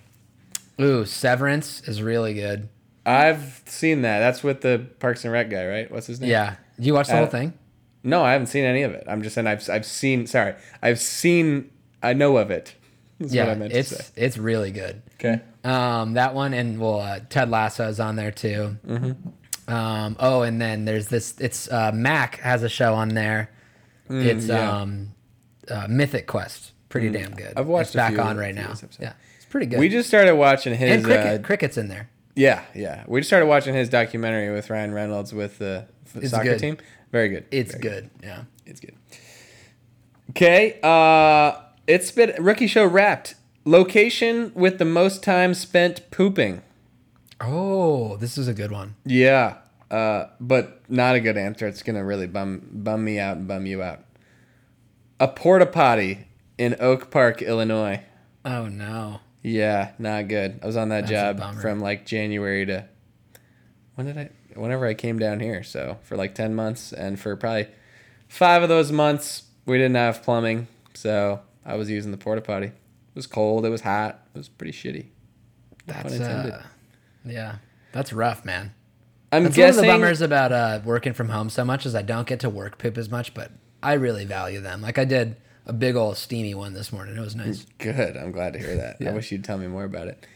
Ooh, 0.80 1.04
Severance 1.04 1.86
is 1.86 2.02
really 2.02 2.34
good. 2.34 2.68
I've 3.04 3.62
seen 3.66 4.02
that. 4.02 4.20
That's 4.20 4.42
with 4.44 4.60
the 4.60 4.86
Parks 5.00 5.24
and 5.24 5.32
Rec 5.32 5.50
guy, 5.50 5.66
right? 5.66 5.90
What's 5.90 6.06
his 6.06 6.20
name? 6.20 6.30
Yeah. 6.30 6.56
You 6.78 6.94
watch 6.94 7.08
the 7.08 7.16
whole 7.16 7.26
thing? 7.26 7.52
No, 8.04 8.22
I 8.22 8.32
haven't 8.32 8.46
seen 8.48 8.64
any 8.64 8.82
of 8.82 8.92
it. 8.92 9.04
I'm 9.08 9.22
just 9.22 9.34
saying 9.34 9.46
I've 9.46 9.68
I've 9.70 9.86
seen. 9.86 10.26
Sorry, 10.26 10.54
I've 10.82 10.98
seen. 11.00 11.70
I 12.02 12.12
know 12.14 12.36
of 12.36 12.50
it. 12.50 12.74
Yeah, 13.20 13.44
what 13.44 13.52
I 13.52 13.54
meant 13.54 13.72
it's 13.72 14.10
it's 14.16 14.36
really 14.38 14.72
good. 14.72 15.02
Okay. 15.14 15.40
Um, 15.62 16.14
that 16.14 16.34
one 16.34 16.52
and 16.54 16.80
well, 16.80 17.00
uh, 17.00 17.20
Ted 17.30 17.48
Lasso 17.50 17.86
is 17.88 18.00
on 18.00 18.16
there 18.16 18.32
too. 18.32 18.76
Mm-hmm. 18.84 19.72
Um, 19.72 20.16
oh, 20.18 20.42
and 20.42 20.60
then 20.60 20.84
there's 20.84 21.06
this. 21.08 21.34
It's 21.38 21.70
uh, 21.70 21.92
Mac 21.94 22.40
has 22.40 22.64
a 22.64 22.68
show 22.68 22.94
on 22.94 23.10
there. 23.10 23.50
it's 24.10 24.46
Mm, 24.46 24.48
yeah. 24.48 24.56
Mm. 24.56 24.72
um, 24.82 25.14
uh, 25.70 25.86
Mythic 25.88 26.26
Quest. 26.26 26.72
Pretty 26.88 27.08
damn 27.10 27.34
good. 27.34 27.52
I've 27.56 27.68
watched 27.68 27.90
It's 27.90 27.94
back 27.96 28.18
on 28.18 28.36
right 28.36 28.54
now. 28.54 28.70
episodes. 28.70 28.98
Yeah, 29.00 29.12
it's 29.36 29.46
pretty 29.46 29.66
good. 29.66 29.78
We 29.78 29.88
just 29.88 30.08
started 30.08 30.34
watching 30.34 30.74
his. 30.74 30.90
and 30.90 31.04
Cricket, 31.04 31.40
uh, 31.40 31.46
Cricket's 31.46 31.78
in 31.78 31.86
there. 31.88 32.08
Yeah, 32.34 32.62
yeah. 32.74 33.04
We 33.06 33.20
just 33.20 33.28
started 33.28 33.46
watching 33.46 33.74
his 33.74 33.88
documentary 33.88 34.50
with 34.52 34.70
Ryan 34.70 34.92
Reynolds 34.94 35.32
with 35.34 35.58
the 35.58 35.86
f- 36.06 36.16
It's 36.22 36.30
soccer 36.30 36.44
good. 36.50 36.58
team. 36.58 36.78
Very 37.10 37.28
good. 37.28 37.44
It's 37.50 37.72
Very 37.74 37.82
good. 37.82 38.10
Yeah. 38.22 38.44
It's 38.66 38.80
good. 38.80 38.94
Okay. 40.30 40.78
Uh, 40.82 41.60
it's 41.86 42.10
been 42.10 42.34
rookie 42.42 42.66
show 42.66 42.86
wrapped. 42.86 43.34
Location 43.64 44.50
with 44.54 44.78
the 44.78 44.84
most 44.84 45.22
time 45.22 45.54
spent 45.54 46.10
pooping. 46.10 46.62
Oh, 47.40 48.16
this 48.16 48.36
is 48.38 48.48
a 48.48 48.54
good 48.54 48.72
one. 48.72 48.94
Yeah. 49.04 49.58
Uh, 49.90 50.26
but 50.40 50.80
not 50.88 51.14
a 51.16 51.20
good 51.20 51.36
answer. 51.36 51.66
It's 51.68 51.82
gonna 51.82 52.04
really 52.04 52.26
bum 52.26 52.62
bum 52.72 53.04
me 53.04 53.18
out 53.18 53.36
and 53.36 53.46
bum 53.46 53.66
you 53.66 53.82
out. 53.82 54.00
A 55.20 55.28
porta 55.28 55.66
potty 55.66 56.26
in 56.56 56.74
Oak 56.80 57.10
Park, 57.10 57.42
Illinois. 57.42 58.00
Oh 58.44 58.66
no. 58.68 59.20
Yeah, 59.42 59.92
not 59.98 60.28
good. 60.28 60.60
I 60.62 60.66
was 60.66 60.76
on 60.76 60.90
that 60.90 61.06
That's 61.06 61.38
job 61.38 61.60
from 61.60 61.80
like 61.80 62.06
January 62.06 62.64
to 62.66 62.86
when 63.94 64.06
did 64.06 64.18
I? 64.18 64.30
Whenever 64.54 64.86
I 64.86 64.94
came 64.94 65.18
down 65.18 65.40
here, 65.40 65.62
so 65.62 65.98
for 66.02 66.16
like 66.16 66.34
ten 66.34 66.54
months, 66.54 66.92
and 66.92 67.18
for 67.18 67.34
probably 67.36 67.68
five 68.28 68.62
of 68.62 68.68
those 68.68 68.92
months 68.92 69.44
we 69.66 69.78
didn't 69.78 69.96
have 69.96 70.22
plumbing, 70.22 70.68
so 70.94 71.40
I 71.64 71.76
was 71.76 71.90
using 71.90 72.10
the 72.10 72.18
porta 72.18 72.40
potty. 72.40 72.66
It 72.66 72.72
was 73.14 73.26
cold. 73.26 73.64
It 73.66 73.70
was 73.70 73.82
hot. 73.82 74.26
It 74.34 74.38
was 74.38 74.48
pretty 74.48 74.72
shitty. 74.72 75.06
That's 75.86 76.20
uh, 76.20 76.62
yeah, 77.24 77.56
that's 77.92 78.12
rough, 78.12 78.44
man. 78.44 78.74
I'm 79.32 79.44
That's 79.44 79.56
one 79.56 79.68
of 79.68 79.74
guessing. 79.74 79.82
the 79.82 79.88
bummers 79.88 80.20
about 80.20 80.52
uh, 80.52 80.80
working 80.84 81.14
from 81.14 81.30
home 81.30 81.48
so 81.48 81.64
much 81.64 81.86
is 81.86 81.94
I 81.94 82.02
don't 82.02 82.26
get 82.26 82.40
to 82.40 82.50
work 82.50 82.76
poop 82.76 82.98
as 82.98 83.08
much, 83.10 83.32
but 83.32 83.50
I 83.82 83.94
really 83.94 84.26
value 84.26 84.60
them. 84.60 84.82
Like 84.82 84.98
I 84.98 85.06
did 85.06 85.36
a 85.66 85.72
big 85.72 85.96
old 85.96 86.16
steamy 86.16 86.54
one 86.54 86.72
this 86.74 86.92
morning. 86.92 87.16
It 87.16 87.20
was 87.20 87.36
nice. 87.36 87.66
Good. 87.78 88.16
I'm 88.16 88.32
glad 88.32 88.52
to 88.54 88.58
hear 88.58 88.76
that. 88.76 88.96
I 89.06 89.12
wish 89.12 89.30
you'd 89.32 89.44
tell 89.44 89.58
me 89.58 89.66
more 89.68 89.84
about 89.84 90.08
it. 90.08 90.26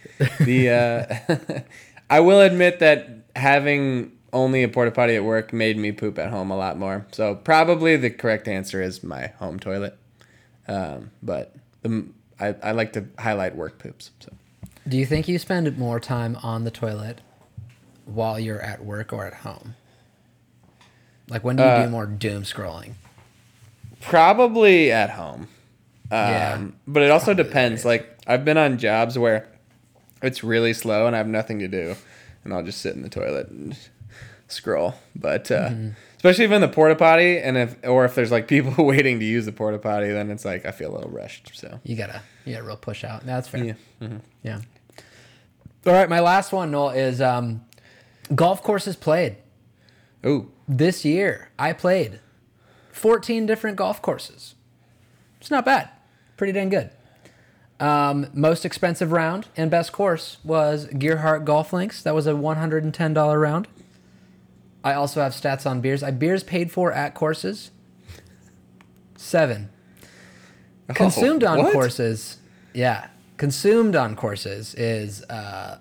The 0.40 0.70
uh, 0.70 1.60
I 2.10 2.20
will 2.20 2.40
admit 2.40 2.78
that 2.80 3.08
having 3.34 4.12
only 4.32 4.62
a 4.62 4.68
porta 4.68 4.90
potty 4.90 5.16
at 5.16 5.24
work 5.24 5.52
made 5.52 5.76
me 5.78 5.92
poop 5.92 6.18
at 6.18 6.30
home 6.30 6.50
a 6.50 6.56
lot 6.56 6.78
more. 6.78 7.06
So 7.12 7.34
probably 7.34 7.96
the 7.96 8.10
correct 8.10 8.48
answer 8.48 8.82
is 8.82 9.02
my 9.02 9.28
home 9.38 9.58
toilet. 9.58 9.96
Um, 10.68 11.10
but 11.22 11.54
the, 11.82 12.06
I, 12.38 12.54
I 12.62 12.72
like 12.72 12.92
to 12.94 13.06
highlight 13.18 13.56
work 13.56 13.78
poops. 13.78 14.10
So 14.20 14.32
Do 14.86 14.96
you 14.96 15.06
think 15.06 15.26
you 15.28 15.38
spend 15.38 15.76
more 15.78 16.00
time 16.00 16.36
on 16.42 16.64
the 16.64 16.70
toilet 16.70 17.20
while 18.04 18.38
you're 18.38 18.60
at 18.60 18.84
work 18.84 19.12
or 19.12 19.26
at 19.26 19.34
home? 19.34 19.74
Like 21.28 21.42
when 21.44 21.56
do 21.56 21.62
you 21.62 21.68
Uh, 21.68 21.84
do 21.84 21.90
more 21.90 22.06
doom 22.06 22.42
scrolling? 22.42 22.92
Probably 24.09 24.90
at 24.92 25.11
home. 25.11 25.42
Um, 25.42 25.49
Yeah. 26.11 26.66
But 26.87 27.03
it 27.03 27.11
also 27.11 27.35
depends. 27.35 27.85
right. 27.85 28.01
Like 28.03 28.19
I've 28.27 28.45
been 28.45 28.59
on 28.59 28.79
jobs 28.79 29.19
where 29.19 29.49
it's 30.23 30.42
really 30.45 30.73
slow 30.73 31.07
and 31.07 31.14
I 31.14 31.19
have 31.19 31.29
nothing 31.29 31.59
to 31.61 31.69
do, 31.69 31.95
and 32.45 32.53
I'll 32.55 32.62
just 32.62 32.81
sit 32.81 32.95
in 32.95 33.03
the 33.03 33.09
toilet 33.09 33.49
and 33.49 33.77
scroll. 34.49 34.95
But 35.14 35.51
uh, 35.51 35.69
Mm-hmm. 35.71 35.88
especially 36.16 36.45
if 36.47 36.53
in 36.53 36.61
the 36.61 36.69
porta 36.69 36.95
potty, 36.97 37.38
and 37.38 37.57
if 37.57 37.77
or 37.85 38.05
if 38.05 38.14
there's 38.14 38.31
like 38.33 38.49
people 38.55 38.85
waiting 38.85 39.19
to 39.21 39.25
use 39.25 39.45
the 39.47 39.53
porta 39.53 39.79
potty, 39.79 40.09
then 40.09 40.31
it's 40.31 40.45
like 40.45 40.64
I 40.66 40.71
feel 40.71 40.92
a 40.92 40.95
little 40.97 41.11
rushed. 41.11 41.53
So 41.55 41.81
You 41.85 41.97
gotta, 41.97 42.23
you 42.45 42.53
gotta 42.55 42.64
real 42.66 42.77
push 42.77 43.05
out. 43.05 43.27
That's 43.27 43.49
fair. 43.49 43.77
yeah. 44.01 44.09
Yeah. 44.42 44.61
All 45.87 45.92
right, 45.92 46.09
my 46.09 46.19
last 46.21 46.51
one, 46.53 46.73
Knoll, 46.73 46.90
is 46.90 47.21
um, 47.21 47.64
golf 48.35 48.61
courses 48.61 48.97
played 48.97 49.37
Ooh, 50.25 50.51
this 50.66 51.05
year. 51.05 51.51
I 51.61 51.75
played 51.75 52.19
14 52.96 53.44
different 53.46 53.76
golf 53.76 54.00
courses. 54.00 54.54
It's 55.40 55.50
not 55.50 55.64
bad. 55.64 55.90
Pretty 56.37 56.52
dang 56.52 56.70
good. 56.70 56.90
Um, 57.78 58.28
most 58.32 58.64
expensive 58.64 59.12
round 59.12 59.48
and 59.56 59.70
best 59.70 59.92
course 59.92 60.38
was 60.42 60.87
Gearhart 60.87 61.44
Golf 61.44 61.74
Links. 61.74 62.02
That 62.02 62.14
was 62.14 62.26
a 62.26 62.32
$110 62.32 63.40
round. 63.40 63.68
I 64.82 64.94
also 64.94 65.20
have 65.20 65.32
stats 65.32 65.68
on 65.70 65.80
beers. 65.82 66.02
I 66.02 66.11
beers 66.11 66.42
paid 66.42 66.72
for 66.72 66.90
at 66.90 67.14
courses. 67.14 67.70
Seven. 69.16 69.68
Consumed 70.94 71.44
on 71.44 71.59
Oh, 71.59 71.62
what? 71.64 71.72
courses. 71.72 72.38
Yeah. 72.72 73.09
Consumed 73.37 73.94
on 73.94 74.16
courses 74.16 74.74
is 74.74 75.22
uh, 75.24 75.78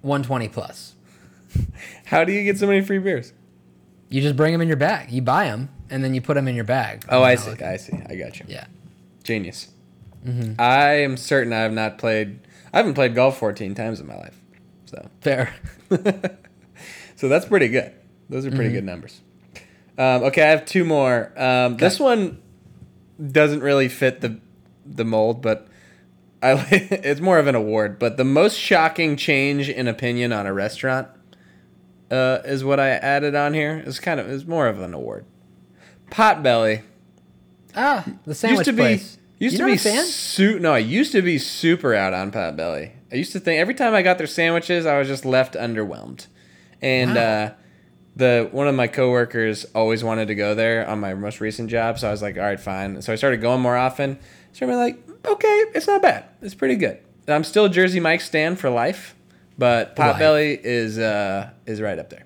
120 0.00 0.48
plus. 0.48 0.94
How 2.06 2.24
do 2.24 2.32
you 2.32 2.42
get 2.44 2.58
so 2.58 2.66
many 2.66 2.80
free 2.80 2.98
beers? 2.98 3.34
You 4.08 4.22
just 4.22 4.36
bring 4.36 4.52
them 4.52 4.62
in 4.62 4.68
your 4.68 4.76
bag. 4.78 5.10
You 5.12 5.20
buy 5.20 5.44
them 5.46 5.68
and 5.90 6.02
then 6.04 6.14
you 6.14 6.20
put 6.20 6.34
them 6.34 6.48
in 6.48 6.54
your 6.54 6.64
bag. 6.64 7.04
Oh, 7.08 7.22
I 7.22 7.34
see. 7.34 7.52
I 7.62 7.76
see. 7.76 7.98
I 8.08 8.14
got 8.16 8.38
you. 8.40 8.46
Yeah. 8.48 8.66
Genius. 9.24 9.68
Mm-hmm. 10.26 10.54
I 10.58 11.00
am 11.02 11.16
certain 11.16 11.52
I 11.52 11.58
have 11.60 11.72
not 11.72 11.98
played. 11.98 12.40
I 12.72 12.76
haven't 12.78 12.94
played 12.94 13.14
golf 13.14 13.38
14 13.38 13.74
times 13.74 14.00
in 14.00 14.06
my 14.06 14.16
life. 14.16 14.38
So 14.86 15.08
Fair. 15.20 15.54
So 17.16 17.28
that's 17.28 17.44
pretty 17.44 17.68
good. 17.68 17.92
Those 18.30 18.46
are 18.46 18.48
Mm-hmm. 18.48 18.56
pretty 18.56 18.72
good 18.72 18.84
numbers. 18.84 19.20
Um, 19.98 20.22
okay, 20.24 20.42
I 20.42 20.46
have 20.46 20.64
two 20.64 20.84
more. 20.86 21.30
Um, 21.36 21.76
this 21.76 22.00
one 22.00 22.40
doesn't 23.20 23.60
really 23.60 23.88
fit 23.90 24.22
the 24.22 24.40
the 24.86 25.04
mold, 25.04 25.42
but 25.42 25.68
I 26.42 26.52
it's 26.70 27.20
more 27.20 27.38
of 27.38 27.46
an 27.46 27.54
award. 27.54 27.98
But 27.98 28.16
the 28.16 28.24
most 28.24 28.56
shocking 28.58 29.16
change 29.16 29.68
in 29.68 29.86
opinion 29.86 30.32
on 30.32 30.46
a 30.46 30.52
restaurant 30.54 31.08
uh, 32.10 32.38
is 32.46 32.64
what 32.64 32.80
I 32.80 32.90
added 32.90 33.34
on 33.34 33.52
here. 33.52 33.82
It's 33.86 34.00
kind 34.00 34.18
of 34.18 34.30
it's 34.30 34.46
more 34.46 34.66
of 34.66 34.80
an 34.80 34.94
award. 34.94 35.26
Potbelly 36.10 36.82
Ah, 37.76 38.04
the 38.26 38.34
sandwich 38.34 38.66
used 38.66 38.70
to 38.70 38.82
place. 38.82 39.16
be 39.38 39.44
used 39.44 39.58
You're 39.58 39.68
to 39.68 39.72
be 39.74 39.76
a 39.76 39.92
fan? 39.92 40.04
Su- 40.04 40.58
no, 40.58 40.72
I 40.74 40.78
used 40.78 41.12
to 41.12 41.22
be 41.22 41.38
super 41.38 41.94
out 41.94 42.12
on 42.12 42.32
Potbelly. 42.32 42.90
I 43.12 43.14
used 43.16 43.32
to 43.32 43.40
think 43.40 43.60
every 43.60 43.74
time 43.74 43.94
I 43.94 44.02
got 44.02 44.18
their 44.18 44.26
sandwiches, 44.26 44.86
I 44.86 44.98
was 44.98 45.08
just 45.08 45.24
left 45.24 45.54
underwhelmed. 45.54 46.26
And 46.82 47.14
Wow. 47.14 47.22
uh, 47.22 47.50
the 48.16 48.48
one 48.50 48.66
of 48.68 48.74
my 48.74 48.86
coworkers 48.88 49.64
always 49.74 50.02
wanted 50.02 50.26
to 50.28 50.34
go 50.34 50.54
there 50.54 50.86
on 50.86 50.98
my 51.00 51.14
most 51.14 51.40
recent 51.40 51.70
job, 51.70 51.98
so 51.98 52.08
I 52.08 52.10
was 52.10 52.22
like, 52.22 52.36
all 52.36 52.42
right, 52.42 52.58
fine. 52.58 53.00
So 53.02 53.12
I 53.12 53.16
started 53.16 53.40
going 53.40 53.60
more 53.60 53.76
often. 53.76 54.18
So 54.52 54.66
I'm 54.66 54.72
like, 54.74 54.98
okay, 55.24 55.64
it's 55.74 55.86
not 55.86 56.02
bad. 56.02 56.24
It's 56.42 56.54
pretty 56.54 56.74
good. 56.76 56.98
I'm 57.28 57.44
still 57.44 57.68
Jersey 57.68 58.00
Mike 58.00 58.20
stand 58.20 58.58
for 58.58 58.68
life, 58.68 59.14
but 59.56 59.94
Potbelly 59.94 60.58
is 60.60 60.98
uh, 60.98 61.50
is 61.66 61.80
right 61.80 61.98
up 61.98 62.10
there. 62.10 62.24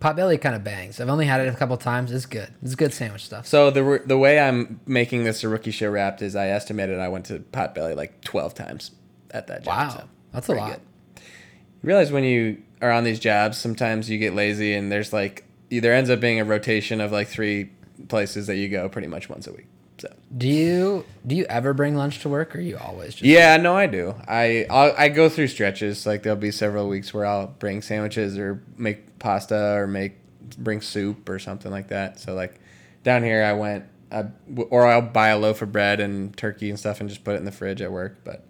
Potbelly 0.00 0.40
kind 0.40 0.54
of 0.54 0.62
bangs. 0.62 1.00
I've 1.00 1.08
only 1.08 1.26
had 1.26 1.40
it 1.40 1.52
a 1.52 1.56
couple 1.56 1.76
times. 1.76 2.12
It's 2.12 2.26
good. 2.26 2.52
It's 2.62 2.74
good 2.74 2.92
sandwich 2.92 3.24
stuff. 3.24 3.46
So 3.46 3.70
the 3.70 4.00
the 4.04 4.16
way 4.16 4.38
I'm 4.38 4.80
making 4.86 5.24
this 5.24 5.42
a 5.42 5.48
rookie 5.48 5.72
show 5.72 5.90
wrapped 5.90 6.22
is 6.22 6.36
I 6.36 6.48
estimated 6.48 6.98
I 6.98 7.08
went 7.08 7.26
to 7.26 7.40
Potbelly 7.40 7.96
like 7.96 8.20
12 8.22 8.54
times 8.54 8.92
at 9.30 9.48
that 9.48 9.64
job. 9.64 9.66
Wow, 9.66 9.88
so 9.88 10.08
that's 10.32 10.48
a 10.48 10.52
lot. 10.54 10.70
good. 10.70 10.80
You 11.16 11.86
realize 11.88 12.12
when 12.12 12.24
you 12.24 12.62
are 12.80 12.90
on 12.90 13.04
these 13.04 13.18
jobs, 13.18 13.58
sometimes 13.58 14.08
you 14.08 14.18
get 14.18 14.34
lazy 14.34 14.74
and 14.74 14.90
there's 14.90 15.12
like 15.12 15.44
there 15.70 15.94
ends 15.94 16.10
up 16.10 16.20
being 16.20 16.40
a 16.40 16.44
rotation 16.44 17.00
of 17.00 17.10
like 17.10 17.28
three 17.28 17.70
places 18.08 18.46
that 18.46 18.56
you 18.56 18.68
go 18.68 18.88
pretty 18.88 19.08
much 19.08 19.28
once 19.28 19.46
a 19.46 19.52
week. 19.52 19.66
So 19.98 20.12
Do 20.36 20.46
you 20.46 21.04
do 21.26 21.34
you 21.34 21.44
ever 21.46 21.74
bring 21.74 21.96
lunch 21.96 22.20
to 22.20 22.28
work, 22.28 22.54
or 22.54 22.60
you 22.60 22.78
always 22.78 23.10
just? 23.14 23.24
yeah, 23.24 23.56
no, 23.56 23.74
I 23.74 23.86
do. 23.86 24.14
I 24.28 24.66
I'll, 24.70 24.94
I 24.96 25.08
go 25.08 25.28
through 25.28 25.48
stretches. 25.48 26.06
Like 26.06 26.22
there'll 26.22 26.38
be 26.38 26.50
several 26.52 26.88
weeks 26.88 27.12
where 27.12 27.26
I'll 27.26 27.48
bring 27.48 27.82
sandwiches 27.82 28.38
or 28.38 28.62
make 28.76 29.18
pasta 29.18 29.74
or 29.74 29.86
make 29.86 30.12
bring 30.58 30.80
soup 30.80 31.28
or 31.28 31.38
something 31.38 31.70
like 31.70 31.88
that. 31.88 32.20
So 32.20 32.34
like 32.34 32.60
down 33.02 33.22
here, 33.22 33.42
I 33.44 33.52
went, 33.54 33.84
I, 34.10 34.24
or 34.70 34.86
I'll 34.86 35.02
buy 35.02 35.28
a 35.28 35.38
loaf 35.38 35.62
of 35.62 35.72
bread 35.72 36.00
and 36.00 36.36
turkey 36.36 36.70
and 36.70 36.78
stuff 36.78 37.00
and 37.00 37.08
just 37.08 37.24
put 37.24 37.34
it 37.34 37.38
in 37.38 37.44
the 37.44 37.52
fridge 37.52 37.80
at 37.82 37.90
work. 37.92 38.18
But 38.24 38.46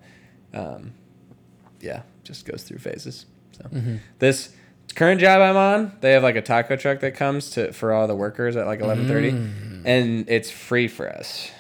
um, 0.55 0.93
yeah, 1.81 2.03
just 2.25 2.45
goes 2.45 2.63
through 2.63 2.79
phases. 2.79 3.27
So 3.53 3.69
this 4.19 4.55
current 4.95 5.21
job 5.21 5.41
I'm 5.41 5.57
on, 5.57 5.97
they 6.01 6.13
have 6.13 6.23
like 6.23 6.37
a 6.37 6.43
taco 6.43 6.77
truck 6.77 7.01
that 7.01 7.15
comes 7.15 7.51
to 7.51 7.73
for 7.73 7.93
all 7.93 8.07
the 8.07 8.15
workers 8.17 8.57
at 8.57 8.67
like 8.67 8.81
eleven 8.81 9.07
thirty, 9.09 9.29
and 9.85 10.29
it's 10.29 10.51
free 10.51 10.89
for 10.89 11.09
us. 11.09 11.51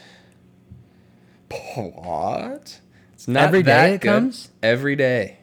What? 1.74 2.80
It's 3.14 3.28
not 3.28 3.44
Every 3.44 3.62
day 3.62 3.94
it 3.94 4.00
good. 4.00 4.08
comes? 4.08 4.50
Every 4.62 4.96
day. 4.96 5.38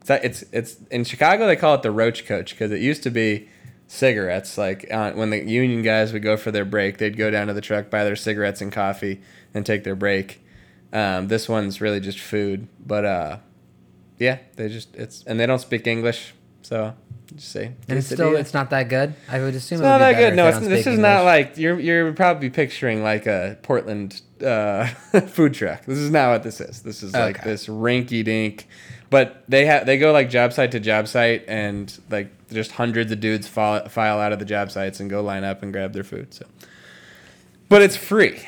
It's 0.00 0.10
like- 0.10 0.24
it's 0.24 0.42
it's 0.52 0.76
in 0.90 1.04
Chicago 1.04 1.46
they 1.46 1.56
call 1.56 1.74
it 1.74 1.82
the 1.82 1.90
roach 1.90 2.26
coach 2.26 2.50
because 2.52 2.70
it 2.72 2.80
used 2.80 3.02
to 3.04 3.10
be 3.10 3.48
cigarettes. 3.86 4.56
Like 4.58 4.86
uh, 4.92 5.12
when 5.12 5.30
the 5.30 5.38
union 5.44 5.82
guys 5.82 6.12
would 6.12 6.22
go 6.22 6.36
for 6.36 6.50
their 6.50 6.64
break, 6.64 6.98
they'd 6.98 7.16
go 7.16 7.30
down 7.30 7.46
to 7.48 7.52
the 7.54 7.60
truck, 7.60 7.90
buy 7.90 8.04
their 8.04 8.16
cigarettes 8.16 8.60
and 8.60 8.72
coffee, 8.72 9.20
and 9.54 9.64
take 9.64 9.84
their 9.84 9.94
break. 9.94 10.40
Um, 10.92 11.28
this 11.28 11.48
one's 11.48 11.80
really 11.80 12.00
just 12.00 12.18
food, 12.20 12.66
but 12.84 13.04
uh, 13.04 13.38
yeah, 14.18 14.38
they 14.56 14.68
just 14.68 14.94
it's 14.96 15.22
and 15.24 15.38
they 15.38 15.46
don't 15.46 15.60
speak 15.60 15.86
English, 15.86 16.34
so 16.62 16.94
just 17.36 17.50
say. 17.52 17.72
And 17.88 17.98
it's 17.98 18.06
still 18.08 18.36
it's 18.36 18.54
not 18.54 18.70
that 18.70 18.88
good. 18.88 19.14
I 19.28 19.40
would 19.40 19.54
assume 19.54 19.76
It's 19.76 19.80
it 19.80 19.84
would 19.84 19.88
not 19.88 19.98
be 19.98 20.14
that 20.14 20.20
good. 20.30 20.36
No, 20.36 20.48
it's, 20.48 20.58
this 20.60 20.86
is 20.86 20.98
not 20.98 21.24
like 21.24 21.56
you're 21.56 21.78
you're 21.80 22.12
probably 22.12 22.50
picturing 22.50 23.02
like 23.02 23.26
a 23.26 23.58
Portland 23.62 24.20
uh, 24.44 24.86
food 25.28 25.54
truck. 25.54 25.84
This 25.84 25.98
is 25.98 26.10
not 26.10 26.30
what 26.30 26.42
this 26.42 26.60
is. 26.60 26.82
This 26.82 27.02
is 27.02 27.12
like 27.12 27.40
Okay. 27.40 27.50
this 27.50 27.66
rinky 27.66 28.24
dink. 28.24 28.66
But 29.10 29.44
they 29.46 29.66
have 29.66 29.84
they 29.84 29.98
go 29.98 30.10
like 30.12 30.30
job 30.30 30.52
site 30.54 30.70
to 30.72 30.80
job 30.80 31.06
site 31.06 31.44
and 31.46 31.92
like 32.08 32.30
just 32.50 32.72
hundreds 32.72 33.12
of 33.12 33.20
dudes 33.20 33.46
file, 33.46 33.86
file 33.88 34.18
out 34.18 34.32
of 34.32 34.38
the 34.38 34.44
job 34.46 34.70
sites 34.70 35.00
and 35.00 35.10
go 35.10 35.22
line 35.22 35.44
up 35.44 35.62
and 35.62 35.72
grab 35.72 35.92
their 35.92 36.04
food. 36.04 36.32
So, 36.32 36.46
but 37.68 37.82
it's 37.82 37.96
free. 37.96 38.40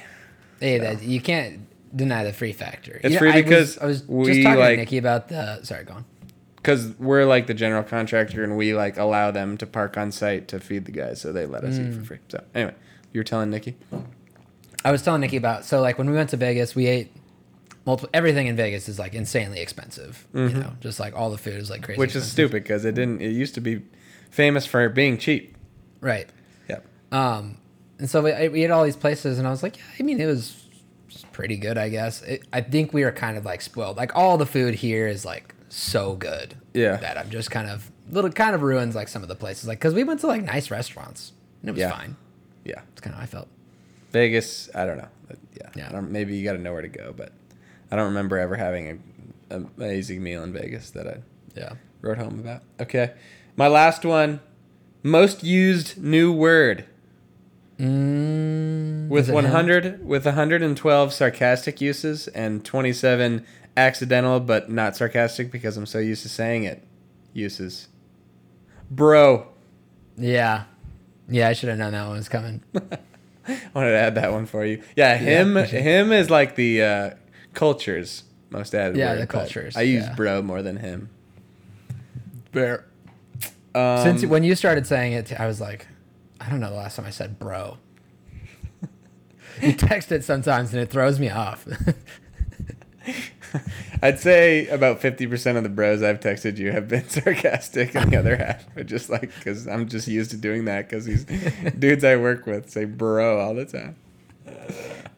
Hey, 0.61 0.79
that, 0.79 1.03
you 1.03 1.21
can't 1.21 1.61
deny 1.95 2.25
the 2.25 2.33
free 2.33 2.53
factor. 2.55 2.93
It's 3.03 3.05
You 3.05 3.11
know, 3.11 3.19
free 3.19 3.31
I 3.31 3.35
was- 3.37 3.43
because 3.45 3.79
I 3.79 3.87
was, 3.87 4.01
just 4.01 4.11
we, 4.11 4.43
talking 4.43 4.59
like- 4.59 4.71
to 4.71 4.77
Nikki 4.77 4.99
about 4.99 5.29
the. 5.29 5.63
Sorry, 5.65 5.85
go 5.85 5.95
on. 5.95 6.05
Because 6.65 6.95
we're 6.99 7.27
like 7.27 7.47
the 7.47 7.55
general 7.55 7.83
contractor 7.83 8.43
and 8.43 8.57
we 8.57 8.73
like 8.75 8.97
allow 8.97 9.31
them 9.31 9.57
to 9.59 9.67
park 9.67 9.99
on 9.99 10.11
site 10.11 10.49
to 10.49 10.59
feed 10.59 10.87
the 10.87 10.93
guys, 10.93 11.21
so 11.21 11.33
they 11.33 11.45
let 11.47 11.63
us 11.63 11.75
eat 11.77 11.83
Mm. 11.91 11.99
for 12.01 12.05
free. 12.07 12.19
So 12.29 12.43
anyway, 12.55 12.75
you 13.13 13.21
were 13.21 13.25
telling 13.25 13.51
Nikki. 13.51 13.77
I 14.85 14.91
was 14.91 15.03
telling 15.03 15.21
Nikki 15.21 15.37
about 15.37 15.65
so 15.65 15.81
like 15.81 15.99
when 15.99 16.09
we 16.11 16.17
went 16.17 16.31
to 16.31 16.37
Vegas, 16.37 16.75
we 16.75 16.87
ate 16.87 17.13
multiple. 17.87 18.11
Everything 18.15 18.47
in 18.47 18.57
Vegas 18.57 18.89
is 18.89 18.99
like 18.99 19.15
insanely 19.15 19.61
expensive. 19.61 20.27
You 20.35 20.49
know, 20.49 20.73
just 20.81 20.99
like 20.99 21.15
all 21.15 21.31
the 21.31 21.39
food 21.39 21.55
is 21.57 21.69
like 21.71 21.83
crazy. 21.83 21.95
Mm-hmm. 21.97 22.01
which 22.01 22.17
is 22.17 22.31
stupid 22.31 22.63
because 22.65 22.85
it 22.85 22.95
didn't. 22.95 23.21
It 23.21 23.31
used 23.33 23.55
to 23.55 23.61
be 23.61 23.83
famous 24.31 24.65
for 24.67 24.89
being 24.89 25.19
cheap. 25.19 25.57
right? 26.01 26.29
Yep. 26.69 26.85
Um, 27.13 27.59
and 27.99 28.11
so 28.11 28.23
we, 28.23 28.49
we 28.49 28.65
ate 28.65 28.71
all 28.71 28.85
these 28.85 28.97
places, 28.97 29.39
and 29.39 29.47
I 29.47 29.51
was 29.51 29.63
like, 29.63 29.77
yeah, 29.77 29.85
I 30.01 30.03
mean, 30.03 30.21
it 30.21 30.27
was 30.27 30.61
pretty 31.33 31.57
good, 31.57 31.79
I 31.79 31.89
guess. 31.89 32.23
It, 32.23 32.43
I 32.53 32.61
think 32.61 32.93
we 32.93 33.05
were 33.05 33.13
kind 33.13 33.37
of 33.39 33.45
like 33.45 33.61
spoiled. 33.63 33.97
Like 33.97 34.15
all 34.17 34.37
the 34.37 34.47
food 34.47 34.75
here 34.75 35.07
is 35.07 35.25
like 35.25 35.54
so 35.75 36.15
good. 36.15 36.55
Yeah. 36.73 36.97
That 36.97 37.19
I'm 37.19 37.31
just 37.31 37.51
kind 37.51 37.69
of 37.69 37.91
little 38.11 38.31
kind 38.31 38.55
of 38.55 38.63
ruins 38.63 38.95
like 38.95 39.09
some 39.09 39.23
of 39.23 39.29
the 39.29 39.35
places, 39.35 39.67
like 39.69 39.79
because 39.79 39.95
we 39.95 40.05
went 40.05 40.21
to 40.21 40.27
like 40.27 40.43
nice 40.43 40.71
restaurants 40.71 41.33
and 41.63 41.69
it 41.71 41.73
was 41.73 41.81
Yeah. 41.81 41.91
fine. 41.91 42.17
Yeah. 42.65 42.81
It's 42.93 43.01
kind 43.01 43.13
of 43.15 43.19
how 43.19 43.25
I 43.25 43.27
felt. 43.27 43.49
Vegas, 44.13 44.69
I 44.75 44.87
don't 44.87 44.99
know. 44.99 45.09
Yeah. 45.61 45.69
Yeah. 45.75 45.89
I 45.89 45.93
don't, 45.93 46.11
maybe 46.11 46.37
you 46.37 46.45
got 46.45 46.53
to 46.53 46.59
know 46.59 46.73
where 46.73 46.83
to 46.83 46.89
go, 46.89 47.13
but 47.17 47.33
I 47.91 47.97
don't 47.97 48.07
remember 48.07 48.39
ever 48.39 48.57
having 48.57 48.89
a 48.91 48.99
an 49.55 49.71
amazing 49.77 50.23
meal 50.23 50.43
in 50.43 50.53
Vegas 50.53 50.91
that 50.93 51.07
I 51.07 51.19
Yeah. 51.55 51.75
wrote 52.01 52.19
home 52.19 52.39
about. 52.41 52.63
Okay. 52.81 53.13
My 53.57 53.69
last 53.69 54.05
one 54.05 54.41
most 55.03 55.45
used 55.45 56.03
new 56.03 56.33
word 56.33 56.87
Mm, 57.79 59.09
with 59.09 59.25
is 59.25 59.29
it 59.29 59.33
him? 59.33 59.43
100 59.45 60.05
with 60.07 60.25
112 60.25 61.13
sarcastic 61.13 61.81
uses 61.81 62.29
and 62.29 62.65
27 62.65 63.45
accidental 63.77 64.41
but 64.41 64.71
not 64.71 64.97
sarcastic 64.97 65.51
because 65.51 65.77
I'm 65.77 65.87
so 65.87 65.99
used 65.99 66.23
to 66.23 66.29
saying 66.29 66.65
it 66.65 66.83
uses. 67.33 67.89
Bro, 68.91 69.49
Yeah. 70.17 70.65
Yeah, 71.29 71.49
I 71.49 71.55
should 71.55 71.71
have 71.71 71.79
known 71.79 71.93
that 71.93 72.07
one 72.07 72.17
was 72.19 72.29
coming. 72.29 72.63
I 73.49 73.59
wanted 73.75 73.91
to 73.93 73.97
add 73.97 74.15
that 74.17 74.31
one 74.33 74.45
for 74.47 74.65
you. 74.65 74.83
Yeah, 74.95 75.17
him 75.17 75.57
it. 75.57 75.71
him 75.71 76.13
is 76.13 76.29
like 76.31 76.55
the 76.55 76.83
uh, 76.83 77.11
culture's 77.55 78.25
most 78.51 78.75
added 78.75 78.97
Yeah, 78.97 79.13
word, 79.13 79.23
the 79.23 79.27
culture's, 79.27 79.77
I 79.77 79.83
use 79.83 80.05
yeah. 80.05 80.15
bro 80.15 80.43
more 80.43 80.63
than 80.63 80.77
him. 80.77 81.09
Bear. 82.53 82.85
Um, 83.75 84.03
Since 84.03 84.27
when 84.27 84.45
you 84.45 84.55
started 84.55 84.87
saying 84.87 85.15
it, 85.15 85.33
I 85.41 85.47
was 85.47 85.61
like, 85.61 85.89
I 86.41 86.49
don't 86.51 86.61
know 86.61 86.71
the 86.71 86.77
last 86.77 86.97
time 86.97 87.07
I 87.07 87.11
said 87.11 87.39
bro. 87.39 87.79
you 89.63 89.73
text 89.73 90.13
it 90.13 90.25
sometimes 90.25 90.73
and 90.73 90.83
it 90.83 90.91
throws 90.91 91.19
me 91.19 91.31
off. 91.31 91.67
I'd 94.03 94.19
say 94.19 94.67
about 94.69 95.01
50% 95.01 95.57
of 95.57 95.63
the 95.63 95.69
bros 95.69 96.03
I've 96.03 96.21
texted 96.21 96.59
you 96.59 96.73
have 96.73 96.89
been 96.89 97.09
sarcastic, 97.09 97.95
and 97.95 98.13
the 98.13 98.17
other 98.17 98.37
half 98.37 98.65
are 98.77 98.85
just 98.85 99.11
like, 99.11 99.35
because 99.37 99.67
I'm 99.69 99.89
just 99.89 100.09
used 100.09 100.31
to 100.33 100.37
doing 100.37 100.65
that 100.67 100.89
because 100.89 101.05
these 101.07 101.25
dudes 101.79 102.05
I 102.05 102.17
work 102.17 102.47
with 102.47 102.71
say 102.71 102.85
bro 102.85 103.41
all 103.41 103.55
the 103.55 103.65
time. 103.65 103.97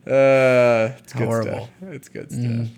Uh, 0.06 0.94
it's 0.98 1.12
good 1.12 1.26
Horrible. 1.26 1.50
stuff. 1.52 1.70
It's 1.92 2.08
good 2.08 2.30
stuff. 2.30 2.68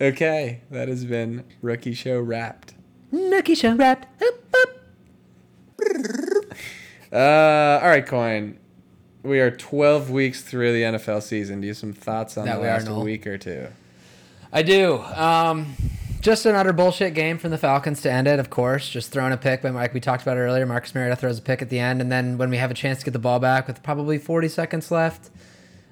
Okay, 0.00 0.62
that 0.70 0.88
has 0.88 1.04
been 1.04 1.44
Rookie 1.60 1.92
Show 1.94 2.20
Wrapped. 2.20 2.74
Rookie 3.12 3.54
show 3.54 3.74
wrapped. 3.74 4.06
Uh, 7.12 7.80
all 7.82 7.88
right, 7.88 8.06
Coyne. 8.06 8.56
We 9.22 9.40
are 9.40 9.50
12 9.50 10.10
weeks 10.10 10.42
through 10.42 10.72
the 10.72 10.82
NFL 10.82 11.22
season. 11.22 11.60
Do 11.60 11.66
you 11.66 11.72
have 11.72 11.76
some 11.78 11.92
thoughts 11.92 12.38
on 12.38 12.46
That 12.46 12.56
the 12.56 12.62
last 12.62 12.88
week 12.88 13.26
or 13.26 13.36
two? 13.36 13.66
I 14.52 14.62
do. 14.62 14.98
Um, 14.98 15.74
just 16.20 16.44
an 16.44 16.54
utter 16.54 16.72
bullshit 16.72 17.14
game 17.14 17.38
from 17.38 17.50
the 17.50 17.58
Falcons 17.58 18.02
to 18.02 18.12
end 18.12 18.26
it, 18.26 18.38
of 18.38 18.50
course. 18.50 18.88
Just 18.88 19.10
throwing 19.10 19.32
a 19.32 19.36
pick, 19.36 19.62
but 19.62 19.72
like 19.74 19.94
we 19.94 20.00
talked 20.00 20.22
about 20.22 20.36
it 20.36 20.40
earlier, 20.40 20.66
Marcus 20.66 20.94
Mariota 20.94 21.16
throws 21.16 21.38
a 21.38 21.42
pick 21.42 21.62
at 21.62 21.70
the 21.70 21.78
end, 21.78 22.00
and 22.00 22.10
then 22.10 22.36
when 22.36 22.50
we 22.50 22.56
have 22.56 22.70
a 22.70 22.74
chance 22.74 22.98
to 22.98 23.04
get 23.04 23.12
the 23.12 23.18
ball 23.18 23.38
back 23.38 23.66
with 23.66 23.82
probably 23.82 24.18
40 24.18 24.48
seconds 24.48 24.90
left, 24.90 25.30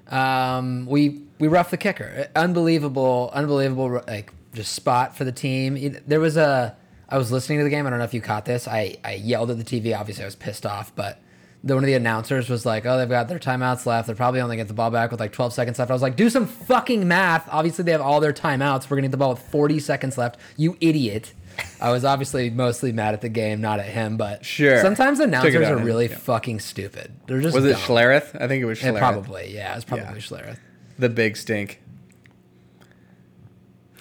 um, 0.07 0.85
we 0.85 1.21
we 1.39 1.47
rough 1.47 1.71
the 1.71 1.77
kicker. 1.77 2.27
Unbelievable, 2.35 3.31
unbelievable, 3.33 4.03
like 4.07 4.33
just 4.53 4.73
spot 4.73 5.15
for 5.15 5.23
the 5.23 5.31
team. 5.31 5.97
There 6.05 6.19
was 6.19 6.37
a. 6.37 6.75
I 7.07 7.17
was 7.17 7.31
listening 7.31 7.57
to 7.59 7.63
the 7.63 7.71
game. 7.71 7.87
I 7.87 7.89
don't 7.89 7.97
know 7.97 8.05
if 8.05 8.13
you 8.13 8.21
caught 8.21 8.45
this. 8.45 8.67
I, 8.67 8.97
I 9.03 9.13
yelled 9.13 9.49
at 9.49 9.57
the 9.57 9.63
TV. 9.63 9.97
Obviously, 9.97 10.23
I 10.23 10.27
was 10.27 10.35
pissed 10.35 10.63
off, 10.63 10.93
but 10.95 11.19
the, 11.63 11.75
one 11.75 11.83
of 11.83 11.87
the 11.87 11.93
announcers 11.93 12.49
was 12.49 12.65
like, 12.65 12.85
"Oh, 12.85 12.97
they've 12.97 13.09
got 13.09 13.27
their 13.27 13.39
timeouts 13.39 13.85
left. 13.85 14.07
They're 14.07 14.15
probably 14.15 14.41
only 14.41 14.55
get 14.57 14.67
the 14.67 14.73
ball 14.73 14.91
back 14.91 15.11
with 15.11 15.19
like 15.19 15.33
12 15.33 15.53
seconds 15.53 15.77
left." 15.79 15.91
I 15.91 15.93
was 15.93 16.01
like, 16.01 16.15
"Do 16.15 16.29
some 16.29 16.45
fucking 16.47 17.07
math." 17.07 17.47
Obviously, 17.51 17.83
they 17.83 17.91
have 17.91 18.01
all 18.01 18.19
their 18.19 18.33
timeouts. 18.33 18.89
We're 18.89 18.97
gonna 18.97 19.07
get 19.07 19.11
the 19.11 19.17
ball 19.17 19.31
with 19.31 19.39
40 19.39 19.79
seconds 19.79 20.17
left. 20.17 20.37
You 20.57 20.77
idiot. 20.79 21.33
I 21.81 21.91
was 21.91 22.05
obviously 22.05 22.49
mostly 22.49 22.93
mad 22.93 23.13
at 23.13 23.19
the 23.19 23.27
game, 23.27 23.59
not 23.59 23.79
at 23.81 23.87
him, 23.87 24.15
but 24.15 24.45
Sure. 24.45 24.81
Sometimes 24.81 25.19
announcers 25.19 25.55
are 25.55 25.77
him, 25.77 25.83
really 25.83 26.07
yeah. 26.07 26.15
fucking 26.17 26.61
stupid. 26.61 27.11
They're 27.27 27.41
just 27.41 27.53
Was 27.53 27.65
it. 27.65 27.75
Schlereth? 27.75 28.39
I 28.41 28.47
think 28.47 28.61
it 28.61 28.65
was 28.65 28.79
Schlereth. 28.79 28.97
probably, 28.97 29.53
yeah. 29.53 29.73
It 29.73 29.75
was 29.75 29.83
probably 29.85 30.05
Yeah. 30.05 30.13
Schlereth. 30.21 30.57
The 30.97 31.09
big 31.09 31.35
stink. 31.35 31.81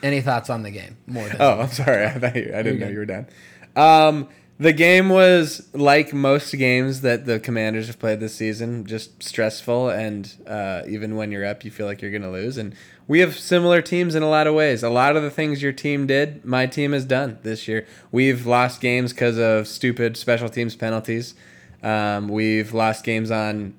Any 0.02 0.20
thoughts 0.20 0.48
on 0.50 0.62
the 0.62 0.70
game? 0.70 0.96
More 1.09 1.26
than 1.26 1.36
Oh, 1.40 1.61
I'm 1.62 1.68
sorry. 1.68 2.06
I 2.06 2.11
thought 2.18 2.36
you, 2.36 2.52
I 2.54 2.62
didn't 2.62 2.78
know 2.78 2.88
you 2.88 2.98
were 2.98 3.06
done. 3.06 3.26
Um, 3.74 4.28
the 4.61 4.72
game 4.72 5.09
was 5.09 5.68
like 5.72 6.12
most 6.12 6.52
games 6.52 7.02
that 7.02 7.26
the 7.26 7.38
Commanders 7.38 7.86
have 7.86 7.98
played 7.98 8.18
this 8.18 8.34
season, 8.34 8.84
just 8.86 9.22
stressful, 9.22 9.88
and 9.88 10.34
uh, 10.46 10.82
even 10.88 11.14
when 11.14 11.30
you're 11.30 11.46
up, 11.46 11.64
you 11.64 11.70
feel 11.70 11.86
like 11.86 12.02
you're 12.02 12.11
going 12.11 12.22
to 12.22 12.30
lose. 12.30 12.59
And 12.59 12.74
we 13.06 13.20
have 13.20 13.38
similar 13.38 13.80
teams 13.80 14.16
in 14.16 14.22
a 14.22 14.28
lot 14.28 14.48
of 14.48 14.54
ways. 14.54 14.82
A 14.82 14.90
lot 14.90 15.16
of 15.16 15.22
the 15.22 15.30
things 15.30 15.62
your 15.62 15.72
team 15.72 16.09
did, 16.09 16.44
my 16.44 16.66
team 16.66 16.92
has 16.92 17.04
done 17.04 17.38
this 17.42 17.68
year. 17.68 17.86
We've 18.11 18.46
lost 18.46 18.80
games 18.80 19.12
because 19.12 19.38
of 19.38 19.68
stupid 19.68 20.16
special 20.16 20.48
teams 20.48 20.74
penalties. 20.74 21.34
Um, 21.82 22.28
we've 22.28 22.74
lost 22.74 23.04
games 23.04 23.30
on 23.30 23.74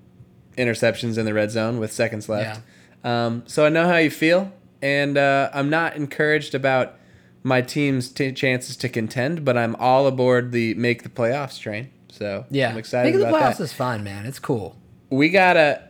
interceptions 0.58 1.18
in 1.18 1.26
the 1.26 1.34
red 1.34 1.52
zone 1.52 1.80
with 1.80 1.92
seconds 1.92 2.30
left. 2.30 2.62
Um, 3.04 3.44
so 3.48 3.66
I 3.66 3.70
know 3.70 3.86
how 3.86 3.98
you 3.98 4.10
feel, 4.12 4.54
and 4.82 5.18
uh, 5.18 5.50
I'm 5.54 5.70
not 5.70 5.98
encouraged 5.98 6.56
about 6.56 6.96
my 7.44 7.62
team's 7.62 8.10
t- 8.10 8.32
chances 8.32 8.76
to 8.78 8.90
contend, 8.90 9.46
but 9.46 9.58
I'm 9.58 9.76
all 9.78 10.08
aboard 10.08 10.52
the 10.52 10.74
make 10.76 11.04
the 11.04 11.10
playoffs 11.10 11.60
train. 11.60 11.90
So 12.10 12.46
yeah. 12.50 12.70
I'm 12.70 12.78
excited 12.78 13.10
Making 13.10 13.22
the 13.22 13.30
about 13.30 13.42
playoffs 13.54 13.58
that. 13.58 13.64
is 13.64 13.74
fun, 13.74 14.04
man. 14.04 14.26
It's 14.26 14.40
cool. 14.40 14.76
we 15.10 15.30
gotta 15.30 15.84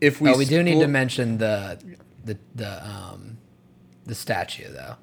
if 0.00 0.20
we 0.20 0.30
oh, 0.30 0.36
we 0.38 0.44
do 0.44 0.62
need 0.62 0.80
to 0.80 0.88
mention 0.88 1.38
the 1.38 1.78
the 2.24 2.38
the 2.54 2.86
um 2.86 3.38
the 4.04 4.14
statue 4.14 4.70
though. 4.72 4.96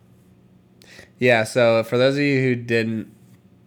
Yeah, 1.20 1.44
so 1.46 1.84
for 1.84 1.98
those 1.98 2.16
of 2.16 2.22
you 2.22 2.42
who 2.42 2.56
didn't 2.56 3.14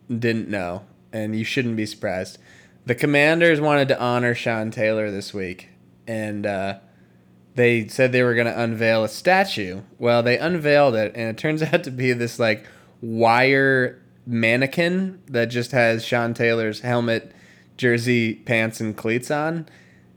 didn't 0.09 0.49
know, 0.49 0.85
and 1.13 1.37
you 1.37 1.45
shouldn't 1.45 1.77
be 1.77 1.87
surprised, 1.87 2.39
the 2.87 2.95
Commanders 2.95 3.61
wanted 3.61 3.89
to 3.89 4.01
honor 4.01 4.35
Sean 4.35 4.71
Taylor 4.71 5.11
this 5.11 5.35
week, 5.35 5.69
and 6.07 6.47
uh, 6.47 6.79
they 7.55 7.89
said 7.89 8.13
they 8.13 8.23
were 8.23 8.35
going 8.35 8.47
to 8.47 8.61
unveil 8.61 9.05
a 9.05 9.09
statue. 9.09 9.81
Well, 9.99 10.23
they 10.23 10.39
unveiled 10.39 10.95
it, 10.95 11.13
and 11.15 11.29
it 11.29 11.39
turns 11.39 11.63
out 11.73 11.85
to 11.85 11.91
be 11.91 12.13
this 12.13 12.39
like 12.39 12.67
wire 13.01 14.01
mannequin 14.27 15.21
that 15.27 15.47
just 15.47 15.73
has 15.73 16.05
Sean 16.05 16.35
Taylor's 16.35 16.81
helmet, 16.81 17.33
jersey, 17.77 18.35
pants, 18.35 18.81
and 18.81 18.97
cleats 18.97 19.31
on. 19.31 19.67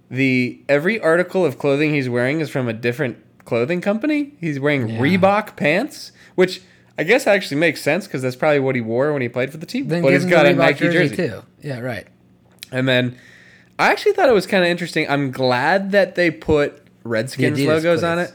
The 0.09 0.61
every 0.69 0.99
article 0.99 1.45
of 1.45 1.57
clothing 1.57 1.93
he's 1.93 2.07
wearing 2.09 2.39
is 2.39 2.49
from 2.49 2.67
a 2.67 2.73
different 2.73 3.17
clothing 3.45 3.81
company. 3.81 4.33
He's 4.39 4.59
wearing 4.59 4.87
Yeah. 4.87 4.99
Reebok 4.99 5.55
pants, 5.55 6.11
which 6.35 6.61
I 6.97 7.03
guess 7.03 7.25
actually 7.25 7.57
makes 7.57 7.81
sense 7.81 8.05
because 8.05 8.21
that's 8.21 8.35
probably 8.35 8.59
what 8.59 8.75
he 8.75 8.81
wore 8.81 9.11
when 9.11 9.21
he 9.23 9.29
played 9.29 9.51
for 9.51 9.57
the 9.57 9.65
team. 9.65 9.87
Then 9.87 10.03
but 10.03 10.13
he's 10.13 10.25
got 10.25 10.45
a 10.45 10.53
Nike 10.53 10.79
jersey, 10.85 10.97
jersey, 11.09 11.15
too. 11.15 11.43
Yeah, 11.61 11.79
right. 11.79 12.05
and 12.71 12.87
then 12.87 13.17
I 13.79 13.89
actually 13.91 14.13
thought 14.13 14.29
it 14.29 14.33
was 14.33 14.45
kind 14.45 14.63
of 14.63 14.69
interesting. 14.69 15.09
I'm 15.09 15.31
glad 15.31 15.91
that 15.91 16.13
they 16.13 16.29
put 16.29 16.82
Redskins 17.03 17.57
Adidas 17.57 17.67
logos 17.67 18.03
on 18.03 18.19
it. 18.19 18.33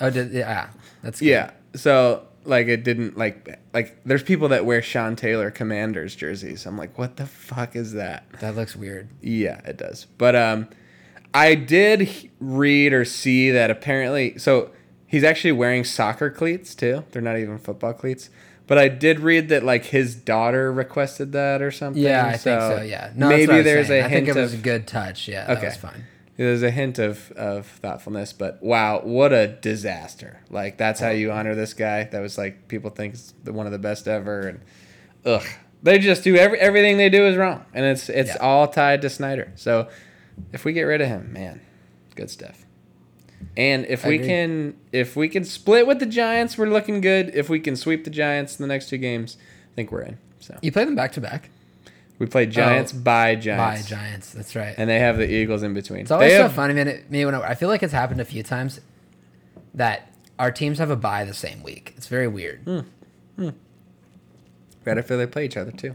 Oh, 0.00 0.10
did 0.10 0.32
yeah. 0.32 0.70
That's 1.02 1.20
good. 1.20 1.26
Yeah. 1.26 1.50
So 1.74 2.26
like 2.44 2.68
it 2.68 2.84
didn't 2.84 3.16
like 3.16 3.58
like 3.74 4.00
there's 4.04 4.22
people 4.22 4.48
that 4.48 4.64
wear 4.64 4.82
Sean 4.82 5.16
Taylor 5.16 5.50
Commanders 5.50 6.14
jerseys. 6.16 6.66
I'm 6.66 6.78
like, 6.78 6.98
what 6.98 7.16
the 7.16 7.26
fuck 7.26 7.76
is 7.76 7.92
that? 7.92 8.24
That 8.40 8.56
looks 8.56 8.76
weird. 8.76 9.08
Yeah, 9.20 9.60
it 9.64 9.76
does. 9.76 10.06
But 10.18 10.36
um, 10.36 10.68
I 11.34 11.54
did 11.54 12.30
read 12.40 12.92
or 12.92 13.04
see 13.04 13.50
that 13.50 13.70
apparently, 13.70 14.38
so 14.38 14.70
he's 15.06 15.24
actually 15.24 15.52
wearing 15.52 15.84
soccer 15.84 16.30
cleats 16.30 16.74
too. 16.74 17.04
They're 17.10 17.22
not 17.22 17.38
even 17.38 17.58
football 17.58 17.92
cleats. 17.92 18.30
But 18.66 18.78
I 18.78 18.88
did 18.88 19.20
read 19.20 19.48
that 19.50 19.62
like 19.62 19.86
his 19.86 20.16
daughter 20.16 20.72
requested 20.72 21.30
that 21.32 21.62
or 21.62 21.70
something. 21.70 22.02
Yeah, 22.02 22.26
I 22.26 22.36
think 22.36 22.60
so. 22.60 22.82
Yeah. 22.82 23.12
No, 23.14 23.28
maybe 23.28 23.62
there's 23.62 23.88
saying. 23.88 24.02
a 24.02 24.06
I 24.06 24.08
hint 24.08 24.26
think 24.26 24.36
it 24.36 24.40
was 24.40 24.54
of 24.54 24.60
a 24.60 24.62
good 24.62 24.88
touch. 24.88 25.28
Yeah, 25.28 25.46
that 25.46 25.62
was 25.62 25.76
fine. 25.76 26.04
There's 26.36 26.62
a 26.62 26.70
hint 26.70 26.98
of 26.98 27.30
of 27.32 27.66
thoughtfulness. 27.66 28.32
But 28.32 28.62
wow, 28.62 29.00
what 29.02 29.32
a 29.32 29.46
disaster! 29.48 30.40
Like 30.50 30.76
that's 30.78 31.00
how 31.00 31.10
you 31.10 31.32
honor 31.32 31.54
this 31.54 31.74
guy. 31.74 32.04
That 32.04 32.20
was 32.20 32.36
like 32.38 32.68
people 32.68 32.90
think 32.90 33.14
is 33.14 33.34
the, 33.44 33.52
one 33.52 33.66
of 33.66 33.72
the 33.72 33.78
best 33.78 34.06
ever, 34.08 34.40
and 34.48 34.60
ugh, 35.24 35.44
they 35.82 35.98
just 35.98 36.24
do 36.24 36.36
every 36.36 36.58
everything 36.58 36.96
they 36.98 37.08
do 37.10 37.26
is 37.26 37.36
wrong, 37.36 37.64
and 37.74 37.84
it's 37.84 38.08
it's 38.08 38.30
Yeah. 38.30 38.36
all 38.40 38.68
tied 38.68 39.02
to 39.02 39.10
Snyder. 39.10 39.52
So 39.56 39.88
if 40.52 40.64
we 40.64 40.72
get 40.72 40.82
rid 40.82 41.00
of 41.00 41.08
him, 41.08 41.32
man, 41.32 41.60
good 42.14 42.30
stuff. 42.30 42.64
And 43.56 43.86
if 43.86 44.04
I 44.04 44.08
we 44.08 44.14
agree. 44.16 44.26
can 44.26 44.76
if 44.92 45.16
we 45.16 45.28
can 45.28 45.44
split 45.44 45.86
with 45.86 45.98
the 46.00 46.06
Giants, 46.06 46.58
we're 46.58 46.66
looking 46.68 47.00
good. 47.00 47.30
If 47.34 47.48
we 47.48 47.60
can 47.60 47.76
sweep 47.76 48.04
the 48.04 48.10
Giants 48.10 48.58
in 48.58 48.62
the 48.62 48.68
next 48.68 48.88
two 48.88 48.98
games, 48.98 49.36
I 49.72 49.74
think 49.74 49.92
we're 49.92 50.02
in. 50.02 50.18
So 50.40 50.58
You 50.62 50.72
play 50.72 50.84
them 50.84 50.94
back 50.94 51.12
to 51.12 51.20
back. 51.20 51.50
We 52.18 52.26
play 52.26 52.46
Giants 52.46 52.94
Oh, 52.94 53.00
by 53.00 53.34
Giants. 53.36 53.82
By 53.82 53.88
Giants. 53.96 54.30
That's 54.32 54.56
right. 54.56 54.74
and 54.78 54.88
they 54.88 54.98
have 55.00 55.18
the 55.18 55.30
Eagles 55.30 55.62
in 55.62 55.74
between. 55.74 56.00
It's 56.00 56.10
always 56.10 56.32
They 56.32 56.36
so 56.38 56.44
have- 56.44 56.52
funny, 56.54 56.72
man. 56.74 56.88
It, 56.88 57.10
me 57.10 57.24
when 57.26 57.34
I, 57.34 57.50
I 57.50 57.54
feel 57.54 57.68
like 57.68 57.82
it's 57.82 57.92
happened 57.92 58.20
a 58.20 58.24
few 58.24 58.42
times 58.42 58.80
that 59.74 60.10
our 60.38 60.50
teams 60.50 60.78
have 60.78 60.90
a 60.90 60.96
bye 60.96 61.24
the 61.24 61.34
same 61.34 61.62
week. 61.62 61.92
It's 61.96 62.06
very 62.08 62.28
weird. 62.28 62.60
Hmm. 62.64 63.50
Better 64.84 65.00
if 65.00 65.08
they 65.08 65.26
play 65.26 65.44
each 65.44 65.56
other 65.56 65.72
too. 65.72 65.94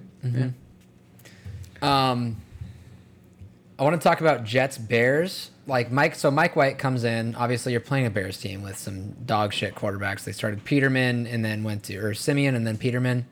Um, 1.82 2.38
I 3.80 3.84
want 3.84 4.00
to 4.00 4.04
talk 4.04 4.22
about 4.22 4.44
Jets 4.44 4.78
Bears. 4.78 5.50
Like 5.68 5.92
Mike, 5.92 6.16
so 6.16 6.30
Mike 6.32 6.56
White 6.56 6.78
comes 6.78 7.04
in. 7.04 7.36
Obviously, 7.36 7.72
you're 7.72 7.82
playing 7.82 8.06
a 8.06 8.10
Bears 8.10 8.38
team 8.38 8.62
with 8.64 8.78
some 8.78 9.12
dog 9.26 9.54
shit 9.54 9.76
quarterbacks. 9.76 10.24
They 10.24 10.32
started 10.34 10.64
Peterman 10.66 11.26
and 11.28 11.46
then 11.46 11.64
went 11.64 11.84
to 11.84 11.98
or 11.98 12.14
Siemian 12.14 12.56
and 12.56 12.66
then 12.68 12.78
Peterman. 12.78 13.26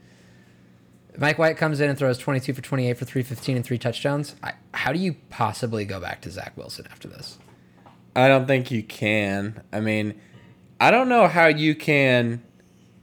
Mike 1.19 1.37
White 1.37 1.57
comes 1.57 1.81
in 1.81 1.89
and 1.89 1.99
throws 1.99 2.17
22 2.17 2.53
for 2.53 2.61
28 2.61 2.97
for 2.97 3.05
315 3.05 3.57
and 3.57 3.65
three 3.65 3.77
touchdowns. 3.77 4.35
I, 4.41 4.53
how 4.73 4.93
do 4.93 4.99
you 4.99 5.15
possibly 5.29 5.83
go 5.83 5.99
back 5.99 6.21
to 6.21 6.31
Zach 6.31 6.55
Wilson 6.55 6.87
after 6.89 7.07
this? 7.07 7.37
I 8.15 8.27
don't 8.27 8.47
think 8.47 8.71
you 8.71 8.83
can. 8.83 9.61
I 9.71 9.81
mean, 9.81 10.19
I 10.79 10.91
don't 10.91 11.09
know 11.09 11.27
how 11.27 11.47
you 11.47 11.75
can 11.75 12.41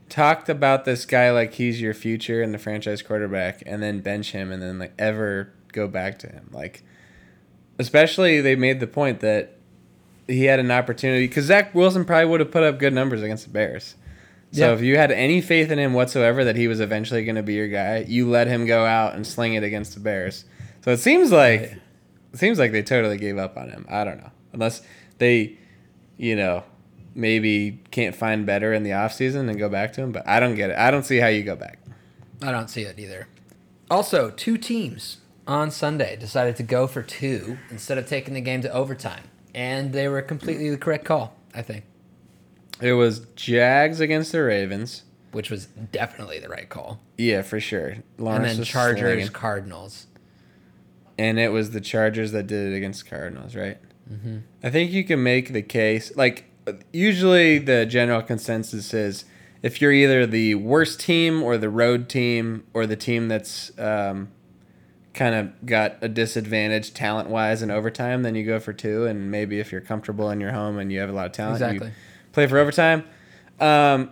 talk 0.09 0.49
about 0.49 0.85
this 0.85 1.05
guy 1.05 1.31
like 1.31 1.53
he's 1.53 1.79
your 1.79 1.93
future 1.93 2.41
and 2.41 2.53
the 2.53 2.57
franchise 2.57 3.01
quarterback 3.01 3.61
and 3.65 3.83
then 3.83 3.99
bench 3.99 4.31
him 4.31 4.51
and 4.51 4.61
then 4.61 4.79
like 4.79 4.93
ever 4.97 5.53
go 5.71 5.87
back 5.87 6.17
to 6.19 6.27
him. 6.27 6.49
Like 6.51 6.83
especially 7.77 8.41
they 8.41 8.55
made 8.55 8.79
the 8.79 8.87
point 8.87 9.19
that 9.19 9.57
he 10.27 10.45
had 10.45 10.59
an 10.59 10.71
opportunity 10.71 11.27
cuz 11.27 11.45
Zach 11.45 11.75
Wilson 11.75 12.05
probably 12.05 12.25
would 12.25 12.39
have 12.39 12.51
put 12.51 12.63
up 12.63 12.79
good 12.79 12.93
numbers 12.93 13.21
against 13.21 13.45
the 13.45 13.51
Bears. 13.51 13.95
So 14.51 14.67
Yeah. 14.67 14.73
if 14.73 14.81
you 14.81 14.97
had 14.97 15.11
any 15.11 15.41
faith 15.41 15.69
in 15.71 15.77
him 15.79 15.93
whatsoever 15.93 16.43
that 16.45 16.55
he 16.55 16.67
was 16.67 16.79
eventually 16.79 17.23
going 17.25 17.35
to 17.35 17.43
be 17.43 17.53
your 17.53 17.67
guy, 17.67 18.05
you 18.07 18.29
let 18.29 18.47
him 18.47 18.65
go 18.65 18.85
out 18.85 19.13
and 19.15 19.27
sling 19.27 19.53
it 19.55 19.63
against 19.63 19.93
the 19.93 19.99
Bears. 19.99 20.45
So 20.83 20.91
it 20.91 20.97
seems 20.97 21.31
like 21.31 21.61
Right. 21.61 21.71
it 22.33 22.39
seems 22.39 22.57
like 22.57 22.71
they 22.71 22.81
totally 22.83 23.17
gave 23.17 23.37
up 23.37 23.57
on 23.57 23.69
him. 23.69 23.85
I 23.89 24.03
don't 24.05 24.17
know. 24.17 24.31
Unless 24.53 24.81
they, 25.17 25.57
you 26.17 26.35
know, 26.35 26.63
maybe 27.13 27.79
can't 27.91 28.15
find 28.15 28.45
better 28.45 28.73
in 28.73 28.83
the 28.83 28.91
offseason 28.91 29.49
and 29.49 29.57
go 29.59 29.67
back 29.69 29.91
to 29.93 30.01
him, 30.01 30.11
but 30.11 30.25
I 30.27 30.39
don't 30.39 30.55
get 30.55 30.69
it. 30.69 30.77
I 30.77 30.91
don't 30.91 31.03
see 31.05 31.17
how 31.17 31.27
you 31.27 31.43
go 31.43 31.55
back. 31.55 31.79
I 32.41 32.51
don't 32.51 32.69
see 32.69 32.83
it 32.83 32.97
either. 32.99 33.27
Also, 33.89 34.29
two 34.29 34.57
teams 34.57 35.17
on 35.47 35.71
Sunday 35.71 36.15
decided 36.15 36.55
to 36.57 36.63
go 36.63 36.87
for 36.87 37.01
two 37.01 37.57
instead 37.69 37.97
of 37.97 38.05
taking 38.07 38.33
the 38.33 38.41
game 38.41 38.61
to 38.61 38.71
overtime. 38.71 39.23
And 39.55 39.91
they 39.93 40.07
were 40.07 40.21
completely 40.21 40.69
the 40.69 40.77
correct 40.77 41.05
call, 41.05 41.33
I 41.55 41.63
think, 41.63 41.83
It 42.81 42.93
was 42.93 43.21
Jags 43.35 43.99
against 43.99 44.31
the 44.31 44.43
Ravens. 44.43 45.03
which 45.31 45.49
was 45.51 45.65
definitely 45.91 46.39
the 46.39 46.49
right 46.49 46.69
call. 46.69 46.99
Yeah, 47.17 47.41
for 47.41 47.59
sure. 47.59 47.97
Lawrence 48.17 48.49
and 48.51 48.59
then 48.59 48.65
Chargers, 48.65 48.99
slinging. 49.13 49.27
Cardinals. 49.29 50.07
and 51.17 51.39
it 51.39 51.51
was 51.51 51.71
the 51.71 51.81
Chargers 51.81 52.31
that 52.31 52.47
did 52.47 52.71
it 52.73 52.75
against 52.75 53.09
Cardinals, 53.09 53.55
right? 53.55 53.77
Mm-hmm. 54.11 54.37
I 54.63 54.69
think 54.69 54.91
you 54.91 55.03
can 55.03 55.21
make 55.23 55.51
the 55.53 55.61
case. 55.61 56.15
Like 56.15 56.45
usually, 56.93 57.57
the 57.59 57.85
general 57.85 58.21
consensus 58.21 58.93
is 58.93 59.25
if 59.61 59.81
you're 59.81 59.91
either 59.91 60.25
the 60.25 60.55
worst 60.55 60.99
team 60.99 61.43
or 61.43 61.57
the 61.57 61.69
road 61.69 62.07
team 62.09 62.63
or 62.73 62.85
the 62.85 62.95
team 62.95 63.27
that's 63.27 63.77
um, 63.79 64.29
kind 65.13 65.35
of 65.35 65.65
got 65.65 65.97
a 66.01 66.07
disadvantage 66.07 66.93
talent 66.93 67.29
wise 67.29 67.61
in 67.61 67.69
overtime, 67.71 68.21
then 68.23 68.35
you 68.35 68.45
go 68.45 68.59
for 68.59 68.71
two. 68.73 69.05
And 69.05 69.29
maybe 69.31 69.59
if 69.59 69.71
you're 69.71 69.81
comfortable 69.81 70.29
in 70.29 70.39
your 70.39 70.51
home 70.51 70.77
and 70.77 70.91
you 70.91 70.99
have 70.99 71.09
a 71.09 71.13
lot 71.13 71.25
of 71.25 71.31
talent, 71.33 71.55
Exactly. 71.55 71.87
you 71.87 71.93
play 72.37 72.45
for 72.45 72.59
overtime. 72.59 73.03
Um, 73.59 74.11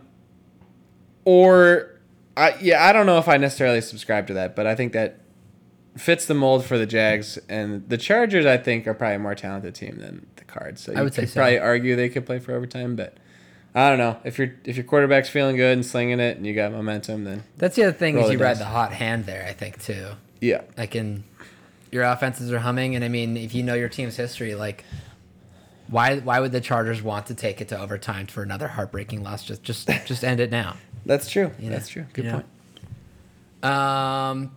or, 1.25 1.91
I, 2.35 2.55
yeah, 2.59 2.83
I 2.83 2.91
don't 2.91 3.05
know 3.05 3.19
if 3.19 3.27
I 3.27 3.37
necessarily 3.37 3.81
subscribe 3.81 4.25
to 4.27 4.33
that, 4.33 4.55
but 4.55 4.65
I 4.65 4.73
think 4.73 4.93
that 4.93 5.19
fits 5.95 6.25
the 6.25 6.33
mold 6.33 6.65
for 6.65 6.79
the 6.79 6.87
Jags 6.87 7.37
and 7.47 7.87
the 7.87 7.99
Chargers. 7.99 8.47
I 8.47 8.57
think 8.57 8.87
are 8.87 8.95
probably 8.95 9.17
a 9.17 9.19
more 9.19 9.35
talented 9.35 9.75
team 9.75 9.97
than 9.99 10.25
the 10.37 10.43
Cards. 10.43 10.81
So 10.81 10.91
you 10.91 10.97
I 10.97 11.03
would 11.03 11.13
say 11.13 11.21
could 11.21 11.29
so. 11.29 11.39
probably 11.39 11.59
argue 11.59 11.95
they 11.95 12.09
could 12.09 12.25
play 12.25 12.39
for 12.39 12.53
overtime, 12.55 12.95
but 12.95 13.15
I 13.75 13.89
don't 13.89 13.99
know 13.99 14.17
if 14.23 14.39
your 14.39 14.55
if 14.63 14.75
your 14.75 14.85
quarterback's 14.85 15.29
feeling 15.29 15.55
good 15.55 15.73
and 15.73 15.85
slinging 15.85 16.19
it 16.19 16.37
and 16.37 16.47
you 16.47 16.55
got 16.55 16.71
momentum, 16.71 17.25
then 17.25 17.43
That's 17.57 17.75
the 17.75 17.83
other 17.83 17.93
thing 17.93 18.17
is 18.17 18.31
you 18.31 18.39
ride 18.39 18.57
the 18.57 18.65
hot 18.65 18.91
hand 18.91 19.27
there, 19.27 19.45
I 19.47 19.53
think, 19.53 19.81
too. 19.83 20.07
yeah, 20.41 20.61
Like 20.75 20.95
in 20.95 21.23
your 21.91 22.03
offenses 22.03 22.51
are 22.51 22.59
humming, 22.59 22.95
and 22.95 23.05
I 23.05 23.07
mean, 23.07 23.37
if 23.37 23.53
you 23.53 23.61
know 23.61 23.75
your 23.75 23.89
team's 23.89 24.15
history, 24.17 24.55
like 24.55 24.83
why 25.87 26.17
why 26.19 26.39
would 26.39 26.51
the 26.51 26.61
Chargers 26.61 27.01
want 27.01 27.27
to 27.27 27.35
take 27.35 27.61
it 27.61 27.67
to 27.69 27.79
overtime 27.79 28.27
for 28.27 28.41
another 28.43 28.67
heartbreaking 28.69 29.23
loss? 29.23 29.43
Just 29.43 29.63
just 29.63 29.87
just 30.05 30.23
end 30.23 30.39
it 30.39 30.51
now. 30.51 30.75
that's 31.05 31.29
true. 31.29 31.51
You 31.59 31.69
know? 31.69 31.75
That's 31.75 31.87
true. 31.89 32.05
Good 32.13 32.25
You 32.25 32.31
know? 32.31 32.43
point. 33.61 33.73
Um. 33.73 34.51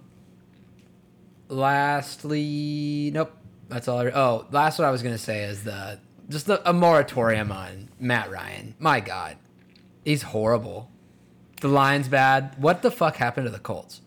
Lastly, 1.79 3.11
nope. 3.12 3.33
That's 3.68 3.89
all. 3.89 3.99
I, 4.01 4.07
oh, 4.11 4.47
last 4.51 4.79
what 4.79 4.87
I 4.87 4.91
was 4.91 5.03
gonna 5.03 5.18
say 5.18 5.45
is 5.45 5.64
the 5.64 5.99
just 6.29 6.47
the, 6.47 6.66
a 6.68 6.72
moratorium 6.72 7.51
on 7.53 7.89
Matt 7.99 8.31
Ryan. 8.31 8.74
My 8.79 9.01
God, 9.01 9.37
he's 10.05 10.22
horrible. 10.22 10.91
The 11.61 11.68
line's 11.68 12.09
bad. 12.09 12.55
What 12.59 12.83
the 12.83 12.91
fuck 12.91 13.16
happened 13.16 13.47
to 13.47 13.51
the 13.51 13.59
Colts? 13.59 14.01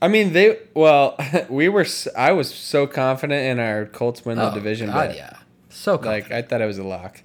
I 0.00 0.08
mean, 0.08 0.32
they 0.32 0.58
well, 0.74 1.16
we 1.48 1.68
were. 1.68 1.86
I 2.16 2.32
was 2.32 2.54
so 2.54 2.86
confident 2.86 3.44
in 3.46 3.58
our 3.58 3.86
Colts 3.86 4.24
win 4.24 4.38
the 4.38 4.50
Oh, 4.50 4.54
division. 4.54 4.88
God, 4.88 5.08
bet. 5.08 5.16
yeah. 5.16 5.36
So 5.72 5.96
Like. 5.96 6.30
I 6.30 6.42
thought 6.42 6.60
it 6.60 6.66
was 6.66 6.78
a 6.78 6.84
lock. 6.84 7.22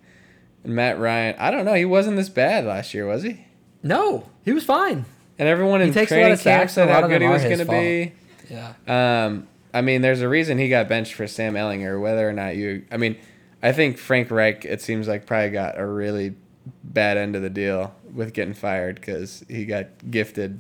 And 0.64 0.74
Matt 0.76 1.00
Ryan, 1.00 1.36
I 1.38 1.52
don't 1.52 1.66
know. 1.66 1.74
He 1.74 1.86
wasn't 1.86 2.18
this 2.18 2.30
bad 2.30 2.66
last 2.66 2.94
year, 2.94 3.06
was 3.06 3.24
he? 3.24 3.46
no, 3.84 4.28
he 4.44 4.52
was 4.52 4.64
fine. 4.64 5.06
And 5.40 5.48
everyone 5.48 5.82
in 5.82 5.94
takes 5.94 6.12
a 6.12 6.16
lot 6.16 6.20
training 6.22 6.34
of 6.34 6.42
camp 6.42 6.70
said 6.70 6.90
and 6.90 6.92
how 6.92 7.08
good 7.08 7.22
he 7.22 7.28
was 7.28 7.44
going 7.44 7.60
to 7.60 7.66
be. 7.66 8.14
Yeah. 8.50 8.74
Um, 8.88 9.48
I 9.74 9.82
mean, 9.82 10.02
there's 10.02 10.22
a 10.22 10.28
reason 10.28 10.58
he 10.58 10.68
got 10.68 10.88
benched 10.88 11.14
for 11.14 11.28
Sam 11.28 11.54
Ehlinger. 11.54 12.02
Whether 12.02 12.28
or 12.28 12.34
not 12.34 12.56
you, 12.56 12.86
I 12.92 12.98
mean, 12.98 13.18
I 13.62 13.72
think 13.72 13.98
Frank 14.00 14.32
Reich. 14.32 14.66
It 14.66 14.82
seems 14.82 15.08
like 15.08 15.26
probably 15.28 15.52
got 15.52 15.78
a 15.80 15.86
really 15.86 16.36
bad 16.84 17.18
end 17.18 17.36
of 17.36 17.44
the 17.44 17.50
deal 17.52 17.94
with 18.14 18.34
getting 18.34 18.56
fired 18.56 18.96
because 18.96 19.46
he 19.48 19.66
got 19.66 19.88
gifted 20.10 20.60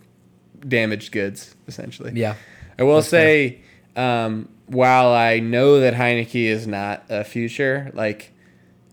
damaged 0.66 1.12
goods 1.12 1.56
essentially. 1.68 2.12
Yeah. 2.14 2.36
I 2.78 2.84
will 2.84 2.96
That's 2.96 3.10
fair. 3.10 3.50
say, 3.50 3.62
um, 3.96 4.50
while 4.68 5.12
I 5.14 5.40
know 5.40 5.80
that 5.80 5.94
Heinicke 5.96 6.46
is 6.46 6.68
not 6.68 7.04
a 7.10 7.24
future, 7.24 7.92
like, 7.94 8.34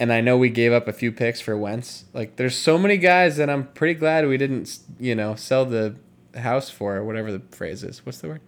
and 0.00 0.12
I 0.12 0.20
know 0.20 0.36
we 0.36 0.48
gave 0.48 0.72
up 0.72 0.88
a 0.88 0.92
few 0.92 1.12
picks 1.12 1.40
for 1.40 1.56
Wentz. 1.56 2.04
Like, 2.12 2.36
there's 2.36 2.56
so 2.56 2.78
many 2.78 2.96
guys 2.96 3.36
that 3.36 3.48
I'm 3.50 3.68
pretty 3.68 3.94
glad 3.94 4.26
we 4.26 4.36
didn't, 4.36 4.78
you 4.98 5.14
know, 5.14 5.34
sell 5.34 5.64
the 5.64 5.96
house 6.36 6.70
for, 6.70 6.96
or 6.96 7.04
whatever 7.04 7.30
the 7.32 7.40
phrase 7.54 7.82
is. 7.84 8.04
What's 8.04 8.18
the 8.18 8.28
word? 8.28 8.40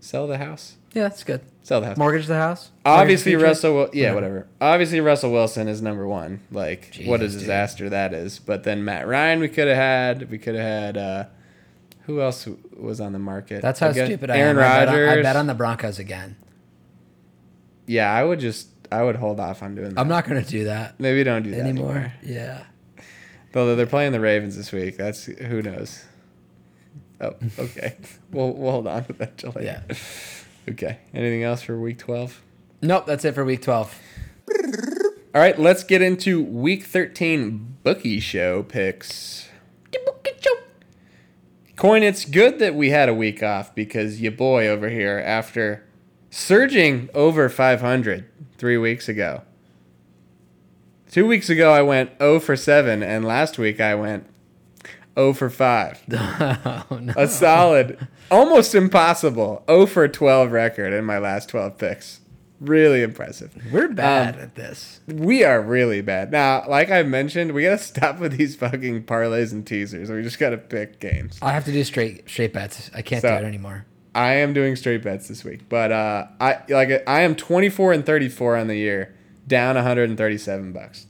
Sell 0.00 0.26
the 0.26 0.38
house. 0.38 0.76
Yeah, 0.94 1.04
that's 1.04 1.24
good. 1.24 1.40
Sell 1.62 1.80
the 1.80 1.86
house. 1.86 1.96
Mortgage 1.96 2.26
the 2.26 2.34
house. 2.34 2.70
Obviously, 2.84 3.32
Mortgage 3.32 3.42
the? 3.42 3.48
Russell. 3.48 3.74
Wil- 3.74 3.90
Yeah, 3.94 4.14
Whatever. 4.14 4.34
whatever. 4.34 4.48
Obviously, 4.60 5.00
Russell 5.00 5.30
Wilson 5.32 5.68
is 5.68 5.80
number 5.80 6.06
one. 6.06 6.40
Like, 6.50 6.92
what 7.06 7.20
a 7.20 7.24
Jesus, 7.24 7.32
dude. 7.34 7.40
disaster 7.40 7.88
that 7.90 8.12
is. 8.12 8.38
But 8.38 8.64
then 8.64 8.84
Matt 8.84 9.06
Ryan, 9.06 9.40
we 9.40 9.48
could 9.48 9.68
have 9.68 9.76
had. 9.76 10.30
We 10.30 10.38
could 10.38 10.54
have 10.56 10.64
had. 10.64 10.96
uh 10.98 11.24
Who 12.06 12.20
else 12.20 12.46
was 12.76 13.00
on 13.00 13.12
the 13.12 13.18
market? 13.20 13.62
That's 13.62 13.78
how 13.80 13.88
I 13.88 13.92
stupid 13.92 14.28
I 14.30 14.36
Aaron 14.38 14.58
am. 14.58 14.62
I 14.64 14.84
bet, 14.84 14.88
on, 14.88 15.18
I 15.18 15.22
bet 15.22 15.36
on 15.36 15.46
the 15.46 15.54
Broncos 15.54 15.98
again. 15.98 16.36
Yeah, 17.86 18.10
I 18.12 18.24
would 18.24 18.40
just. 18.40 18.68
I 18.90 19.02
would 19.02 19.16
hold 19.16 19.40
off 19.40 19.62
on 19.62 19.74
doing 19.74 19.94
that. 19.94 19.98
I'm 20.00 20.08
not 20.08 20.28
going 20.28 20.44
to 20.44 20.48
do 20.50 20.64
that 20.64 21.00
Maybe 21.00 21.24
don't 21.24 21.42
do 21.44 21.50
that 21.52 21.60
anymore. 21.60 21.92
anymore. 21.92 22.12
Yeah. 22.22 22.64
Though 23.52 23.74
they're 23.74 23.86
playing 23.86 24.12
the 24.12 24.20
Ravens 24.20 24.54
this 24.54 24.70
week. 24.70 24.98
That's 24.98 25.24
who 25.24 25.62
knows. 25.62 26.04
Oh, 27.20 27.34
okay. 27.58 27.96
we'll 28.30 28.52
we'll 28.52 28.70
hold 28.72 28.86
on 28.86 29.04
to 29.06 29.12
that 29.14 29.38
till 29.38 29.52
later. 29.52 29.82
Yeah. 29.88 29.96
Okay. 30.68 30.98
Anything 31.12 31.42
else 31.42 31.60
for 31.62 31.76
week 31.80 31.98
twelve? 31.98 32.40
Nope, 32.82 33.04
that's 33.06 33.24
it 33.24 33.34
for 33.34 33.44
week 33.44 33.62
12. 33.62 34.00
All 35.34 35.40
right, 35.40 35.58
let's 35.58 35.82
get 35.84 36.02
into 36.02 36.42
week 36.42 36.84
13 36.84 37.78
bookie 37.82 38.20
show 38.20 38.62
picks. 38.62 39.48
Coyne, 41.76 42.02
it's 42.02 42.24
good 42.24 42.58
that 42.58 42.74
we 42.74 42.90
had 42.90 43.08
a 43.08 43.14
week 43.14 43.42
off 43.42 43.74
because 43.74 44.20
your 44.20 44.32
boy 44.32 44.68
over 44.68 44.88
here, 44.88 45.18
after 45.24 45.84
surging 46.36 47.10
over 47.12 47.48
500 47.48 48.24
three 48.56 48.78
weeks 48.78 49.08
ago, 49.08 49.42
two 51.10 51.26
weeks 51.26 51.50
ago 51.50 51.72
I 51.72 51.82
went 51.82 52.10
0 52.18 52.40
for 52.40 52.56
7, 52.56 53.02
and 53.02 53.24
last 53.24 53.58
week 53.58 53.80
I 53.80 53.94
went 53.94 54.26
0 55.14 55.34
for 55.34 55.50
5. 55.50 56.02
oh, 56.90 56.98
no. 57.00 57.12
A 57.16 57.28
solid, 57.28 58.08
almost 58.30 58.74
impossible 58.74 59.62
0 59.68 59.86
for 59.86 60.08
12 60.08 60.50
record 60.50 60.92
in 60.94 61.04
my 61.04 61.18
last 61.18 61.50
12 61.50 61.76
picks. 61.78 62.20
Really 62.60 63.02
impressive. 63.02 63.52
We're 63.72 63.88
bad 63.88 64.36
Um, 64.36 64.40
at 64.40 64.54
this. 64.54 65.00
We 65.08 65.42
are 65.42 65.60
really 65.60 66.00
bad. 66.00 66.30
Now, 66.30 66.64
like 66.68 66.92
I 66.92 67.02
mentioned, 67.02 67.50
we 67.52 67.64
gotta 67.64 67.76
stop 67.78 68.20
with 68.20 68.38
these 68.38 68.54
fucking 68.54 69.02
parlays 69.02 69.50
and 69.50 69.66
teasers. 69.66 70.10
We 70.10 70.22
just 70.22 70.38
gotta 70.38 70.58
pick 70.58 71.00
games. 71.00 71.40
I 71.42 71.50
have 71.52 71.64
to 71.64 71.72
do 71.72 71.82
straight 71.82 72.30
straight 72.30 72.52
bets. 72.52 72.88
I 72.94 73.02
can't 73.02 73.20
So- 73.20 73.30
do 73.36 73.44
it 73.44 73.48
anymore. 73.48 73.84
I 74.14 74.34
am 74.34 74.52
doing 74.52 74.76
straight 74.76 75.02
bets 75.02 75.28
this 75.28 75.42
week, 75.44 75.68
but 75.68 75.90
uh, 75.90 76.26
I 76.40 76.58
like 76.68 77.02
I 77.06 77.22
am 77.22 77.34
24 77.34 77.92
and 77.94 78.04
34 78.06 78.56
on 78.56 78.66
the 78.66 78.76
year, 78.76 79.14
down 79.46 79.74
137 79.76 80.72
bucks. 80.72 81.06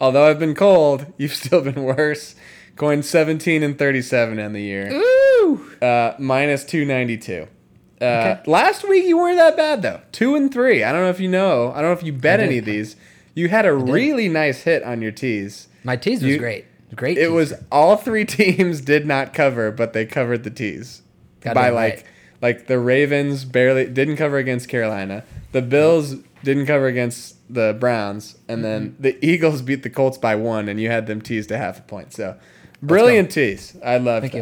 Although 0.00 0.28
I've 0.28 0.38
been 0.38 0.54
cold, 0.54 1.12
you've 1.18 1.34
still 1.34 1.62
been 1.62 1.82
worse. 1.84 2.34
Going 2.74 3.02
17 3.02 3.62
and 3.62 3.78
37 3.78 4.38
on 4.38 4.52
the 4.52 4.60
year, 4.60 4.92
Ooh. 4.92 5.70
uh, 5.80 6.14
minus 6.18 6.64
292. 6.64 7.42
Uh, 7.42 7.46
Okay. 7.98 8.40
Last 8.46 8.86
week 8.86 9.06
you 9.06 9.16
weren't 9.16 9.38
that 9.38 9.56
bad 9.56 9.80
though, 9.80 10.02
two 10.12 10.34
and 10.34 10.52
three. 10.52 10.84
I 10.84 10.92
don't 10.92 11.00
know 11.02 11.08
if 11.08 11.18
you 11.20 11.28
know. 11.28 11.70
I 11.72 11.76
don't 11.80 11.84
know 11.90 11.92
if 11.92 12.02
you 12.02 12.12
bet 12.12 12.40
any 12.40 12.58
of 12.58 12.66
these. 12.66 12.94
You 13.34 13.48
had 13.48 13.64
a 13.64 13.72
really 13.72 14.28
nice 14.28 14.62
hit 14.64 14.82
on 14.82 15.00
your 15.00 15.12
tees. 15.12 15.68
My 15.84 15.96
tease 15.96 16.20
was 16.22 16.32
You- 16.32 16.38
great. 16.38 16.66
Great. 16.94 17.16
It 17.16 17.22
tease. 17.28 17.30
was 17.30 17.54
all 17.72 17.96
three 17.96 18.24
teams 18.26 18.82
did 18.82 19.06
not 19.06 19.32
cover, 19.32 19.70
but 19.70 19.94
they 19.94 20.04
covered 20.04 20.44
the 20.44 20.50
tees 20.50 21.00
Goddamn 21.46 21.62
by 21.62 21.70
right. 21.70 21.96
like 21.96 22.06
like 22.42 22.66
the 22.66 22.78
Ravens 22.78 23.44
barely 23.44 23.86
didn't 23.86 24.16
cover 24.16 24.36
against 24.36 24.68
Carolina. 24.68 25.24
The 25.52 25.62
Bills 25.62 26.16
didn't 26.44 26.66
cover 26.66 26.86
against 26.86 27.34
the 27.52 27.74
Browns, 27.80 28.36
and 28.48 28.62
then 28.64 28.90
Mm-hmm. 28.90 29.02
the 29.02 29.26
Eagles 29.26 29.62
beat 29.62 29.82
the 29.82 29.90
Colts 29.90 30.18
by 30.18 30.34
one, 30.34 30.68
and 30.68 30.78
you 30.80 30.90
had 30.90 31.06
them 31.06 31.20
teased 31.22 31.48
to 31.48 31.56
half 31.58 31.78
a 31.78 31.82
point. 31.82 32.12
So 32.12 32.36
brilliant 32.82 33.30
tease. 33.30 33.76
I 33.84 33.96
love 33.98 34.22
Thank 34.22 34.34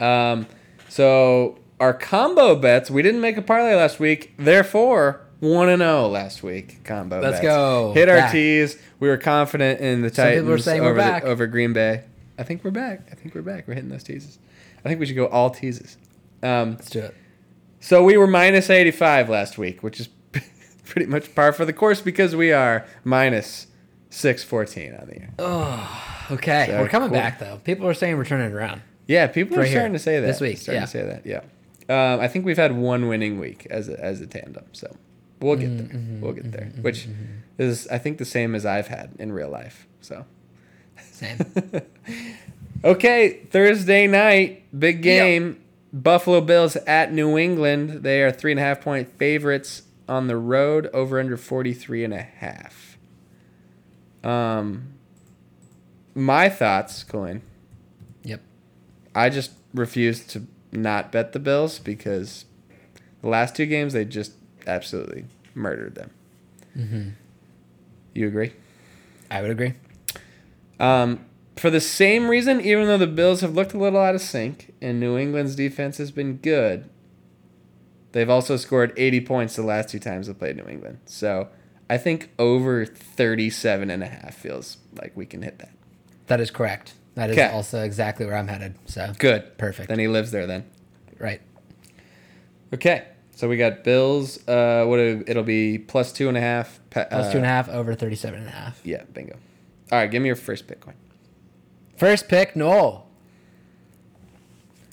you. 0.00 0.06
Um, 0.06 0.46
So 0.88 1.58
our 1.80 1.92
combo 1.92 2.54
bets, 2.56 2.90
we 2.90 3.02
didn't 3.02 3.20
make 3.20 3.36
a 3.36 3.42
parlay 3.42 3.74
last 3.74 3.98
week, 4.00 4.32
therefore 4.38 5.20
one 5.40 5.68
and 5.68 5.80
zero 5.82 6.08
last 6.08 6.42
week. 6.42 6.82
Combo. 6.84 7.20
Let's 7.20 7.34
bets. 7.40 7.42
go. 7.42 7.92
Hit 7.94 8.08
our 8.08 8.16
Back. 8.16 8.32
tees. 8.32 8.78
We 9.00 9.08
were 9.08 9.18
confident 9.18 9.80
in 9.80 10.00
the 10.02 10.08
Some 10.08 10.24
Titans 10.24 10.66
over 10.68 10.94
the- 11.02 11.22
over 11.24 11.46
Green 11.46 11.72
Bay. 11.72 12.04
I 12.38 12.42
think 12.42 12.64
we're 12.64 12.70
back. 12.70 13.00
I 13.10 13.14
think 13.14 13.34
we're 13.34 13.42
back. 13.42 13.66
We're 13.66 13.74
hitting 13.74 13.90
those 13.90 14.02
teases. 14.04 14.38
I 14.86 14.88
think 14.88 15.00
we 15.00 15.06
should 15.06 15.16
go 15.16 15.26
all 15.26 15.50
teases. 15.50 15.96
Um, 16.42 16.72
Let's 16.72 16.90
do 16.90 17.00
it. 17.00 17.14
so 17.80 18.04
we 18.04 18.16
were 18.16 18.26
minus 18.26 18.70
85 18.70 19.28
last 19.28 19.58
week, 19.58 19.82
which 19.82 19.98
is 20.00 20.08
pretty 20.84 21.06
much 21.06 21.34
par 21.34 21.52
for 21.52 21.64
the 21.64 21.72
course 21.72 22.00
because 22.00 22.36
we 22.36 22.52
are 22.52 22.86
minus 23.04 23.66
614 24.10 24.94
on 24.94 25.08
the 25.08 25.14
year. 25.16 25.30
Oh, 25.38 26.26
okay, 26.30 26.66
So, 26.68 26.80
we're 26.80 26.88
coming 26.88 27.08
cool. 27.08 27.18
back 27.18 27.38
though. 27.38 27.60
People 27.64 27.88
are 27.88 27.94
saying 27.94 28.16
we're 28.16 28.24
turning 28.24 28.46
it 28.50 28.54
around. 28.54 28.82
Yeah, 29.08 29.26
people 29.26 29.56
are 29.56 29.60
Right 29.60 29.68
here, 29.68 29.76
starting 29.78 29.92
to 29.94 29.98
say 29.98 30.20
that 30.20 30.26
this 30.26 30.40
week, 30.40 30.58
Starting 30.58 30.80
yeah. 30.82 30.86
to 30.86 30.90
say 30.90 31.02
that. 31.04 31.26
Yeah. 31.26 31.40
Um, 31.88 32.20
I 32.20 32.28
think 32.28 32.44
we've 32.44 32.56
had 32.56 32.76
one 32.76 33.08
winning 33.08 33.38
week 33.38 33.66
as 33.70 33.88
a, 33.88 33.98
as 34.02 34.20
a 34.20 34.26
tandem, 34.26 34.64
so 34.72 34.96
we'll 35.40 35.56
get 35.56 35.76
there. 35.76 35.86
Mm-hmm, 35.86 36.20
we'll 36.20 36.32
get 36.32 36.50
there. 36.50 36.72
Which 36.80 37.06
is, 37.58 37.86
I 37.88 37.98
think, 37.98 38.18
the 38.18 38.24
same 38.24 38.54
as 38.56 38.66
I've 38.66 38.88
had 38.88 39.10
in 39.18 39.32
real 39.32 39.48
life. 39.50 39.86
So. 40.00 40.24
Same. 41.12 41.38
Okay, 42.86 43.40
Thursday 43.50 44.06
night, 44.06 44.62
big 44.78 45.02
game. 45.02 45.60
Buffalo 45.92 46.40
Bills 46.40 46.76
at 46.76 47.12
New 47.12 47.36
England. 47.36 48.04
They 48.04 48.22
are 48.22 48.30
three 48.30 48.52
and 48.52 48.60
a 48.60 48.62
half 48.62 48.80
point 48.80 49.08
favorites 49.18 49.82
on 50.08 50.28
the 50.28 50.36
road, 50.36 50.88
over 50.92 51.18
under 51.18 51.36
43 51.36 52.04
and 52.04 52.14
a 52.14 52.22
half. 52.22 52.96
Um, 54.22 54.94
my 56.14 56.48
thoughts, 56.48 57.02
Colin. 57.02 57.42
yep. 58.22 58.40
I 59.16 59.30
just 59.30 59.50
refuse 59.74 60.24
to 60.28 60.46
not 60.70 61.10
bet 61.10 61.32
the 61.32 61.40
Bills 61.40 61.80
because 61.80 62.44
the 63.20 63.28
last 63.28 63.56
two 63.56 63.66
games 63.66 63.94
they 63.94 64.04
just 64.04 64.32
absolutely 64.64 65.24
murdered 65.56 65.96
them. 65.96 66.10
Mm-hmm. 66.78 67.08
You 68.14 68.28
agree? 68.28 68.52
I 69.28 69.42
would 69.42 69.50
agree. 69.50 69.74
Um, 70.78 71.24
for 71.56 71.70
the 71.70 71.80
same 71.80 72.28
reason, 72.28 72.60
even 72.60 72.86
though 72.86 72.98
the 72.98 73.06
Bills 73.06 73.40
have 73.40 73.54
looked 73.54 73.72
a 73.72 73.78
little 73.78 74.00
out 74.00 74.14
of 74.14 74.20
sync 74.20 74.74
and 74.82 75.00
New 75.00 75.16
England's 75.16 75.54
defense 75.56 75.98
has 75.98 76.10
been 76.10 76.36
good, 76.36 76.88
they've 78.12 78.28
also 78.30 78.56
scored 78.56 78.92
80 78.96 79.20
points 79.22 79.56
the 79.56 79.62
last 79.62 79.88
two 79.88 79.98
times 79.98 80.26
they 80.26 80.34
played 80.34 80.56
New 80.56 80.66
England. 80.68 80.98
So 81.06 81.48
I 81.88 81.98
think 81.98 82.30
over 82.38 82.84
37 82.84 83.90
and 83.90 84.02
a 84.02 84.06
half 84.06 84.34
feels 84.34 84.76
like 85.00 85.12
we 85.16 85.24
can 85.26 85.42
hit 85.42 85.58
that. 85.58 85.70
That 86.26 86.40
is 86.40 86.50
correct. 86.50 86.94
That 87.14 87.30
is 87.30 87.36
'Kay. 87.36 87.46
also 87.48 87.82
exactly 87.82 88.26
where 88.26 88.36
I'm 88.36 88.48
headed. 88.48 88.74
So 88.86 89.12
Good. 89.18 89.56
Perfect. 89.56 89.88
Then 89.88 89.98
he 89.98 90.08
lives 90.08 90.30
there 90.32 90.46
then. 90.46 90.64
right. 91.18 91.40
Okay. 92.74 93.04
So 93.34 93.48
we 93.48 93.56
got 93.56 93.84
Bills. 93.84 94.46
Uh, 94.48 94.84
what 94.86 94.98
it- 94.98 95.28
it'll 95.28 95.42
be 95.42 95.78
plus 95.78 96.12
two 96.12 96.28
and 96.28 96.36
a 96.36 96.40
half. 96.40 96.80
Uh, 96.94 97.04
plus 97.04 97.30
two 97.32 97.36
and 97.38 97.46
a 97.46 97.48
half 97.48 97.68
over 97.68 97.94
37 97.94 98.40
and 98.40 98.48
a 98.48 98.52
half. 98.52 98.80
Yeah, 98.84 99.02
bingo. 99.12 99.36
All 99.92 99.98
right, 99.98 100.10
give 100.10 100.20
me 100.22 100.26
your 100.26 100.36
first 100.36 100.66
Bitcoin. 100.66 100.94
First 101.96 102.28
pick, 102.28 102.54
Knoll. 102.54 103.06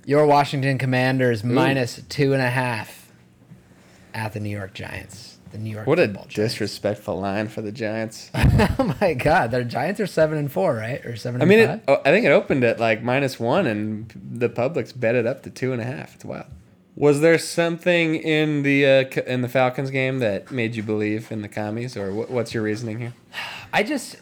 Your 0.06 0.26
Washington 0.26 0.78
Commanders 0.78 1.44
minus 1.44 2.02
two 2.10 2.34
and 2.34 2.42
a 2.42 2.50
half 2.50 3.12
at 4.14 4.34
the 4.34 4.40
New 4.40 4.50
York 4.50 4.74
Giants. 4.74 5.38
The 5.52 5.58
New 5.60 5.70
York 5.70 5.86
What 5.88 6.00
a 6.00 6.08
Giants. 6.08 6.34
disrespectful 6.34 7.20
line 7.20 7.48
for 7.48 7.62
the 7.62 7.72
Giants. 7.72 8.30
oh 8.36 8.96
my 9.00 9.14
God, 9.14 9.52
their 9.52 9.64
Giants 9.64 10.00
are 10.00 10.08
seven 10.08 10.38
and 10.38 10.52
four, 10.52 10.76
right? 10.76 11.06
Or 11.06 11.16
seven. 11.16 11.42
I 11.42 11.44
and 11.44 11.50
mean, 11.50 11.60
it, 11.60 11.84
oh, 11.88 12.02
I 12.06 12.12
think 12.12 12.26
it 12.26 12.32
opened 12.32 12.64
at 12.64 12.80
like 12.80 13.04
minus 13.04 13.40
one, 13.40 13.66
and 13.68 14.12
the 14.32 14.50
public's 14.50 14.92
bet 14.92 15.16
it 15.16 15.26
up 15.26 15.44
to 15.44 15.50
two 15.50 15.72
and 15.74 15.82
a 15.82 15.86
half. 15.86 16.16
It's 16.16 16.26
wild. 16.26 16.46
Was 16.96 17.22
there 17.22 17.38
something 17.38 18.16
in 18.16 18.64
the 18.64 18.86
uh, 18.86 19.22
in 19.26 19.42
the 19.42 19.50
Falcons 19.50 19.90
game 19.90 20.20
that 20.20 20.52
made 20.52 20.76
you 20.76 20.84
believe 20.84 21.32
in 21.32 21.42
the 21.42 21.50
commies, 21.50 21.96
or 21.96 22.12
what, 22.14 22.30
what's 22.30 22.54
your 22.54 22.64
reasoning 22.64 23.00
here? 23.00 23.14
I 23.72 23.84
just 23.84 24.18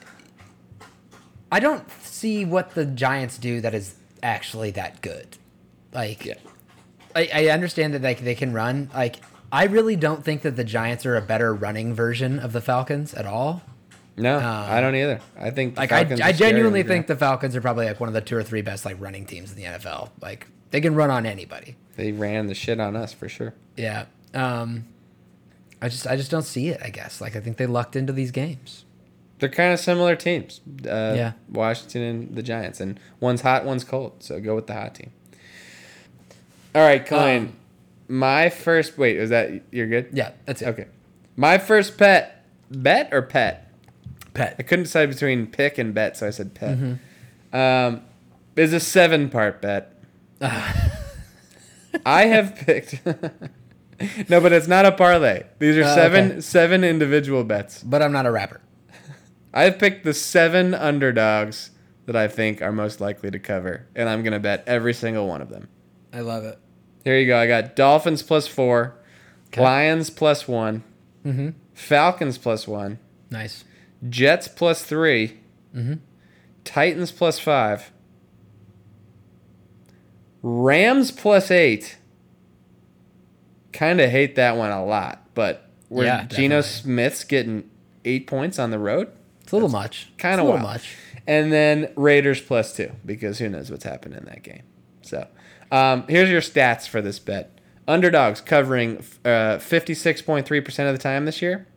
I 1.52 1.60
don't 1.60 1.90
see 2.22 2.46
what 2.46 2.76
the 2.76 2.86
Giants 2.86 3.38
do 3.38 3.62
that 3.62 3.74
is 3.74 3.96
actually 4.22 4.72
that 4.72 5.02
good. 5.02 5.38
Like 5.92 6.26
Yeah. 6.26 6.36
I, 7.16 7.30
I 7.34 7.48
understand 7.48 7.94
that 7.94 8.02
like 8.02 8.20
they 8.20 8.36
can 8.36 8.54
run. 8.54 8.90
Like 8.94 9.18
I 9.52 9.66
really 9.66 9.96
don't 9.96 10.24
think 10.24 10.44
that 10.44 10.56
the 10.56 10.64
Giants 10.64 11.06
are 11.06 11.18
a 11.18 11.22
better 11.22 11.54
running 11.54 11.94
version 11.94 12.40
of 12.40 12.54
the 12.54 12.62
Falcons 12.62 13.14
at 13.14 13.26
all. 13.26 13.62
No, 14.18 14.38
I 14.38 14.82
don't 14.82 14.96
either. 14.96 15.20
I 15.40 15.50
think 15.50 15.76
the 15.76 15.82
Um, 15.82 15.90
Like 15.90 16.22
I, 16.22 16.28
I 16.28 16.32
genuinely 16.32 16.84
think 16.84 17.08
the 17.08 17.16
Falcons 17.16 17.56
are 17.56 17.62
probably 17.62 17.86
like 17.86 18.00
one 18.00 18.08
of 18.08 18.14
the 18.14 18.22
two 18.22 18.38
or 18.38 18.44
three 18.44 18.62
best 18.62 18.86
like 18.86 19.00
running 19.00 19.26
teams 19.26 19.52
in 19.52 19.58
the 19.58 19.64
NFL. 19.64 20.10
Like 20.22 20.48
they 20.70 20.80
can 20.80 20.96
run 20.96 21.10
on 21.10 21.26
anybody. 21.26 21.76
They 21.96 22.12
ran 22.12 22.48
the 22.48 22.56
shit 22.56 22.80
on 22.80 22.96
us 22.96 23.14
for 23.14 23.28
sure. 23.28 23.54
Yeah. 23.76 24.06
Um 24.34 24.86
I 25.82 25.90
just 25.90 26.06
I 26.08 26.16
just 26.16 26.30
don't 26.30 26.44
see 26.44 26.70
it, 26.70 26.80
I 26.84 26.90
guess. 26.90 27.20
Like 27.20 27.36
I 27.36 27.40
think 27.40 27.58
they 27.58 27.66
lucked 27.66 27.96
into 27.96 28.14
these 28.14 28.32
games. 28.32 28.86
They're 29.42 29.50
kind 29.50 29.74
of 29.74 29.80
similar 29.80 30.16
teams. 30.16 30.62
Uh, 30.86 31.14
Yeah. 31.18 31.32
Washington 31.50 32.02
and 32.04 32.36
the 32.36 32.44
Giants, 32.44 32.80
and 32.80 33.00
one's 33.20 33.42
hot, 33.42 33.66
one's 33.66 33.84
cold. 33.84 34.24
So 34.24 34.40
go 34.40 34.54
with 34.54 34.68
the 34.68 34.74
hot 34.74 34.94
team. 34.94 35.12
All 36.76 36.84
right, 36.84 37.04
Colin. 37.04 37.46
Um, 37.48 37.54
my 38.08 38.50
first. 38.50 39.00
Wait, 39.00 39.18
is 39.18 39.32
that 39.32 39.64
you're 39.72 39.88
good? 39.88 40.10
Yeah, 40.14 40.32
that's 40.46 40.62
it. 40.62 40.68
Okay. 40.68 40.86
My 41.36 41.58
first 41.58 41.98
pet, 41.98 42.46
bet 42.70 43.10
or 43.12 43.24
pet? 43.24 43.74
Pet. 44.36 44.56
I 44.60 44.64
couldn't 44.64 44.84
decide 44.84 45.10
between 45.10 45.48
pick 45.48 45.80
and 45.80 45.92
bet, 45.92 46.18
so 46.18 46.28
I 46.28 46.30
said 46.30 46.54
pet. 46.54 46.78
Mm-hmm. 46.78 47.56
Um, 47.56 48.02
is 48.56 48.74
a 48.74 48.80
seven 48.80 49.30
part 49.30 49.60
bet. 49.60 49.98
I 50.42 52.26
have 52.26 52.56
picked. 52.56 53.04
no, 54.30 54.40
but 54.40 54.54
it's 54.54 54.68
not 54.68 54.86
a 54.86 54.92
parlay. 54.92 55.46
These 55.58 55.78
are 55.78 55.84
seven 55.84 56.32
okay. 56.32 56.42
seven 56.42 56.84
individual 56.84 57.44
bets. 57.44 57.82
But 57.82 58.04
I'm 58.04 58.12
not 58.12 58.28
a 58.28 58.32
rapper. 58.32 58.62
I've 59.54 59.78
picked 59.80 60.04
the 60.06 60.14
seven 60.14 60.74
underdogs 60.74 61.72
that 62.06 62.16
I 62.16 62.28
think 62.28 62.62
are 62.62 62.72
most 62.72 63.02
likely 63.02 63.30
to 63.32 63.40
cover, 63.40 63.88
and 63.96 64.08
I'm 64.10 64.24
gonna 64.24 64.40
bet 64.40 64.64
every 64.68 64.94
single 64.94 65.28
one 65.28 65.42
of 65.42 65.50
them. 65.50 65.68
I 66.14 66.22
love 66.22 66.44
it. 66.44 66.58
Here 67.04 67.18
you 67.18 67.28
go. 67.28 67.38
I 67.38 67.48
got 67.48 67.76
Dolphins 67.76 68.24
plus 68.24 68.48
four, 68.48 68.96
Okay. 69.48 69.62
Lions 69.62 70.10
plus 70.10 70.48
one, 70.48 70.84
Mm-hmm. 71.26 71.50
Falcons 71.74 72.38
plus 72.38 72.68
one, 72.68 73.00
Nice. 73.30 73.64
Jets 74.10 74.48
plus 74.48 74.84
3 74.84 75.40
Mhm. 75.76 76.00
Titans 76.64 77.12
plus 77.12 77.40
five, 77.40 77.92
Rams 80.42 81.12
plus 81.12 81.52
eight. 81.52 81.98
Kind 83.74 84.02
of 84.02 84.10
hate 84.10 84.36
that 84.36 84.58
one 84.58 84.72
a 84.72 84.84
lot, 84.84 85.28
but 85.34 85.70
where 85.88 86.06
Yeah, 86.06 86.26
Geno. 86.26 86.62
Smith's 86.62 87.24
getting 87.24 87.70
eight 88.06 88.26
points 88.28 88.58
on 88.60 88.72
the 88.72 88.80
road, 88.80 89.10
It's 89.52 89.54
a 89.54 89.58
little 89.58 89.68
much. 89.70 90.08
kind 90.18 90.36
of 90.40 90.48
a 90.48 90.50
little 90.50 90.64
wild. 90.66 90.76
much. 90.80 90.96
And 91.28 91.52
then 91.52 91.92
Raiders 91.98 92.40
plus 92.40 92.74
two 92.74 92.94
because 93.06 93.38
who 93.40 93.50
knows 93.50 93.70
what's 93.70 93.84
happened 93.84 94.16
in 94.16 94.24
that 94.24 94.44
game. 94.44 94.64
So 95.02 95.28
um, 95.74 96.06
here's 96.08 96.30
your 96.30 96.40
stats 96.40 96.88
for 96.88 97.02
this 97.02 97.20
bet. 97.20 97.60
Underdogs 97.86 98.40
covering 98.40 99.00
uh, 99.26 99.58
56.3% 99.60 100.88
of 100.88 100.94
the 100.94 100.98
time 100.98 101.26
this 101.26 101.42
year. 101.42 101.68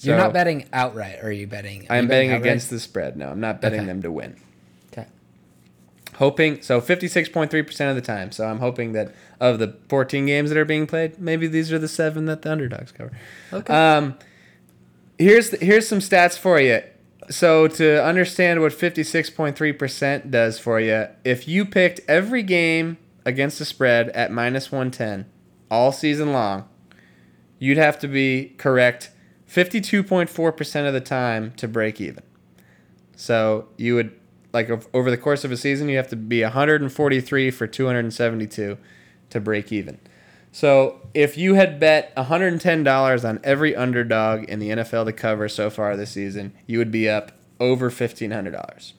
You're 0.00 0.18
not 0.18 0.34
betting 0.34 0.66
outright, 0.70 1.20
or 1.22 1.28
are 1.28 1.32
you 1.32 1.46
betting? 1.46 1.86
are 1.88 1.96
I'm 1.96 2.04
you 2.04 2.08
betting 2.10 2.28
outright? 2.28 2.42
against 2.42 2.68
the 2.68 2.78
spread. 2.78 3.16
No, 3.16 3.28
I'm 3.30 3.40
not 3.40 3.62
betting 3.62 3.80
Okay. 3.80 3.86
them 3.86 4.02
to 4.02 4.12
win. 4.12 4.36
Okay. 4.92 5.06
Hoping 6.16 6.60
so 6.60 6.78
56.3% 6.78 7.88
of 7.88 7.96
the 7.96 8.02
time. 8.02 8.30
So 8.32 8.46
I'm 8.46 8.58
hoping 8.58 8.92
that 8.92 9.14
of 9.40 9.58
the 9.58 9.78
14 9.88 10.26
games 10.26 10.50
that 10.50 10.58
are 10.58 10.66
being 10.66 10.86
played, 10.86 11.18
maybe 11.18 11.46
these 11.46 11.72
are 11.72 11.78
the 11.78 11.88
7 11.88 12.26
that 12.26 12.42
the 12.42 12.52
underdogs 12.52 12.92
cover. 12.92 13.12
Okay. 13.50 13.72
Um 13.72 14.18
here's 15.18 15.52
here's 15.60 15.88
some 15.88 16.00
stats 16.00 16.36
for 16.36 16.60
you. 16.60 16.82
So 17.30 17.68
to 17.68 18.04
understand 18.04 18.60
what 18.60 18.72
56.3% 18.72 20.30
does 20.30 20.58
for 20.58 20.80
you, 20.80 21.06
if 21.24 21.48
you 21.48 21.64
picked 21.64 22.00
every 22.08 22.42
game 22.42 22.98
against 23.24 23.58
the 23.58 23.64
spread 23.64 24.10
at 24.10 24.30
minus 24.30 24.70
110 24.70 25.26
all 25.70 25.92
season 25.92 26.32
long, 26.32 26.68
you'd 27.58 27.78
have 27.78 27.98
to 28.00 28.08
be 28.08 28.54
correct 28.58 29.10
52.4% 29.48 30.86
of 30.86 30.92
the 30.92 31.00
time 31.00 31.52
to 31.52 31.66
break 31.68 32.00
even. 32.00 32.22
So 33.16 33.68
you 33.76 33.94
would 33.94 34.18
like 34.52 34.70
over 34.92 35.10
the 35.10 35.16
course 35.16 35.44
of 35.44 35.52
a 35.52 35.56
season, 35.56 35.88
you 35.88 35.96
have 35.96 36.08
to 36.08 36.16
be 36.16 36.42
143 36.42 37.50
for 37.50 37.66
272 37.66 38.78
to 39.30 39.40
break 39.40 39.72
even. 39.72 39.98
So 40.54 41.00
if 41.14 41.36
you 41.36 41.54
had 41.54 41.80
bet 41.80 42.14
$110 42.14 43.28
on 43.28 43.40
every 43.42 43.74
underdog 43.74 44.44
in 44.44 44.60
the 44.60 44.70
NFL 44.70 45.06
to 45.06 45.12
cover 45.12 45.48
so 45.48 45.68
far 45.68 45.96
this 45.96 46.12
season, 46.12 46.52
you 46.68 46.78
would 46.78 46.92
be 46.92 47.08
up 47.08 47.32
over 47.58 47.90
$1,500. 47.90 48.92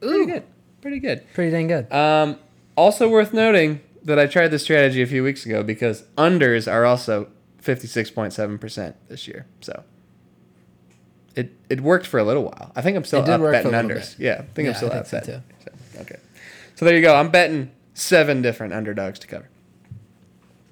Pretty 0.00 0.24
good. 0.24 0.44
Pretty 0.80 0.98
good. 0.98 1.26
Pretty 1.34 1.50
dang 1.50 1.66
good. 1.66 1.92
Um, 1.92 2.38
also 2.74 3.06
worth 3.06 3.34
noting 3.34 3.82
that 4.02 4.18
I 4.18 4.26
tried 4.26 4.48
this 4.48 4.62
strategy 4.62 5.02
a 5.02 5.06
few 5.06 5.22
weeks 5.22 5.44
ago 5.44 5.62
because 5.62 6.04
unders 6.16 6.72
are 6.72 6.86
also 6.86 7.28
56.7% 7.62 8.94
this 9.08 9.28
year. 9.28 9.44
So 9.60 9.84
it 11.36 11.52
it 11.68 11.82
worked 11.82 12.06
for 12.06 12.18
a 12.18 12.24
little 12.24 12.44
while. 12.44 12.72
I 12.74 12.80
think 12.80 12.96
I'm 12.96 13.04
still 13.04 13.20
up 13.20 13.26
betting 13.26 13.42
for 13.42 13.48
a 13.50 13.82
little 13.82 13.90
unders. 13.90 14.16
bit. 14.16 14.24
Yeah, 14.24 14.32
I 14.36 14.42
think 14.54 14.64
Yeah, 14.64 14.70
I'm 14.70 14.74
still 14.74 14.92
I 14.92 14.96
up 14.96 15.06
so 15.06 15.20
betting. 15.20 15.42
So, 15.62 16.00
okay. 16.00 16.16
So 16.76 16.86
there 16.86 16.96
you 16.96 17.02
go. 17.02 17.14
I'm 17.14 17.28
betting 17.28 17.72
seven 17.92 18.40
different 18.40 18.72
underdogs 18.72 19.18
to 19.18 19.26
cover. 19.26 19.50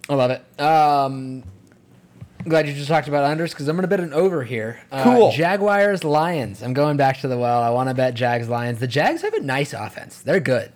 I 0.09 0.15
love 0.15 0.31
it. 0.31 0.61
Um, 0.61 1.43
glad 2.45 2.69
you 2.69 2.75
just 2.75 2.89
talked 2.89 3.09
about 3.09 3.37
unders 3.37 3.51
because 3.51 3.67
I'm 3.69 3.77
going 3.77 3.83
to 3.83 3.89
bet 3.89 4.01
an 4.01 4.13
over 4.13 4.45
here. 4.45 4.81
Uh, 4.93 5.03
Cool. 5.03 5.33
Jaguars, 5.33 6.05
Lions. 6.05 6.63
I'm 6.63 6.75
going 6.75 6.97
back 6.97 7.21
to 7.21 7.29
the 7.29 7.37
well. 7.39 7.63
I 7.63 7.71
want 7.71 7.89
to 7.89 7.95
bet 7.95 8.15
Jags, 8.15 8.49
Lions. 8.49 8.79
The 8.79 8.87
Jags 8.87 9.23
have 9.23 9.35
a 9.35 9.41
nice 9.41 9.73
offense. 9.73 10.21
They're 10.23 10.41
good. 10.41 10.73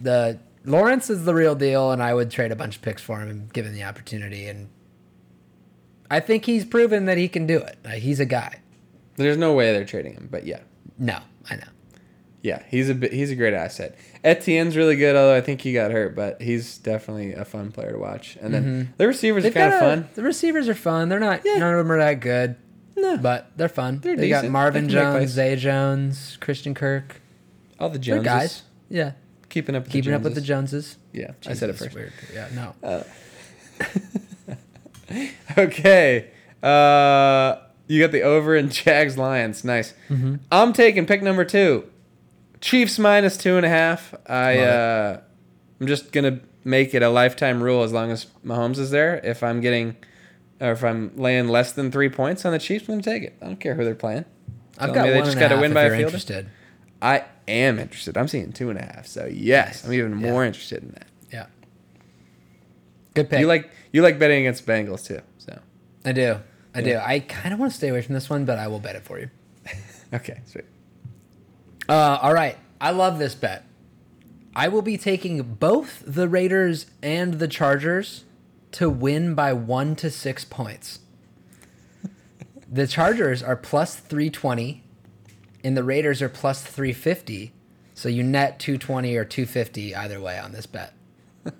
The 0.00 0.38
Lawrence 0.66 1.08
is 1.08 1.24
the 1.24 1.34
real 1.34 1.54
deal, 1.54 1.92
and 1.92 2.02
I 2.02 2.12
would 2.12 2.30
trade 2.30 2.52
a 2.52 2.56
bunch 2.56 2.76
of 2.76 2.82
picks 2.82 3.00
for 3.02 3.20
him 3.20 3.48
given 3.52 3.72
the 3.72 3.84
opportunity. 3.84 4.48
And 4.48 4.68
I 6.10 6.20
think 6.20 6.44
he's 6.44 6.64
proven 6.64 7.06
that 7.06 7.16
he 7.16 7.28
can 7.28 7.46
do 7.46 7.58
it. 7.58 7.78
Like, 7.84 8.02
he's 8.02 8.20
a 8.20 8.26
guy. 8.26 8.60
There's 9.16 9.36
no 9.38 9.54
way 9.54 9.72
they're 9.72 9.84
trading 9.84 10.12
him, 10.14 10.28
but 10.30 10.44
yeah. 10.46 10.60
No, 10.98 11.18
I 11.48 11.56
know. 11.56 11.62
Yeah, 12.44 12.62
he's 12.68 12.90
a 12.90 12.94
he's 12.94 13.30
a 13.30 13.36
great 13.36 13.54
asset. 13.54 13.96
Etienne's 14.22 14.76
really 14.76 14.96
good, 14.96 15.16
although 15.16 15.34
I 15.34 15.40
think 15.40 15.62
he 15.62 15.72
got 15.72 15.90
hurt, 15.90 16.14
but 16.14 16.42
he's 16.42 16.76
definitely 16.76 17.32
a 17.32 17.42
fun 17.46 17.72
player 17.72 17.92
to 17.92 17.98
watch. 17.98 18.36
And 18.38 18.52
then 18.52 18.92
the 18.98 19.06
receivers 19.06 19.46
are 19.46 19.48
Mm-hmm. 19.48 19.54
They've 19.58 19.70
kind 19.70 19.72
of 19.74 19.80
fun. 19.80 20.08
The 20.14 20.22
receivers 20.22 20.68
are 20.68 20.74
fun. 20.74 21.08
They're 21.08 21.18
not. 21.18 21.40
Yeah. 21.42 21.54
None 21.56 21.72
of 21.72 21.78
them 21.78 21.90
are 21.90 21.96
that 21.98 22.20
good. 22.20 22.56
No. 22.96 23.16
but 23.16 23.50
they're 23.56 23.70
fun. 23.70 24.00
They're 24.00 24.14
they 24.14 24.28
got. 24.28 24.44
Marvin 24.46 24.86
They 24.88 24.92
can 24.92 25.12
make 25.14 25.20
Jones. 25.22 25.30
Zay 25.30 25.56
Jones, 25.56 26.36
Christian 26.42 26.74
Kirk. 26.74 27.22
All 27.80 27.88
the 27.88 27.98
They're 27.98 28.18
Joneses. 28.22 28.24
guys. 28.26 28.62
Yeah, 28.90 29.12
Keeping 29.48 29.74
up 29.74 29.84
with 29.84 29.92
keeping 29.92 30.10
the 30.10 30.16
up 30.16 30.22
with 30.22 30.34
the 30.34 30.40
Joneses. 30.42 30.98
Joneses. 31.12 31.34
Yeah, 31.44 31.50
I 31.50 31.54
said 31.54 31.70
it 31.70 31.76
first. 31.76 31.94
Weird. 31.94 32.12
Yeah, 32.32 32.48
no. 32.54 33.04
Okay. 35.56 36.30
Uh, 36.62 37.56
you 37.86 38.00
got 38.02 38.12
the 38.12 38.22
over 38.22 38.56
in 38.56 38.68
Jags 38.70 39.16
Lions. 39.18 39.64
Nice. 39.64 39.94
Mm-hmm. 40.08 40.36
I'm 40.50 40.72
taking 40.72 41.06
pick 41.06 41.22
number 41.22 41.44
two. 41.44 41.84
Chiefs 42.64 42.98
minus 42.98 43.36
two 43.36 43.58
and 43.58 43.66
a 43.66 43.68
half. 43.68 44.14
I 44.26 44.56
uh, 44.60 45.20
I'm 45.78 45.86
just 45.86 46.12
gonna 46.12 46.40
make 46.64 46.94
it 46.94 47.02
a 47.02 47.10
lifetime 47.10 47.62
rule 47.62 47.82
as 47.82 47.92
long 47.92 48.10
as 48.10 48.24
Mahomes 48.42 48.78
is 48.78 48.90
there. 48.90 49.16
If 49.22 49.42
I'm 49.42 49.60
getting, 49.60 49.96
or 50.62 50.72
if 50.72 50.82
I'm 50.82 51.14
laying 51.14 51.48
less 51.48 51.72
than 51.72 51.92
three 51.92 52.08
points 52.08 52.46
on 52.46 52.52
the 52.52 52.58
Chiefs, 52.58 52.88
I'm 52.88 52.94
gonna 52.94 53.02
take 53.02 53.22
it. 53.22 53.36
I 53.42 53.44
don't 53.44 53.60
care 53.60 53.74
who 53.74 53.84
they're 53.84 53.94
playing. 53.94 54.24
I've 54.78 54.86
Tell 54.86 54.94
got 54.94 55.04
me 55.04 55.10
they 55.10 55.16
one 55.16 55.24
just 55.26 55.36
and 55.36 55.40
gotta 55.40 55.56
half 55.56 55.60
win 55.60 55.72
if 55.72 55.74
by 55.74 55.82
a 55.82 55.90
field. 55.90 56.00
interested. 56.04 56.48
I 57.02 57.24
am 57.46 57.78
interested. 57.78 58.16
I'm 58.16 58.28
seeing 58.28 58.50
two 58.50 58.70
and 58.70 58.78
a 58.78 58.82
half. 58.82 59.06
So 59.08 59.26
yes, 59.26 59.82
Nice. 59.82 59.84
I'm 59.84 59.92
even 59.92 60.18
Yeah. 60.20 60.30
more 60.30 60.42
interested 60.46 60.82
in 60.82 60.92
that. 60.92 61.06
Yeah. 61.30 61.46
Good 63.12 63.28
pick. 63.28 63.40
You 63.40 63.46
like 63.46 63.70
you 63.92 64.00
like 64.00 64.18
betting 64.18 64.40
against 64.40 64.64
Bengals 64.64 65.04
too. 65.04 65.20
So 65.36 65.58
I 66.06 66.12
do. 66.12 66.38
I 66.74 66.80
do. 66.80 66.96
I 66.96 67.20
kind 67.20 67.52
of 67.52 67.60
want 67.60 67.72
to 67.72 67.76
stay 67.76 67.88
away 67.88 68.00
from 68.00 68.14
this 68.14 68.30
one, 68.30 68.46
but 68.46 68.58
I 68.58 68.68
will 68.68 68.80
bet 68.80 68.96
it 68.96 69.02
for 69.02 69.18
you. 69.18 69.28
okay, 70.14 70.40
sweet. 70.46 70.64
Uh, 71.88 72.18
all 72.20 72.34
right. 72.34 72.56
I 72.80 72.90
love 72.90 73.18
this 73.18 73.34
bet. 73.34 73.64
I 74.56 74.68
will 74.68 74.82
be 74.82 74.96
taking 74.96 75.42
both 75.42 76.02
the 76.06 76.28
Raiders 76.28 76.86
and 77.02 77.34
the 77.34 77.48
Chargers 77.48 78.24
to 78.72 78.88
win 78.88 79.34
by 79.34 79.52
one 79.52 79.96
to 79.96 80.10
six 80.10 80.44
points. 80.44 81.00
the 82.70 82.86
Chargers 82.86 83.42
are 83.42 83.56
plus 83.56 83.96
320, 83.96 84.82
and 85.64 85.76
the 85.76 85.84
Raiders 85.84 86.22
are 86.22 86.28
plus 86.28 86.62
350. 86.62 87.52
So 87.94 88.08
you 88.08 88.22
net 88.22 88.58
220 88.58 89.16
or 89.16 89.24
250 89.24 89.94
either 89.94 90.20
way 90.20 90.38
on 90.38 90.52
this 90.52 90.66
bet. 90.66 90.94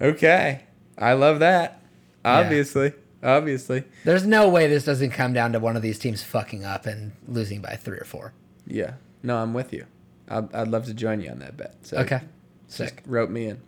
Okay, 0.00 0.62
I 0.96 1.12
love 1.12 1.40
that. 1.40 1.82
Obviously, 2.24 2.94
obviously. 3.22 3.84
There's 4.04 4.24
no 4.24 4.48
way 4.48 4.66
this 4.66 4.84
doesn't 4.84 5.10
come 5.10 5.34
down 5.34 5.52
to 5.52 5.58
one 5.58 5.76
of 5.76 5.82
these 5.82 5.98
teams 5.98 6.22
fucking 6.22 6.64
up 6.64 6.86
and 6.86 7.12
losing 7.28 7.60
by 7.60 7.76
three 7.76 7.98
or 7.98 8.04
four. 8.04 8.32
Yeah. 8.70 8.94
No, 9.22 9.36
I'm 9.38 9.52
with 9.54 9.72
you. 9.72 9.86
I'd, 10.28 10.54
I'd 10.54 10.68
love 10.68 10.86
to 10.86 10.94
join 10.94 11.20
you 11.20 11.30
on 11.30 11.40
that 11.40 11.56
bet. 11.56 11.74
So 11.82 11.98
Okay. 11.98 12.20
just 12.66 12.76
Sick. 12.78 13.02
rope 13.06 13.30
me 13.30 13.46
in. 13.46 13.60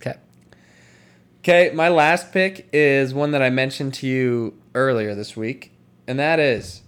Okay. 0.00 0.14
Okay, 1.40 1.70
my 1.74 1.88
last 1.88 2.32
pick 2.32 2.68
is 2.72 3.14
one 3.14 3.30
that 3.30 3.42
I 3.42 3.50
mentioned 3.50 3.94
to 3.94 4.06
you 4.06 4.54
earlier 4.74 5.14
this 5.14 5.36
week, 5.36 5.72
and 6.06 6.18
that 6.18 6.38
is 6.40 6.82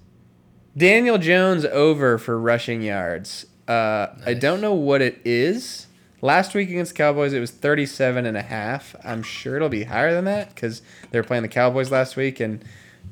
Daniel 0.77 1.19
Jones 1.19 1.65
over 1.65 2.19
for 2.19 2.39
rushing 2.39 2.83
yards. 2.83 3.47
Uh, 3.69 4.09
I 4.27 4.35
don't 4.35 4.61
know 4.61 4.75
what 4.75 5.01
it 5.03 5.21
is. 5.25 5.87
Last 6.23 6.55
week 6.55 6.69
against 6.69 6.95
Cowboys, 6.95 7.33
it 7.33 7.41
was 7.41 7.51
37 7.51 8.27
and 8.27 8.37
a 8.37 8.43
half. 8.43 8.95
I'm 9.05 9.23
sure 9.23 9.57
it'll 9.57 9.69
be 9.71 9.85
higher 9.85 10.13
than 10.13 10.25
that 10.27 10.55
because 10.55 10.83
they 11.11 11.19
were 11.19 11.25
playing 11.25 11.43
the 11.43 11.49
Cowboys 11.49 11.91
last 11.91 12.17
week, 12.17 12.41
and 12.41 12.63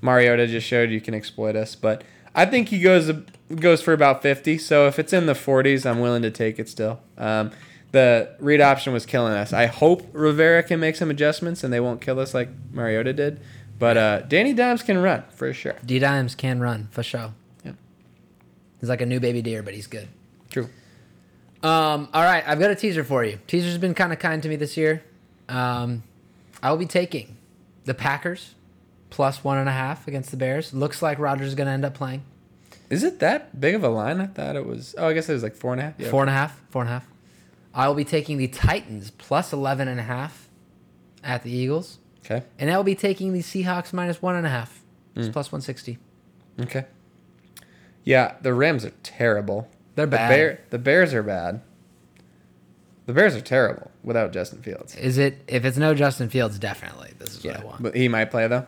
Mariota 0.03 0.47
just 0.47 0.67
showed 0.67 0.91
you 0.91 1.01
can 1.01 1.15
exploit 1.15 1.57
us. 1.57 1.75
But 1.75 2.03
I 2.35 2.45
think 2.45 2.69
he 2.69 2.81
goes 2.81 3.11
goes 3.57 3.83
for 3.83 3.93
about 3.93 4.23
50. 4.23 4.59
So 4.59 4.87
if 4.87 4.99
it's 4.99 5.13
in 5.13 5.27
the 5.27 5.33
40s, 5.33 5.87
I'm 5.87 6.01
willing 6.01 6.23
to 6.23 6.31
take 6.31 6.59
it 6.59 6.69
still. 6.69 7.01
Um, 7.17 7.51
the 7.93 8.37
read 8.39 8.61
option 8.61 8.93
was 8.93 9.07
killing 9.07 9.33
us. 9.33 9.53
I 9.53 9.67
hope 9.67 10.07
Rivera 10.13 10.63
can 10.63 10.79
make 10.81 10.97
some 10.97 11.11
adjustments 11.11 11.65
and 11.65 11.73
they 11.73 11.81
won't 11.81 12.01
kill 12.01 12.21
us 12.21 12.35
like 12.35 12.49
Mariota 12.71 13.13
did. 13.13 13.41
But 13.79 13.97
uh, 13.97 14.21
Danny 14.23 14.53
Dimes 14.53 14.83
can 14.83 14.99
run 14.99 15.25
for 15.31 15.53
sure. 15.53 15.77
D 15.85 15.99
Dimes 15.99 16.35
can 16.35 16.61
run 16.61 16.89
for 16.91 17.03
sure. 17.03 17.33
Yep. 17.65 17.77
He's 18.81 18.89
like 18.89 19.01
a 19.01 19.07
new 19.07 19.21
baby 19.21 19.41
deer, 19.41 19.63
but 19.63 19.73
he's 19.73 19.87
good. 19.87 20.09
True. 20.51 20.69
Um, 21.63 22.09
all 22.13 22.23
right, 22.23 22.45
I've 22.47 22.59
got 22.59 22.71
a 22.71 22.75
teaser 22.75 23.05
for 23.05 23.25
you. 23.25 23.39
Teaser's 23.47 23.79
been 23.79 23.95
kind 23.95 24.13
of 24.13 24.19
kind 24.19 24.43
to 24.43 24.49
me 24.49 24.57
this 24.57 24.77
year. 24.77 25.03
Um, 25.49 26.03
I 26.63 26.71
will 26.71 26.79
be 26.79 26.87
taking 26.87 27.37
the 27.85 27.95
Packers 27.95 28.55
plus 29.11 29.43
one 29.43 29.59
and 29.59 29.69
a 29.69 29.73
half 29.73 30.07
against 30.07 30.31
the 30.31 30.37
Bears. 30.37 30.75
Looks 30.75 31.01
like 31.01 31.19
Rodgers 31.19 31.49
is 31.49 31.55
going 31.55 31.67
to 31.67 31.73
end 31.73 31.85
up 31.85 31.95
playing 31.95 32.23
Is 32.91 33.05
it 33.05 33.19
that 33.21 33.61
big 33.61 33.75
of 33.75 33.85
a 33.85 33.89
line? 33.89 34.21
I 34.21 34.27
thought 34.27 34.57
it 34.57 34.67
was. 34.67 34.95
Oh, 34.97 35.09
I 35.09 35.13
guess 35.13 35.29
it 35.29 35.35
was 35.35 35.43
like 35.43 35.55
four 35.55 35.73
and 35.73 35.81
a 35.81 35.85
half. 35.85 35.95
Yeah. 35.99 36.11
four 36.11 36.23
and 36.23 36.31
a 36.31 36.33
half, 36.33 36.61
four 36.71 36.83
and 36.83 36.91
a 36.91 36.93
half. 36.95 37.07
I 37.75 37.87
will 37.87 37.95
be 37.95 38.05
taking 38.05 38.39
the 38.39 38.49
Titans 38.49 39.11
plus 39.11 39.53
11 39.53 39.89
and 39.89 40.01
a 40.01 40.03
half 40.03 40.49
at 41.23 41.43
the 41.43 41.51
Eagles. 41.51 41.99
Okay. 42.25 42.45
And 42.59 42.71
I 42.71 42.77
will 42.77 42.85
be 42.85 42.95
taking 42.95 43.33
the 43.33 43.41
Seahawks 43.41 43.93
minus 43.93 44.21
one 44.23 44.37
and 44.37 44.47
a 44.47 44.51
half. 44.51 44.83
It's 45.15 45.29
mm. 45.29 45.33
plus 45.33 45.53
160. 45.53 45.99
Okay. 46.61 46.87
Yeah, 48.05 48.35
the 48.41 48.55
Rams 48.55 48.85
are 48.85 48.93
terrible. 49.03 49.69
They're 49.95 50.07
The 50.07 50.11
bad. 50.11 50.29
Bear, 50.29 50.61
the 50.71 50.79
Bears 50.79 51.13
are 51.15 51.23
bad. 51.23 51.61
The 53.07 53.13
Bears 53.13 53.35
are 53.35 53.41
terrible 53.41 53.91
without 54.03 54.33
Justin 54.33 54.63
Fields. 54.63 54.95
Is 54.97 55.19
it, 55.19 55.43
if 55.47 55.65
it's 55.65 55.79
no 55.79 55.95
Justin 55.95 56.29
Fields, 56.29 56.59
definitely. 56.59 57.13
This 57.19 57.37
is 57.37 57.45
what 57.45 57.57
I 57.61 57.65
want. 57.65 57.83
but 57.83 57.95
he 57.95 58.09
might 58.09 58.31
play 58.31 58.47
though. 58.49 58.67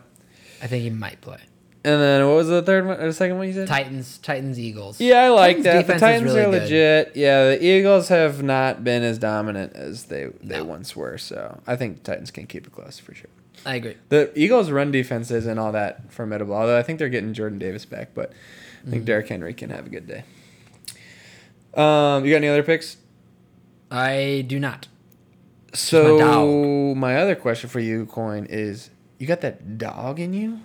I 0.61 0.67
think 0.67 0.83
he 0.83 0.89
might 0.89 1.21
play. 1.21 1.39
And 1.83 1.99
then 1.99 2.27
what 2.27 2.35
was 2.35 2.47
the 2.47 2.61
third 2.61 2.85
one 2.85 2.99
or 2.99 3.07
the 3.07 3.13
second 3.13 3.37
one 3.39 3.47
you 3.47 3.53
said? 3.53 3.67
Titans, 3.67 4.19
Titans, 4.19 4.59
Eagles. 4.59 5.01
Yeah, 5.01 5.21
I 5.23 5.29
like 5.29 5.57
Titans 5.63 5.65
that. 5.65 5.87
The 5.87 5.99
Titans 5.99 6.23
really 6.25 6.41
are 6.41 6.51
good. 6.51 6.61
legit. 6.63 7.11
Yeah, 7.15 7.45
the 7.49 7.65
Eagles 7.65 8.09
have 8.09 8.43
not 8.43 8.83
been 8.83 9.01
as 9.01 9.17
dominant 9.17 9.73
as 9.73 10.05
they 10.05 10.27
they 10.43 10.57
No. 10.57 10.65
once 10.65 10.95
were. 10.95 11.17
So 11.17 11.59
I 11.65 11.75
think 11.75 12.03
Titans 12.03 12.29
can 12.29 12.45
keep 12.45 12.67
it 12.67 12.71
close 12.73 12.99
for 12.99 13.15
sure. 13.15 13.29
I 13.65 13.75
agree. 13.75 13.95
The 14.09 14.31
Eagles' 14.35 14.69
run 14.69 14.91
defense 14.91 15.31
isn't 15.31 15.57
all 15.57 15.71
that 15.71 16.11
formidable. 16.11 16.53
Although 16.55 16.77
I 16.77 16.83
think 16.83 16.99
they're 16.99 17.09
getting 17.09 17.33
Jordan 17.33 17.57
Davis 17.57 17.85
back, 17.85 18.09
but 18.13 18.31
I 18.85 18.89
think 18.91 19.05
Derrick 19.05 19.27
Henry 19.27 19.53
can 19.55 19.69
have 19.71 19.85
a 19.87 19.89
good 19.89 20.07
day. 20.07 20.23
Um, 21.73 22.25
you 22.25 22.31
got 22.31 22.37
any 22.37 22.47
other 22.47 22.63
picks? 22.63 22.97
I 23.89 24.43
do 24.47 24.59
not. 24.59 24.87
So 25.73 26.93
my 26.93 27.13
my 27.13 27.15
other 27.17 27.35
question 27.35 27.69
for 27.69 27.79
you, 27.79 28.05
Coyne, 28.05 28.45
is 28.49 28.89
you 29.19 29.27
got 29.27 29.41
that 29.41 29.77
dog 29.77 30.19
in 30.19 30.33
you? 30.33 30.59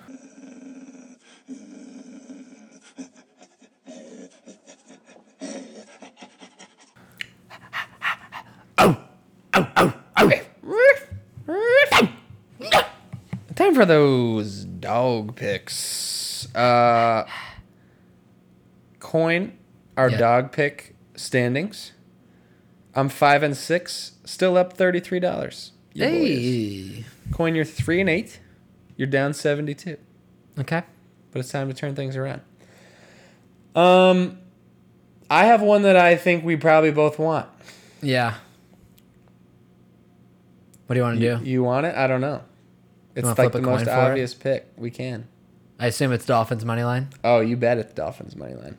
Time 13.56 13.74
for 13.74 13.84
those 13.86 14.64
dog 14.64 15.34
picks. 15.34 16.54
Uh, 16.54 17.26
Coyne, 19.00 19.56
our 19.96 20.10
Yeah. 20.10 20.18
dog 20.18 20.52
pick 20.52 20.94
standings. 21.16 21.92
I'm 22.94 23.08
five 23.08 23.42
and 23.42 23.56
six, 23.56 24.12
still 24.24 24.56
up 24.56 24.74
thirty 24.74 25.00
three 25.00 25.20
dollars. 25.20 25.72
Hey. 25.94 27.04
Coyne, 27.32 27.54
you're 27.54 27.64
three 27.64 28.00
and 28.00 28.10
eight. 28.10 28.40
You're 28.96 29.08
down 29.08 29.32
seventy 29.32 29.74
two. 29.74 29.96
Okay. 30.58 30.82
But 31.30 31.40
it's 31.40 31.50
time 31.50 31.68
to 31.68 31.74
turn 31.74 31.94
things 31.94 32.16
around. 32.16 32.42
Um, 33.74 34.38
I 35.30 35.44
have 35.46 35.60
one 35.62 35.82
that 35.82 35.96
I 35.96 36.16
think 36.16 36.44
we 36.44 36.56
probably 36.56 36.90
both 36.90 37.18
want. 37.18 37.48
Yeah. 38.02 38.34
What 40.86 40.94
do 40.94 41.00
you 41.00 41.02
want 41.04 41.18
to 41.20 41.38
do? 41.38 41.44
you 41.44 41.62
want 41.62 41.86
it? 41.86 41.94
I 41.94 42.06
don't 42.06 42.20
know. 42.20 42.42
It's 43.16 43.38
like 43.38 43.52
the 43.52 43.60
most 43.62 43.84
for 43.84 43.90
it? 43.90 43.94
obvious 43.94 44.34
pick. 44.34 44.66
We 44.76 44.90
can. 44.90 45.26
I 45.78 45.86
assume 45.88 46.12
it's 46.12 46.24
Dolphins 46.26 46.64
money 46.64 46.84
line. 46.84 47.08
Oh, 47.24 47.40
you 47.40 47.56
bet 47.56 47.78
it's 47.78 47.92
Dolphins 47.92 48.36
money 48.36 48.54
line. 48.54 48.78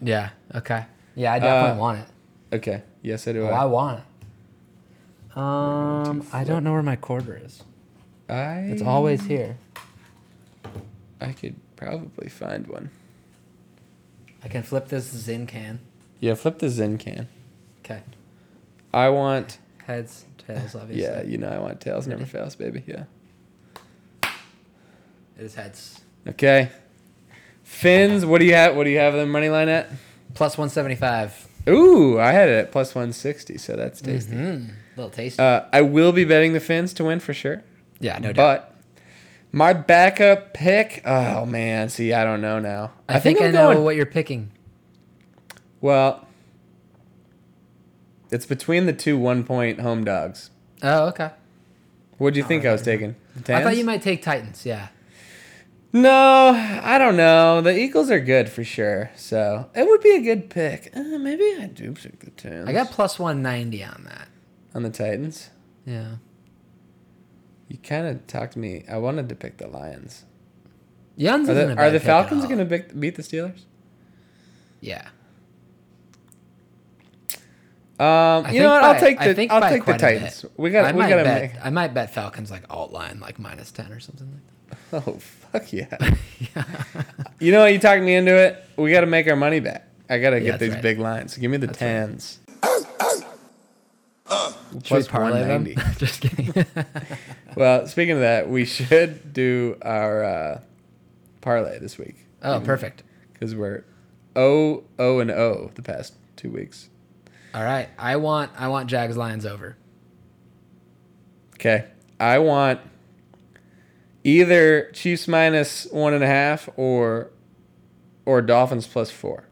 Yeah. 0.00 0.30
Okay. 0.54 0.84
Yeah, 1.14 1.32
I 1.32 1.38
definitely 1.38 1.70
Uh, 1.78 1.80
want 1.80 1.98
it. 2.00 2.56
Okay. 2.56 2.82
Yes, 3.02 3.26
I 3.26 3.32
do. 3.32 3.42
Oh, 3.42 3.48
I 3.48 3.64
want 3.64 4.00
it. 4.00 5.36
Um, 5.36 6.26
I 6.32 6.44
don't 6.44 6.64
know 6.64 6.72
where 6.72 6.82
my 6.82 6.96
quarter 6.96 7.40
is. 7.42 7.62
I 8.28 8.58
It's 8.70 8.82
always 8.82 9.22
here. 9.24 9.56
I 11.20 11.32
could 11.32 11.56
probably 11.76 12.28
find 12.28 12.66
one. 12.66 12.90
I 14.44 14.48
can 14.48 14.62
flip 14.62 14.88
this 14.88 15.12
Zyn 15.12 15.46
can. 15.48 15.80
Yeah, 16.20 16.34
flip 16.34 16.58
the 16.58 16.66
Zyn 16.66 16.98
can. 16.98 17.28
Okay. 17.84 18.02
I 18.92 19.08
want 19.10 19.58
Heads, 19.86 20.24
tails, 20.46 20.74
obviously. 20.74 21.02
Yeah, 21.02 21.22
you 21.22 21.38
know 21.38 21.48
I 21.48 21.58
want 21.58 21.80
tails 21.80 22.06
never 22.06 22.24
fails, 22.26 22.54
baby. 22.56 22.82
Yeah. 22.86 23.04
It 25.38 25.44
is 25.44 25.54
heads. 25.54 26.00
Okay. 26.26 26.70
Fins, 27.62 28.24
what 28.24 28.38
do 28.38 28.44
you 28.46 28.54
have? 28.54 28.76
What 28.76 28.84
do 28.84 28.90
you 28.90 28.98
have 28.98 29.14
the 29.14 29.26
money 29.26 29.48
line 29.48 29.68
at? 29.68 29.90
Plus 30.34 30.56
175. 30.56 31.48
Ooh, 31.68 32.18
I 32.18 32.32
had 32.32 32.48
it 32.48 32.52
at 32.66 32.72
plus 32.72 32.94
160, 32.94 33.58
so 33.58 33.74
that's 33.76 34.00
tasty. 34.00 34.34
Mm, 34.36 34.70
little 34.96 35.10
tasty. 35.10 35.42
Uh, 35.42 35.62
I 35.72 35.82
will 35.82 36.12
be 36.12 36.24
betting 36.24 36.52
the 36.52 36.60
Fins 36.60 36.94
to 36.94 37.04
win 37.04 37.18
for 37.20 37.34
sure. 37.34 37.62
yeah, 37.98 38.18
no 38.18 38.32
doubt. 38.32 38.36
But 38.70 38.76
my 39.52 39.72
backup 39.72 40.54
pick, 40.54 41.02
oh 41.04 41.44
man, 41.44 41.88
see, 41.88 42.12
I 42.12 42.22
don't 42.24 42.40
know 42.40 42.60
now. 42.60 42.92
I, 43.08 43.18
think, 43.18 43.40
I 43.40 43.46
I'm 43.46 43.52
know 43.52 43.72
going- 43.72 43.84
what 43.84 43.96
you're 43.96 44.06
picking. 44.06 44.52
Well, 45.80 46.25
it's 48.30 48.46
between 48.46 48.86
the 48.86 48.92
two 48.92 49.18
one 49.18 49.44
point 49.44 49.80
home 49.80 50.04
dogs. 50.04 50.50
Oh, 50.82 51.06
okay. 51.08 51.30
What 52.18 52.34
do 52.34 52.38
you 52.40 52.44
think 52.46 52.64
I 52.64 52.72
was 52.72 52.82
taking? 52.82 53.14
I 53.48 53.62
thought 53.62 53.76
you 53.76 53.84
might 53.84 54.02
take 54.02 54.22
Titans. 54.22 54.64
Yeah. 54.64 54.88
No, 55.92 56.50
I 56.82 56.98
don't 56.98 57.16
know. 57.16 57.60
The 57.60 57.78
Eagles 57.78 58.10
are 58.10 58.20
good 58.20 58.48
for 58.48 58.64
sure, 58.64 59.10
so 59.16 59.70
it 59.74 59.86
would 59.86 60.02
be 60.02 60.14
a 60.16 60.20
good 60.20 60.50
pick. 60.50 60.90
Uh, 60.94 61.02
maybe 61.18 61.44
I 61.58 61.66
do 61.66 61.92
pick 61.92 62.20
the 62.20 62.30
Titans. 62.30 62.68
I 62.68 62.72
got 62.72 62.90
plus 62.90 63.18
190 63.18 63.84
on 63.84 64.04
that. 64.04 64.28
on 64.74 64.82
the 64.82 64.90
Titans. 64.90 65.50
Yeah. 65.86 66.16
You 67.68 67.78
kind 67.78 68.06
of 68.06 68.26
talked 68.26 68.56
me. 68.56 68.84
I 68.90 68.98
wanted 68.98 69.28
to 69.28 69.34
pick 69.34 69.56
the 69.58 69.68
Lions. 69.68 70.24
Yuns 71.16 71.48
Are 71.48 71.54
the, 71.54 71.76
are 71.76 71.90
the 71.90 72.00
Falcons 72.00 72.44
going 72.44 72.58
to 72.58 72.94
beat 72.94 73.14
the 73.14 73.22
Steelers? 73.22 73.62
Yeah. 74.80 75.08
Um, 77.98 78.52
you 78.52 78.60
know 78.60 78.70
what? 78.70 78.82
by- 78.82 78.88
I'll 78.94 79.00
take 79.00 79.18
the 79.18 79.48
I'll 79.50 79.60
take 79.62 79.84
the 79.84 79.84
quite 79.84 80.02
a 80.02 80.06
bit. 80.06 80.20
Titans. 80.20 80.44
We 80.56 80.70
got 80.70 80.94
we 80.94 81.00
got 81.02 81.16
to 81.16 81.24
make. 81.24 81.52
I 81.64 81.70
might 81.70 81.94
bet 81.94 82.12
Falcons 82.12 82.50
like 82.50 82.64
alt 82.68 82.92
line, 82.92 83.20
like 83.20 83.38
minus 83.38 83.70
10 83.72 83.90
or 83.92 84.00
something 84.00 84.30
like 84.30 84.40
that. 84.42 84.52
Oh 84.92 85.18
fuck 85.18 85.72
yeah! 85.72 85.96
you 87.40 87.50
know 87.50 87.60
what? 87.60 87.72
You 87.72 87.78
talked 87.78 88.02
me 88.02 88.14
into 88.14 88.36
it. 88.36 88.62
We 88.76 88.92
got 88.92 89.00
to 89.00 89.06
make 89.06 89.26
our 89.28 89.34
money 89.36 89.58
back. 89.60 89.88
I 90.08 90.18
got 90.18 90.30
to 90.30 90.36
Yeah, 90.40 90.52
get 90.52 90.60
these 90.60 90.72
right. 90.74 90.82
big 90.82 90.98
lines. 91.00 91.36
Give 91.36 91.50
me 91.50 91.56
the 91.56 91.66
That's 91.66 91.78
tens. 91.78 92.38
we 94.72 94.80
Plus 94.82 95.08
parlay 95.08 95.40
them? 95.44 95.64
190. 95.64 95.74
Just 95.98 96.20
kidding. 96.20 96.66
Well, 97.56 97.86
speaking 97.86 98.12
of 98.14 98.20
that, 98.20 98.48
we 98.48 98.64
should 98.64 99.32
do 99.32 99.76
our 99.82 100.24
uh, 100.24 100.60
parlay 101.40 101.78
this 101.78 101.96
week 101.98 102.16
oh, 102.42 102.60
perfect. 102.60 103.02
because 103.32 103.54
we're 103.54 103.84
O 104.34 104.84
O 104.98 105.18
and 105.20 105.30
O 105.30 105.70
the 105.74 105.82
past 105.82 106.14
two 106.36 106.50
weeks. 106.50 106.88
All 107.54 107.62
right. 107.64 107.88
I 107.98 108.16
want 108.16 108.52
I 108.56 108.68
want 108.68 108.88
Jags 108.88 109.16
Lions 109.16 109.46
over. 109.46 109.76
Okay, 111.54 111.86
I 112.20 112.38
want 112.38 112.80
either 114.24 114.90
Chiefs 114.92 115.26
minus 115.26 115.86
one 115.90 116.12
and 116.12 116.22
a 116.22 116.26
half 116.26 116.68
or 116.76 117.30
or 118.26 118.42
Dolphins 118.42 118.86
plus 118.86 119.10
four. 119.10 119.44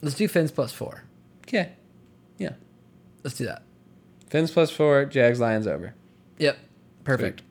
Let's 0.00 0.16
do 0.16 0.26
Fins 0.26 0.50
plus 0.50 0.72
4. 0.72 1.04
Okay, 1.46 1.72
yeah, 2.38 2.54
Let's 3.22 3.36
do 3.36 3.44
that. 3.44 3.62
Fins 4.28 4.50
plus 4.50 4.70
four, 4.70 5.04
Jags 5.04 5.38
Lions 5.38 5.66
over. 5.66 5.94
Yep. 6.38 6.58
Perfect. 7.04 7.42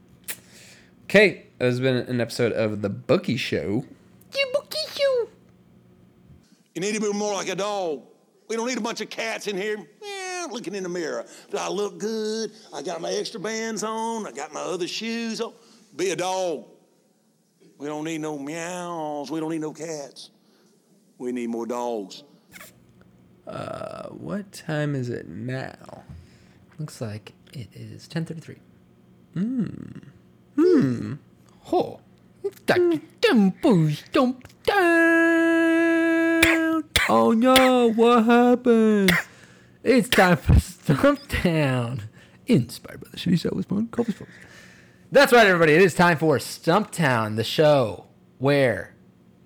Okay, 1.05 1.45
that 1.59 1.65
has 1.65 1.79
been 1.79 1.95
an 1.95 2.19
episode 2.19 2.51
of 2.51 2.81
the 2.81 2.89
Bookie 2.89 3.37
Show. 3.37 3.85
You 4.35 4.47
bookie 4.53 4.77
you. 4.99 5.29
You 6.73 6.81
need 6.81 6.95
to 6.95 7.01
be 7.01 7.13
more 7.13 7.33
like 7.33 7.47
a 7.47 7.55
dog. 7.55 8.01
We 8.51 8.57
don't 8.57 8.67
need 8.67 8.79
a 8.79 8.81
bunch 8.81 8.99
of 8.99 9.09
cats 9.09 9.47
in 9.47 9.55
here 9.55 9.77
eh, 9.77 10.45
looking 10.51 10.75
in 10.75 10.83
the 10.83 10.89
mirror. 10.89 11.25
Do 11.49 11.55
I 11.57 11.69
look 11.69 11.97
good? 11.97 12.51
I 12.73 12.81
got 12.81 12.99
my 12.99 13.09
extra 13.09 13.39
bands 13.39 13.81
on. 13.81 14.27
I 14.27 14.33
got 14.33 14.51
my 14.51 14.59
other 14.59 14.89
shoes 14.89 15.39
on. 15.39 15.53
Be 15.95 16.09
a 16.09 16.17
dog. 16.17 16.65
We 17.77 17.87
don't 17.87 18.03
need 18.03 18.19
no 18.19 18.37
meows. 18.37 19.31
We 19.31 19.39
don't 19.39 19.51
need 19.51 19.61
no 19.61 19.71
cats. 19.71 20.31
We 21.17 21.31
need 21.31 21.47
more 21.47 21.65
dogs. 21.65 22.25
Uh, 23.47 24.09
what 24.09 24.51
time 24.51 24.95
is 24.95 25.07
it 25.07 25.29
now? 25.29 26.03
Looks 26.77 26.99
like 26.99 27.31
it 27.53 27.69
is 27.73 28.09
10:33. 28.09 28.57
Hmm. 29.33 31.13
Oh, 31.71 32.01
Tempos 32.65 34.11
jump 34.11 34.45
down. 34.65 36.10
Oh 37.13 37.33
no, 37.33 37.91
what 37.91 38.23
happened? 38.23 39.11
It's 39.83 40.07
time 40.07 40.37
for 40.37 40.53
Stumptown. 40.53 42.03
Inspired 42.47 43.01
by 43.01 43.09
the 43.11 43.17
shitty 43.17 43.37
show 43.37 43.49
with 43.51 43.67
fun 43.67 43.89
coffee 43.89 44.13
sports. 44.13 44.31
That's 45.11 45.33
right, 45.33 45.45
everybody. 45.45 45.73
It 45.73 45.81
is 45.81 45.93
time 45.93 46.17
for 46.17 46.37
Stumptown, 46.37 47.35
the 47.35 47.43
show 47.43 48.05
where 48.37 48.95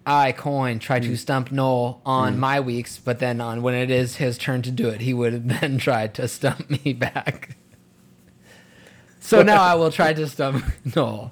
I, 0.06 0.32
Coyne, 0.32 0.78
try 0.78 1.00
to 1.00 1.10
mm. 1.10 1.18
stump 1.18 1.52
Knoll 1.52 2.04
on 2.06 2.36
mm. 2.36 2.38
my 2.38 2.60
weeks, 2.60 3.00
but 3.00 3.18
then 3.18 3.42
on 3.42 3.64
when 3.64 3.74
it 3.74 3.90
is 3.90 4.18
his 4.18 4.38
turn 4.38 4.62
to 4.62 4.70
do 4.70 4.90
it, 4.90 5.02
he 5.02 5.16
would 5.16 5.50
then 5.60 5.80
try 5.80 6.06
to 6.06 6.28
stump 6.28 6.70
me 6.70 6.94
back. 6.94 7.58
So 9.20 9.42
now 9.42 9.64
I 9.64 9.74
will 9.74 9.92
try 9.92 10.14
to 10.14 10.28
stump 10.28 10.64
Knoll. 10.96 11.32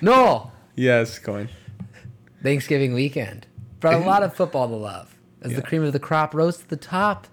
Knoll, 0.00 0.50
yes, 0.74 1.20
Coyne. 1.20 1.50
Thanksgiving 2.42 2.94
weekend 2.94 3.46
brought 3.78 3.94
a 3.94 3.98
lot 3.98 4.24
of 4.24 4.34
football 4.34 4.66
to 4.66 4.74
love 4.74 5.14
as 5.42 5.54
the 5.54 5.62
cream 5.62 5.82
of 5.84 5.92
the 5.92 5.98
crop 6.00 6.34
rose 6.34 6.58
to 6.58 6.68
the 6.68 6.76
top. 6.76 7.26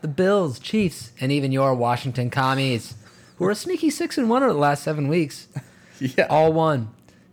The 0.00 0.08
Bills, 0.08 0.58
Chiefs, 0.60 1.12
and 1.20 1.32
even 1.32 1.50
your 1.50 1.74
Washington 1.74 2.30
Commies, 2.30 2.94
who 3.36 3.44
are 3.46 3.50
a 3.50 3.54
sneaky 3.56 3.90
six 3.90 4.16
and 4.16 4.30
one 4.30 4.42
over 4.44 4.52
the 4.52 4.58
last 4.58 4.82
seven 4.84 5.08
weeks, 5.08 5.48
Yeah. 6.00 6.26
all 6.30 6.52
won. 6.52 6.90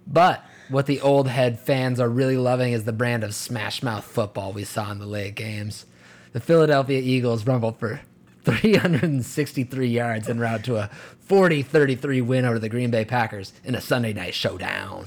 But 0.08 0.44
what 0.70 0.88
the 0.88 1.00
old 1.02 1.28
head 1.28 1.60
fans 1.60 2.00
are 2.00 2.10
really 2.10 2.38
loving 2.38 2.74
is 2.74 2.84
the 2.86 2.92
brand 2.92 3.24
of 3.24 3.36
smash 3.36 3.84
mouth 3.84 4.04
football 4.04 4.52
we 4.52 4.64
saw 4.64 4.92
in 4.92 4.98
the 4.98 5.06
late 5.06 5.36
games. 5.36 5.86
The 6.34 6.40
Philadelphia 6.40 7.00
Eagles 7.00 7.46
rumbled 7.46 7.78
for 7.80 8.02
363 8.46 9.88
yards 9.88 10.28
en 10.30 10.40
route 10.40 10.64
to 10.64 10.78
a 10.78 10.90
40-33 11.30 12.26
win 12.26 12.46
over 12.46 12.60
the 12.60 12.70
Green 12.70 12.90
Bay 12.92 13.06
Packers 13.06 13.54
in 13.64 13.76
a 13.76 13.82
Sunday 13.82 14.14
night 14.14 14.34
showdown. 14.34 15.06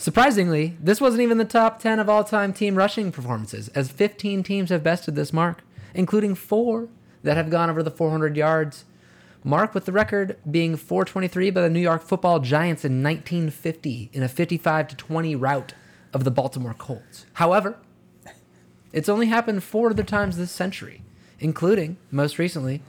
Surprisingly, 0.00 0.78
this 0.80 0.98
wasn't 0.98 1.20
even 1.20 1.36
the 1.36 1.44
top 1.44 1.78
10 1.78 1.98
of 1.98 2.08
all 2.08 2.24
time 2.24 2.54
team 2.54 2.74
rushing 2.74 3.12
performances, 3.12 3.68
as 3.74 3.90
15 3.90 4.42
teams 4.42 4.70
have 4.70 4.82
bested 4.82 5.14
this 5.14 5.30
mark, 5.30 5.62
including 5.92 6.34
four 6.34 6.88
that 7.22 7.36
have 7.36 7.50
gone 7.50 7.68
over 7.68 7.82
the 7.82 7.90
400 7.90 8.34
yards. 8.34 8.86
Mark 9.44 9.74
with 9.74 9.84
the 9.84 9.92
record 9.92 10.38
being 10.50 10.74
423 10.74 11.50
by 11.50 11.60
the 11.60 11.68
New 11.68 11.80
York 11.80 12.00
football 12.00 12.40
Giants 12.40 12.82
in 12.82 13.02
1950 13.02 14.08
in 14.14 14.22
a 14.22 14.28
55 14.28 14.96
20 14.96 15.36
rout 15.36 15.74
of 16.14 16.24
the 16.24 16.30
Baltimore 16.30 16.72
Colts. 16.72 17.26
However, 17.34 17.76
it's 18.94 19.10
only 19.10 19.26
happened 19.26 19.62
four 19.62 19.90
other 19.90 20.02
times 20.02 20.38
this 20.38 20.50
century, 20.50 21.02
including, 21.40 21.98
most 22.10 22.38
recently, 22.38 22.80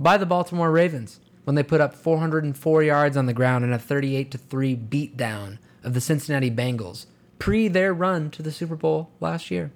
by 0.00 0.16
the 0.16 0.24
Baltimore 0.24 0.70
Ravens 0.70 1.20
when 1.44 1.56
they 1.56 1.62
put 1.62 1.82
up 1.82 1.94
404 1.94 2.82
yards 2.82 3.18
on 3.18 3.26
the 3.26 3.34
ground 3.34 3.66
in 3.66 3.72
a 3.74 3.78
38 3.78 4.34
3 4.48 4.76
beatdown 4.76 5.58
of 5.84 5.94
the 5.94 6.00
Cincinnati 6.00 6.50
Bengals 6.50 7.06
pre 7.38 7.68
their 7.68 7.92
run 7.92 8.30
to 8.30 8.42
the 8.42 8.52
Super 8.52 8.76
Bowl 8.76 9.10
last 9.20 9.50
year. 9.50 9.70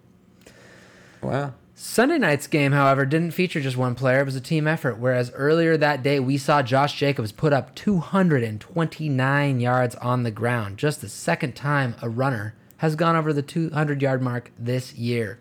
Wow. 1.23 1.55
Sunday 1.75 2.19
night's 2.19 2.49
game, 2.49 2.73
however, 2.73 3.07
didn't 3.07 3.31
feature 3.31 3.61
just 3.61 3.77
one 3.77 3.95
player. 3.95 4.21
It 4.21 4.25
was 4.25 4.35
a 4.35 4.41
team 4.41 4.67
effort, 4.67 4.99
whereas 4.99 5.31
earlier 5.35 5.77
that 5.77 6.03
day 6.03 6.19
we 6.19 6.37
saw 6.37 6.61
Josh 6.61 6.99
Jacobs 6.99 7.31
put 7.31 7.53
up 7.53 7.75
229 7.77 9.61
yards 9.61 9.95
on 9.97 10.25
the 10.25 10.33
ground, 10.33 10.77
just 10.77 11.01
the 11.01 11.09
second 11.09 11.55
time 11.55 11.95
a 12.03 12.09
runner 12.09 12.55
has 12.79 12.97
gone 12.97 13.15
over 13.15 13.33
the 13.33 13.43
200 13.43 14.03
yard 14.03 14.23
mark 14.23 14.51
this 14.59 14.95
year. 14.95 15.39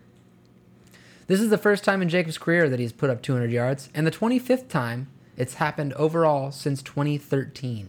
This 1.26 1.40
is 1.40 1.50
the 1.50 1.58
first 1.58 1.82
time 1.82 2.02
in 2.02 2.08
Jacobs' 2.08 2.38
career 2.38 2.68
that 2.68 2.80
he's 2.80 2.92
put 2.92 3.10
up 3.10 3.20
200 3.20 3.50
yards, 3.50 3.88
and 3.92 4.06
the 4.06 4.10
25th 4.10 4.68
time 4.68 5.08
it's 5.36 5.54
happened 5.54 5.92
overall 5.94 6.52
since 6.52 6.82
2013. 6.82 7.88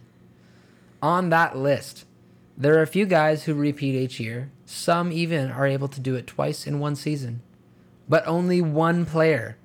On 1.02 1.30
that 1.30 1.56
list, 1.56 2.04
there 2.60 2.78
are 2.78 2.82
a 2.82 2.86
few 2.86 3.06
guys 3.06 3.44
who 3.44 3.54
repeat 3.54 3.94
each 3.94 4.20
year. 4.20 4.50
Some 4.66 5.12
even 5.12 5.50
are 5.50 5.66
able 5.66 5.88
to 5.88 5.98
do 5.98 6.14
it 6.14 6.26
twice 6.26 6.66
in 6.66 6.78
one 6.78 6.94
season. 6.94 7.40
But 8.06 8.26
only 8.26 8.60
one 8.60 9.06
player 9.06 9.56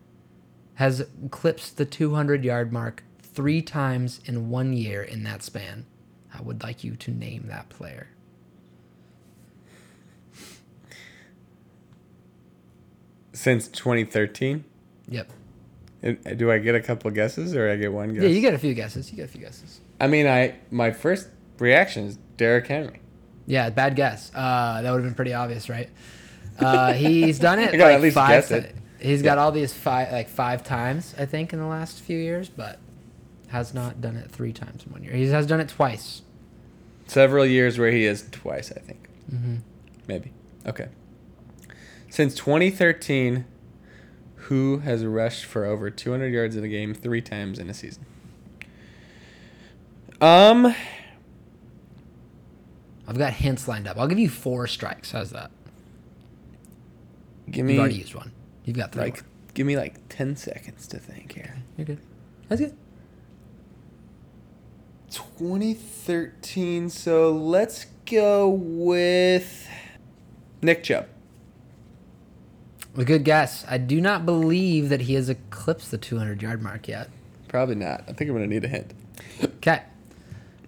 has 0.76 1.02
eclipsed 1.02 1.76
the 1.76 1.84
200 1.86 2.46
yard 2.46 2.72
mark 2.72 3.04
three 3.22 3.62
times 3.62 4.22
in 4.24 4.50
one 4.50 4.72
year 4.72 5.04
in 5.04 5.24
that 5.24 5.43
span. 5.43 5.86
I 6.34 6.41
would 6.41 6.64
like 6.64 6.86
you 6.86 6.96
to 6.96 7.12
name 7.12 7.48
that 7.48 7.68
player. 7.68 8.08
Since 13.34 13.68
2013. 13.68 14.64
Yep. 15.10 15.32
Uh, 16.02 16.14
Do 16.36 16.50
I 16.50 16.60
get 16.60 16.76
a 16.76 16.80
couple 16.80 17.12
guesses 17.12 17.54
or 17.56 17.70
I 17.70 17.76
get 17.76 17.91
one 17.91 18.14
guess? 18.14 18.24
Yeah, 18.24 18.30
you 18.30 18.39
get 18.39 18.54
a 18.54 18.58
few 18.58 18.74
guesses. 18.74 19.12
You 19.12 19.18
get 19.18 19.26
a 19.26 19.32
few 19.32 19.41
guesses. 19.41 19.82
I 20.00 20.08
mean, 20.08 20.28
I 20.28 20.56
my 20.72 20.91
first 20.91 21.28
reaction 21.60 22.06
is 22.06 22.18
Derrick 22.38 22.67
Henry. 22.67 22.99
Yeah, 23.47 23.69
bad 23.69 23.95
guess. 23.95 24.31
Uh, 24.33 24.81
that 24.81 24.91
would 24.91 24.97
have 24.97 25.05
been 25.05 25.15
pretty 25.15 25.33
obvious, 25.33 25.69
right? 25.69 25.89
Uh, 26.59 26.93
he's 26.93 27.38
done 27.39 27.59
it 27.59 27.71
like 27.79 27.81
at 27.81 28.01
least 28.01 28.15
five. 28.15 28.29
guess 28.29 28.51
it. 28.51 28.75
He's 28.99 29.21
got 29.21 29.38
all 29.38 29.51
these 29.51 29.71
five, 29.73 30.11
like 30.11 30.29
five 30.29 30.63
times, 30.63 31.13
I 31.17 31.25
think, 31.25 31.53
in 31.53 31.59
the 31.59 31.67
last 31.67 31.99
few 32.01 32.17
years. 32.17 32.49
But 32.49 32.79
Has 33.49 33.73
not 33.73 34.01
done 34.01 34.15
it 34.15 34.31
three 34.31 34.51
times 34.53 34.83
in 34.86 34.91
one 34.91 35.03
year. 35.03 35.13
He 35.13 35.27
has 35.27 35.45
done 35.45 35.59
it 35.59 35.69
twice. 35.69 36.21
Several 37.07 37.45
years 37.45 37.77
where 37.77 37.91
he 37.91 38.05
is 38.05 38.27
twice, 38.31 38.71
I 38.75 38.79
think. 38.79 39.07
Maybe. 40.07 40.31
Okay. 40.65 40.88
Since 42.09 42.33
2013, 42.36 43.45
who 44.36 44.79
has 44.79 45.05
rushed 45.05 45.45
for 45.45 45.65
over 45.65 45.89
200 45.91 46.33
yards 46.33 46.55
in 46.55 46.63
a 46.63 46.67
game 46.67 46.93
three 46.95 47.21
times 47.21 47.59
in 47.59 47.69
a 47.69 47.73
season? 47.73 48.05
Um, 50.21 50.73
I've 53.08 53.18
got 53.18 53.34
hints 53.34 53.68
lined 53.68 53.88
up. 53.88 53.97
I'll 53.97 54.08
give 54.08 54.20
you 54.20 54.30
four 54.30 54.68
strikes. 54.68 55.12
How's 55.12 55.32
that? 55.32 55.51
give 57.49 57.66
me. 57.66 57.74
You've 57.74 57.80
already 57.82 57.95
used 57.95 58.16
one. 58.16 58.32
You've 58.64 58.78
got 58.78 58.91
three. 58.91 59.03
like 59.03 59.22
more. 59.22 59.32
give 59.53 59.68
me 59.68 59.78
like 59.78 59.95
10 60.10 60.36
seconds 60.36 60.88
to 60.88 60.97
think 60.97 61.34
here. 61.34 61.58
You're 61.78 61.86
good. 61.86 61.99
That's 62.49 62.62
good. 62.62 62.76
2013. 65.12 66.89
So 66.89 67.32
let's 67.32 67.86
go 68.06 68.49
with 68.49 69.68
Nick 70.62 70.84
Chubb. 70.84 71.08
A 72.97 73.03
good 73.03 73.24
guess. 73.24 73.66
I 73.68 73.78
do 73.78 73.99
not 73.99 74.26
believe 74.26 74.89
that 74.89 75.01
he 75.01 75.16
has 75.16 75.30
eclipsed 75.30 75.91
the 75.91 75.97
200 75.97 76.41
yard 76.41 76.62
mark 76.62 76.88
yet. 76.88 77.10
Probably 77.47 77.76
not. 77.76 78.03
I 78.08 78.14
think 78.14 78.30
I'm 78.30 78.36
gonna 78.36 78.47
need 78.47 78.64
a 78.64 78.70
hint. 78.70 78.93
Okay. 79.43 79.84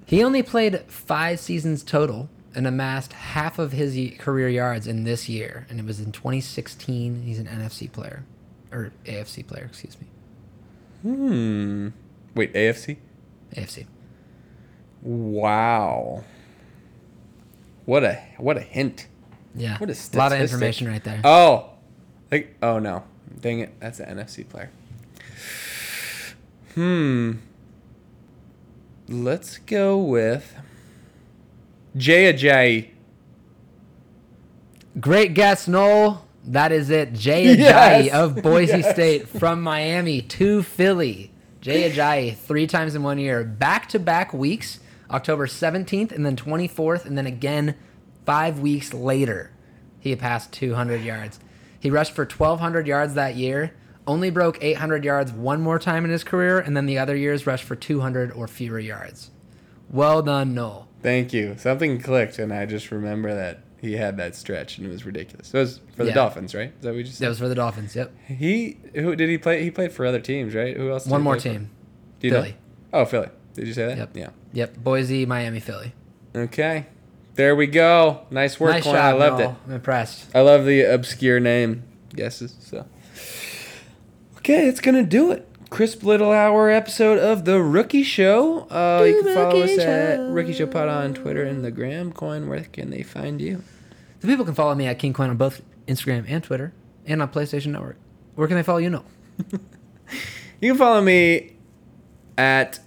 He 0.08 0.24
only 0.24 0.41
played 0.41 0.80
five 0.88 1.38
seasons 1.38 1.84
total 1.84 2.30
and 2.55 2.66
amassed 2.66 3.12
half 3.12 3.60
of 3.60 3.74
his 3.74 4.14
career 4.18 4.47
yards 4.47 4.88
in 4.88 5.03
this 5.03 5.28
year, 5.28 5.68
and 5.70 5.82
it 5.82 5.86
was 5.86 5.99
in 5.99 6.14
2016. 6.14 7.24
He's 7.24 7.39
an 7.39 7.45
NFC 7.45 7.91
player, 7.91 8.24
or 8.72 8.93
AFC 9.05 9.45
player, 9.45 9.66
excuse 9.66 9.97
me. 9.99 10.08
Hmm. 11.01 11.89
Wait, 12.36 12.53
AFC. 12.53 12.97
AFC. 13.53 13.86
Wow. 15.01 16.24
What 17.84 18.05
a 18.05 18.14
what 18.38 18.55
a 18.55 18.62
hint. 18.62 19.08
Yeah. 19.55 19.78
What 19.78 19.89
a 19.89 20.18
lot 20.18 20.32
of 20.32 20.39
information 20.39 20.88
right 20.88 21.03
there. 21.03 21.20
Oh, 21.26 21.72
like 22.32 22.55
oh 22.62 22.80
no, 22.80 23.03
dang 23.41 23.60
it, 23.60 23.78
that's 23.82 23.99
an 23.99 24.18
NFC 24.18 24.47
player. 24.47 24.72
Hmm. 26.76 27.34
Let's 29.10 29.58
go 29.60 29.97
with 29.97 30.53
Jay 31.95 32.32
Ajayi. 32.34 32.89
Great 34.99 35.34
guess, 35.34 35.68
Knoll. 35.68 36.26
That 36.43 36.72
is 36.72 36.89
it. 36.89 37.14
Jay 37.14 37.55
Ajayi 37.55 37.58
Yes. 38.05 38.14
of 38.14 38.41
Boise 38.41 38.80
Yes. 38.80 38.93
State 38.93 39.28
from 39.30 39.62
Miami 39.62 40.22
to 40.24 40.64
Philly. 40.64 41.32
Jay 41.62 41.89
Ajayi 41.89 42.36
three 42.36 42.68
times 42.68 42.95
in 42.95 43.03
one 43.03 43.18
year, 43.20 43.43
back 43.43 43.89
to 43.89 43.99
back 43.99 44.34
weeks, 44.34 44.80
October 45.10 45.47
17th 45.47 46.12
and 46.12 46.26
then 46.26 46.36
24th, 46.36 47.05
and 47.05 47.18
then 47.18 47.26
again 47.28 47.76
five 48.26 48.60
weeks 48.60 48.93
later, 48.93 49.51
he 49.99 50.16
passed 50.16 50.51
200 50.53 51.01
yards. 51.01 51.39
He 51.80 51.89
rushed 51.89 52.14
for 52.14 52.24
1,200 52.26 52.88
yards 52.88 53.14
that 53.16 53.36
year, 53.36 53.74
only 54.08 54.30
broke 54.30 54.58
800 54.64 55.03
yards 55.03 55.32
one 55.32 55.62
more 55.62 55.78
time 55.80 56.05
in 56.05 56.12
his 56.12 56.24
career, 56.24 56.60
and 56.60 56.76
then 56.76 56.86
the 56.86 56.97
other 56.97 57.16
years 57.16 57.45
rushed 57.45 57.64
for 57.66 57.76
200 57.76 58.32
or 58.32 58.47
fewer 58.47 58.80
yards. 58.80 59.30
Well 59.89 60.22
done, 60.22 60.53
Knoll. 60.53 60.88
Thank 61.03 61.34
you. 61.34 61.55
Something 61.58 61.99
clicked, 62.01 62.39
and 62.39 62.51
I 62.53 62.66
just 62.66 62.91
remember 62.91 63.34
that 63.36 63.60
he 63.80 63.93
had 63.93 64.18
that 64.18 64.36
stretch, 64.36 64.78
and 64.78 64.88
it 64.88 64.89
was 64.89 65.05
ridiculous. 65.05 65.53
It 65.53 65.58
was 65.60 65.80
for 65.95 66.03
the 66.03 66.10
Yeah. 66.10 66.16
Dolphins, 66.16 66.55
right? 66.55 66.70
Is 66.78 66.82
that 66.82 66.89
what 66.89 66.97
you 66.97 67.03
just 67.03 67.20
That 67.20 67.30
was 67.30 67.39
for 67.39 67.47
the 67.47 67.55
Dolphins. 67.55 67.95
Yep. 67.95 68.12
He 68.28 68.78
who 68.95 69.16
did 69.16 69.30
he 69.30 69.38
play? 69.38 69.64
He 69.64 69.70
played 69.72 69.91
for 69.91 70.05
other 70.05 70.20
teams, 70.20 70.55
right? 70.55 70.76
Who 70.76 70.89
else? 70.91 71.03
did 71.03 71.12
One 71.12 71.22
he 71.22 71.24
more 71.24 71.34
play 71.36 71.41
for? 71.53 71.60
team. 71.60 71.70
You 72.22 72.32
know? 72.32 72.41
Philly. 72.41 72.55
Oh, 72.93 73.05
Philly. 73.05 73.30
Did 73.53 73.68
you 73.68 73.74
say 73.74 73.86
that? 73.86 73.97
Yep. 73.97 74.18
Yeah. 74.18 74.30
Yep. 74.53 74.78
Boise, 74.78 75.26
Miami, 75.26 75.60
Philly. 75.60 75.93
Okay. 76.36 76.88
There 77.36 77.55
we 77.55 77.68
go. 77.68 78.22
Nice 78.32 78.60
work, 78.60 78.72
nice 78.72 78.84
job. 78.86 78.95
I 78.95 79.12
loved 79.12 79.39
Knoll. 79.39 79.51
it. 79.51 79.55
I'm 79.68 79.74
impressed. 79.76 80.26
I 80.36 80.41
love 80.41 80.66
the 80.66 80.82
obscure 80.82 81.39
name 81.39 81.84
guesses. 82.16 82.55
So, 82.60 82.86
okay, 84.48 84.66
it's 84.66 84.80
gonna 84.80 85.04
do 85.04 85.32
it. 85.32 85.45
Crisp 85.70 86.04
little 86.04 86.32
hour 86.32 86.70
episode 86.70 87.20
of 87.20 87.43
the 87.43 87.62
Rookie 87.62 88.04
Show. 88.04 88.62
Uh, 88.70 89.04
you 89.06 89.22
can 89.22 89.34
follow 89.34 89.62
us 89.62 89.78
at. 89.78 90.22
Rookie 90.22 90.54
Show 90.54 90.68
Pod 90.68 90.88
on 90.88 91.14
Twitter 91.14 91.43
and 91.43 91.66
the 91.66 91.72
Gram. 91.72 92.14
Coyne, 92.14 92.48
where 92.48 92.64
can 92.64 92.89
they 92.89 93.04
find 93.04 93.41
you? 93.41 93.62
The 94.22 94.28
people 94.28 94.45
can 94.45 94.56
follow 94.56 94.74
me 94.74 94.88
at 94.88 95.00
King 95.00 95.12
Coyne 95.12 95.30
on 95.30 95.36
both 95.36 95.62
Instagram 95.86 96.24
and 96.30 96.41
Twitter, 96.41 96.72
and 97.06 97.22
on 97.22 97.28
PlayStation 97.28 97.68
Network. 97.68 97.98
Where 98.36 98.48
can 98.48 98.56
they 98.56 98.64
follow 98.64 98.80
you? 98.80 98.89
No. 98.89 99.04
You 100.60 100.72
can 100.72 100.80
follow 100.80 101.02
me 101.02 101.52
at 102.36 102.80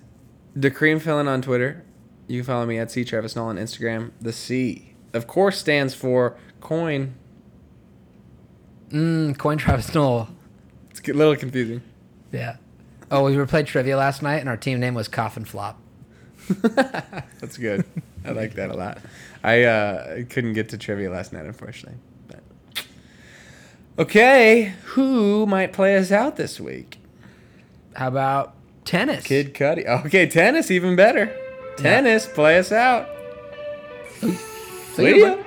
the 0.57 0.73
Cream 0.73 0.99
Filling 0.99 1.29
on 1.29 1.41
Twitter. 1.41 1.85
You 2.27 2.41
can 2.41 2.47
follow 2.47 2.67
me 2.67 2.79
at 2.79 2.91
C 2.91 3.05
Travis 3.05 3.37
Knoll 3.37 3.47
on 3.47 3.59
Instagram. 3.59 4.11
The 4.21 4.33
C, 4.33 4.95
of 5.13 5.29
course, 5.29 5.59
stands 5.59 5.95
for 5.95 6.37
Coyne. 6.61 7.15
Mm, 8.89 9.39
Coyne 9.39 9.59
Travis 9.59 9.95
Knoll. 9.95 10.31
It's 11.01 11.09
a 11.09 11.13
little 11.15 11.37
confusing. 11.37 11.83
Yeah. 12.33 12.57
Oh, 13.11 13.25
we 13.25 13.37
were 13.37 13.47
played 13.47 13.67
trivia 13.67 13.97
last 13.97 14.23
night, 14.23 14.37
and 14.39 14.49
our 14.49 14.57
team 14.57 14.79
name 14.79 14.95
was 14.95 15.09
Coffin 15.09 15.45
Flop. 15.45 15.81
That's 16.49 17.57
good. 17.57 17.85
I 18.25 18.33
like 18.33 18.55
that 18.55 18.71
a 18.71 18.75
lot. 18.75 18.99
I 19.43 19.65
uh, 19.65 20.23
couldn't 20.29 20.53
get 20.53 20.69
to 20.71 20.79
trivia 20.79 21.11
last 21.11 21.33
night, 21.33 21.47
unfortunately. 21.47 21.99
But 22.29 22.85
okay, 23.99 24.75
who 24.85 25.47
might 25.47 25.73
play 25.73 25.97
us 25.97 26.13
out 26.13 26.37
this 26.37 26.61
week? 26.61 26.99
How 27.97 28.09
about 28.09 28.55
tennis? 28.85 29.25
Kid 29.25 29.55
Cudi. 29.55 29.87
Okay, 30.05 30.27
tennis 30.27 30.71
even 30.71 30.97
better. 30.97 31.35
Tennis, 31.77 32.27
play 32.27 32.59
us 32.59 32.71
out. 32.73 33.09
See 34.21 34.37
See 34.95 35.21
ya, 35.21 35.27
ya. 35.27 35.37
bud. 35.37 35.47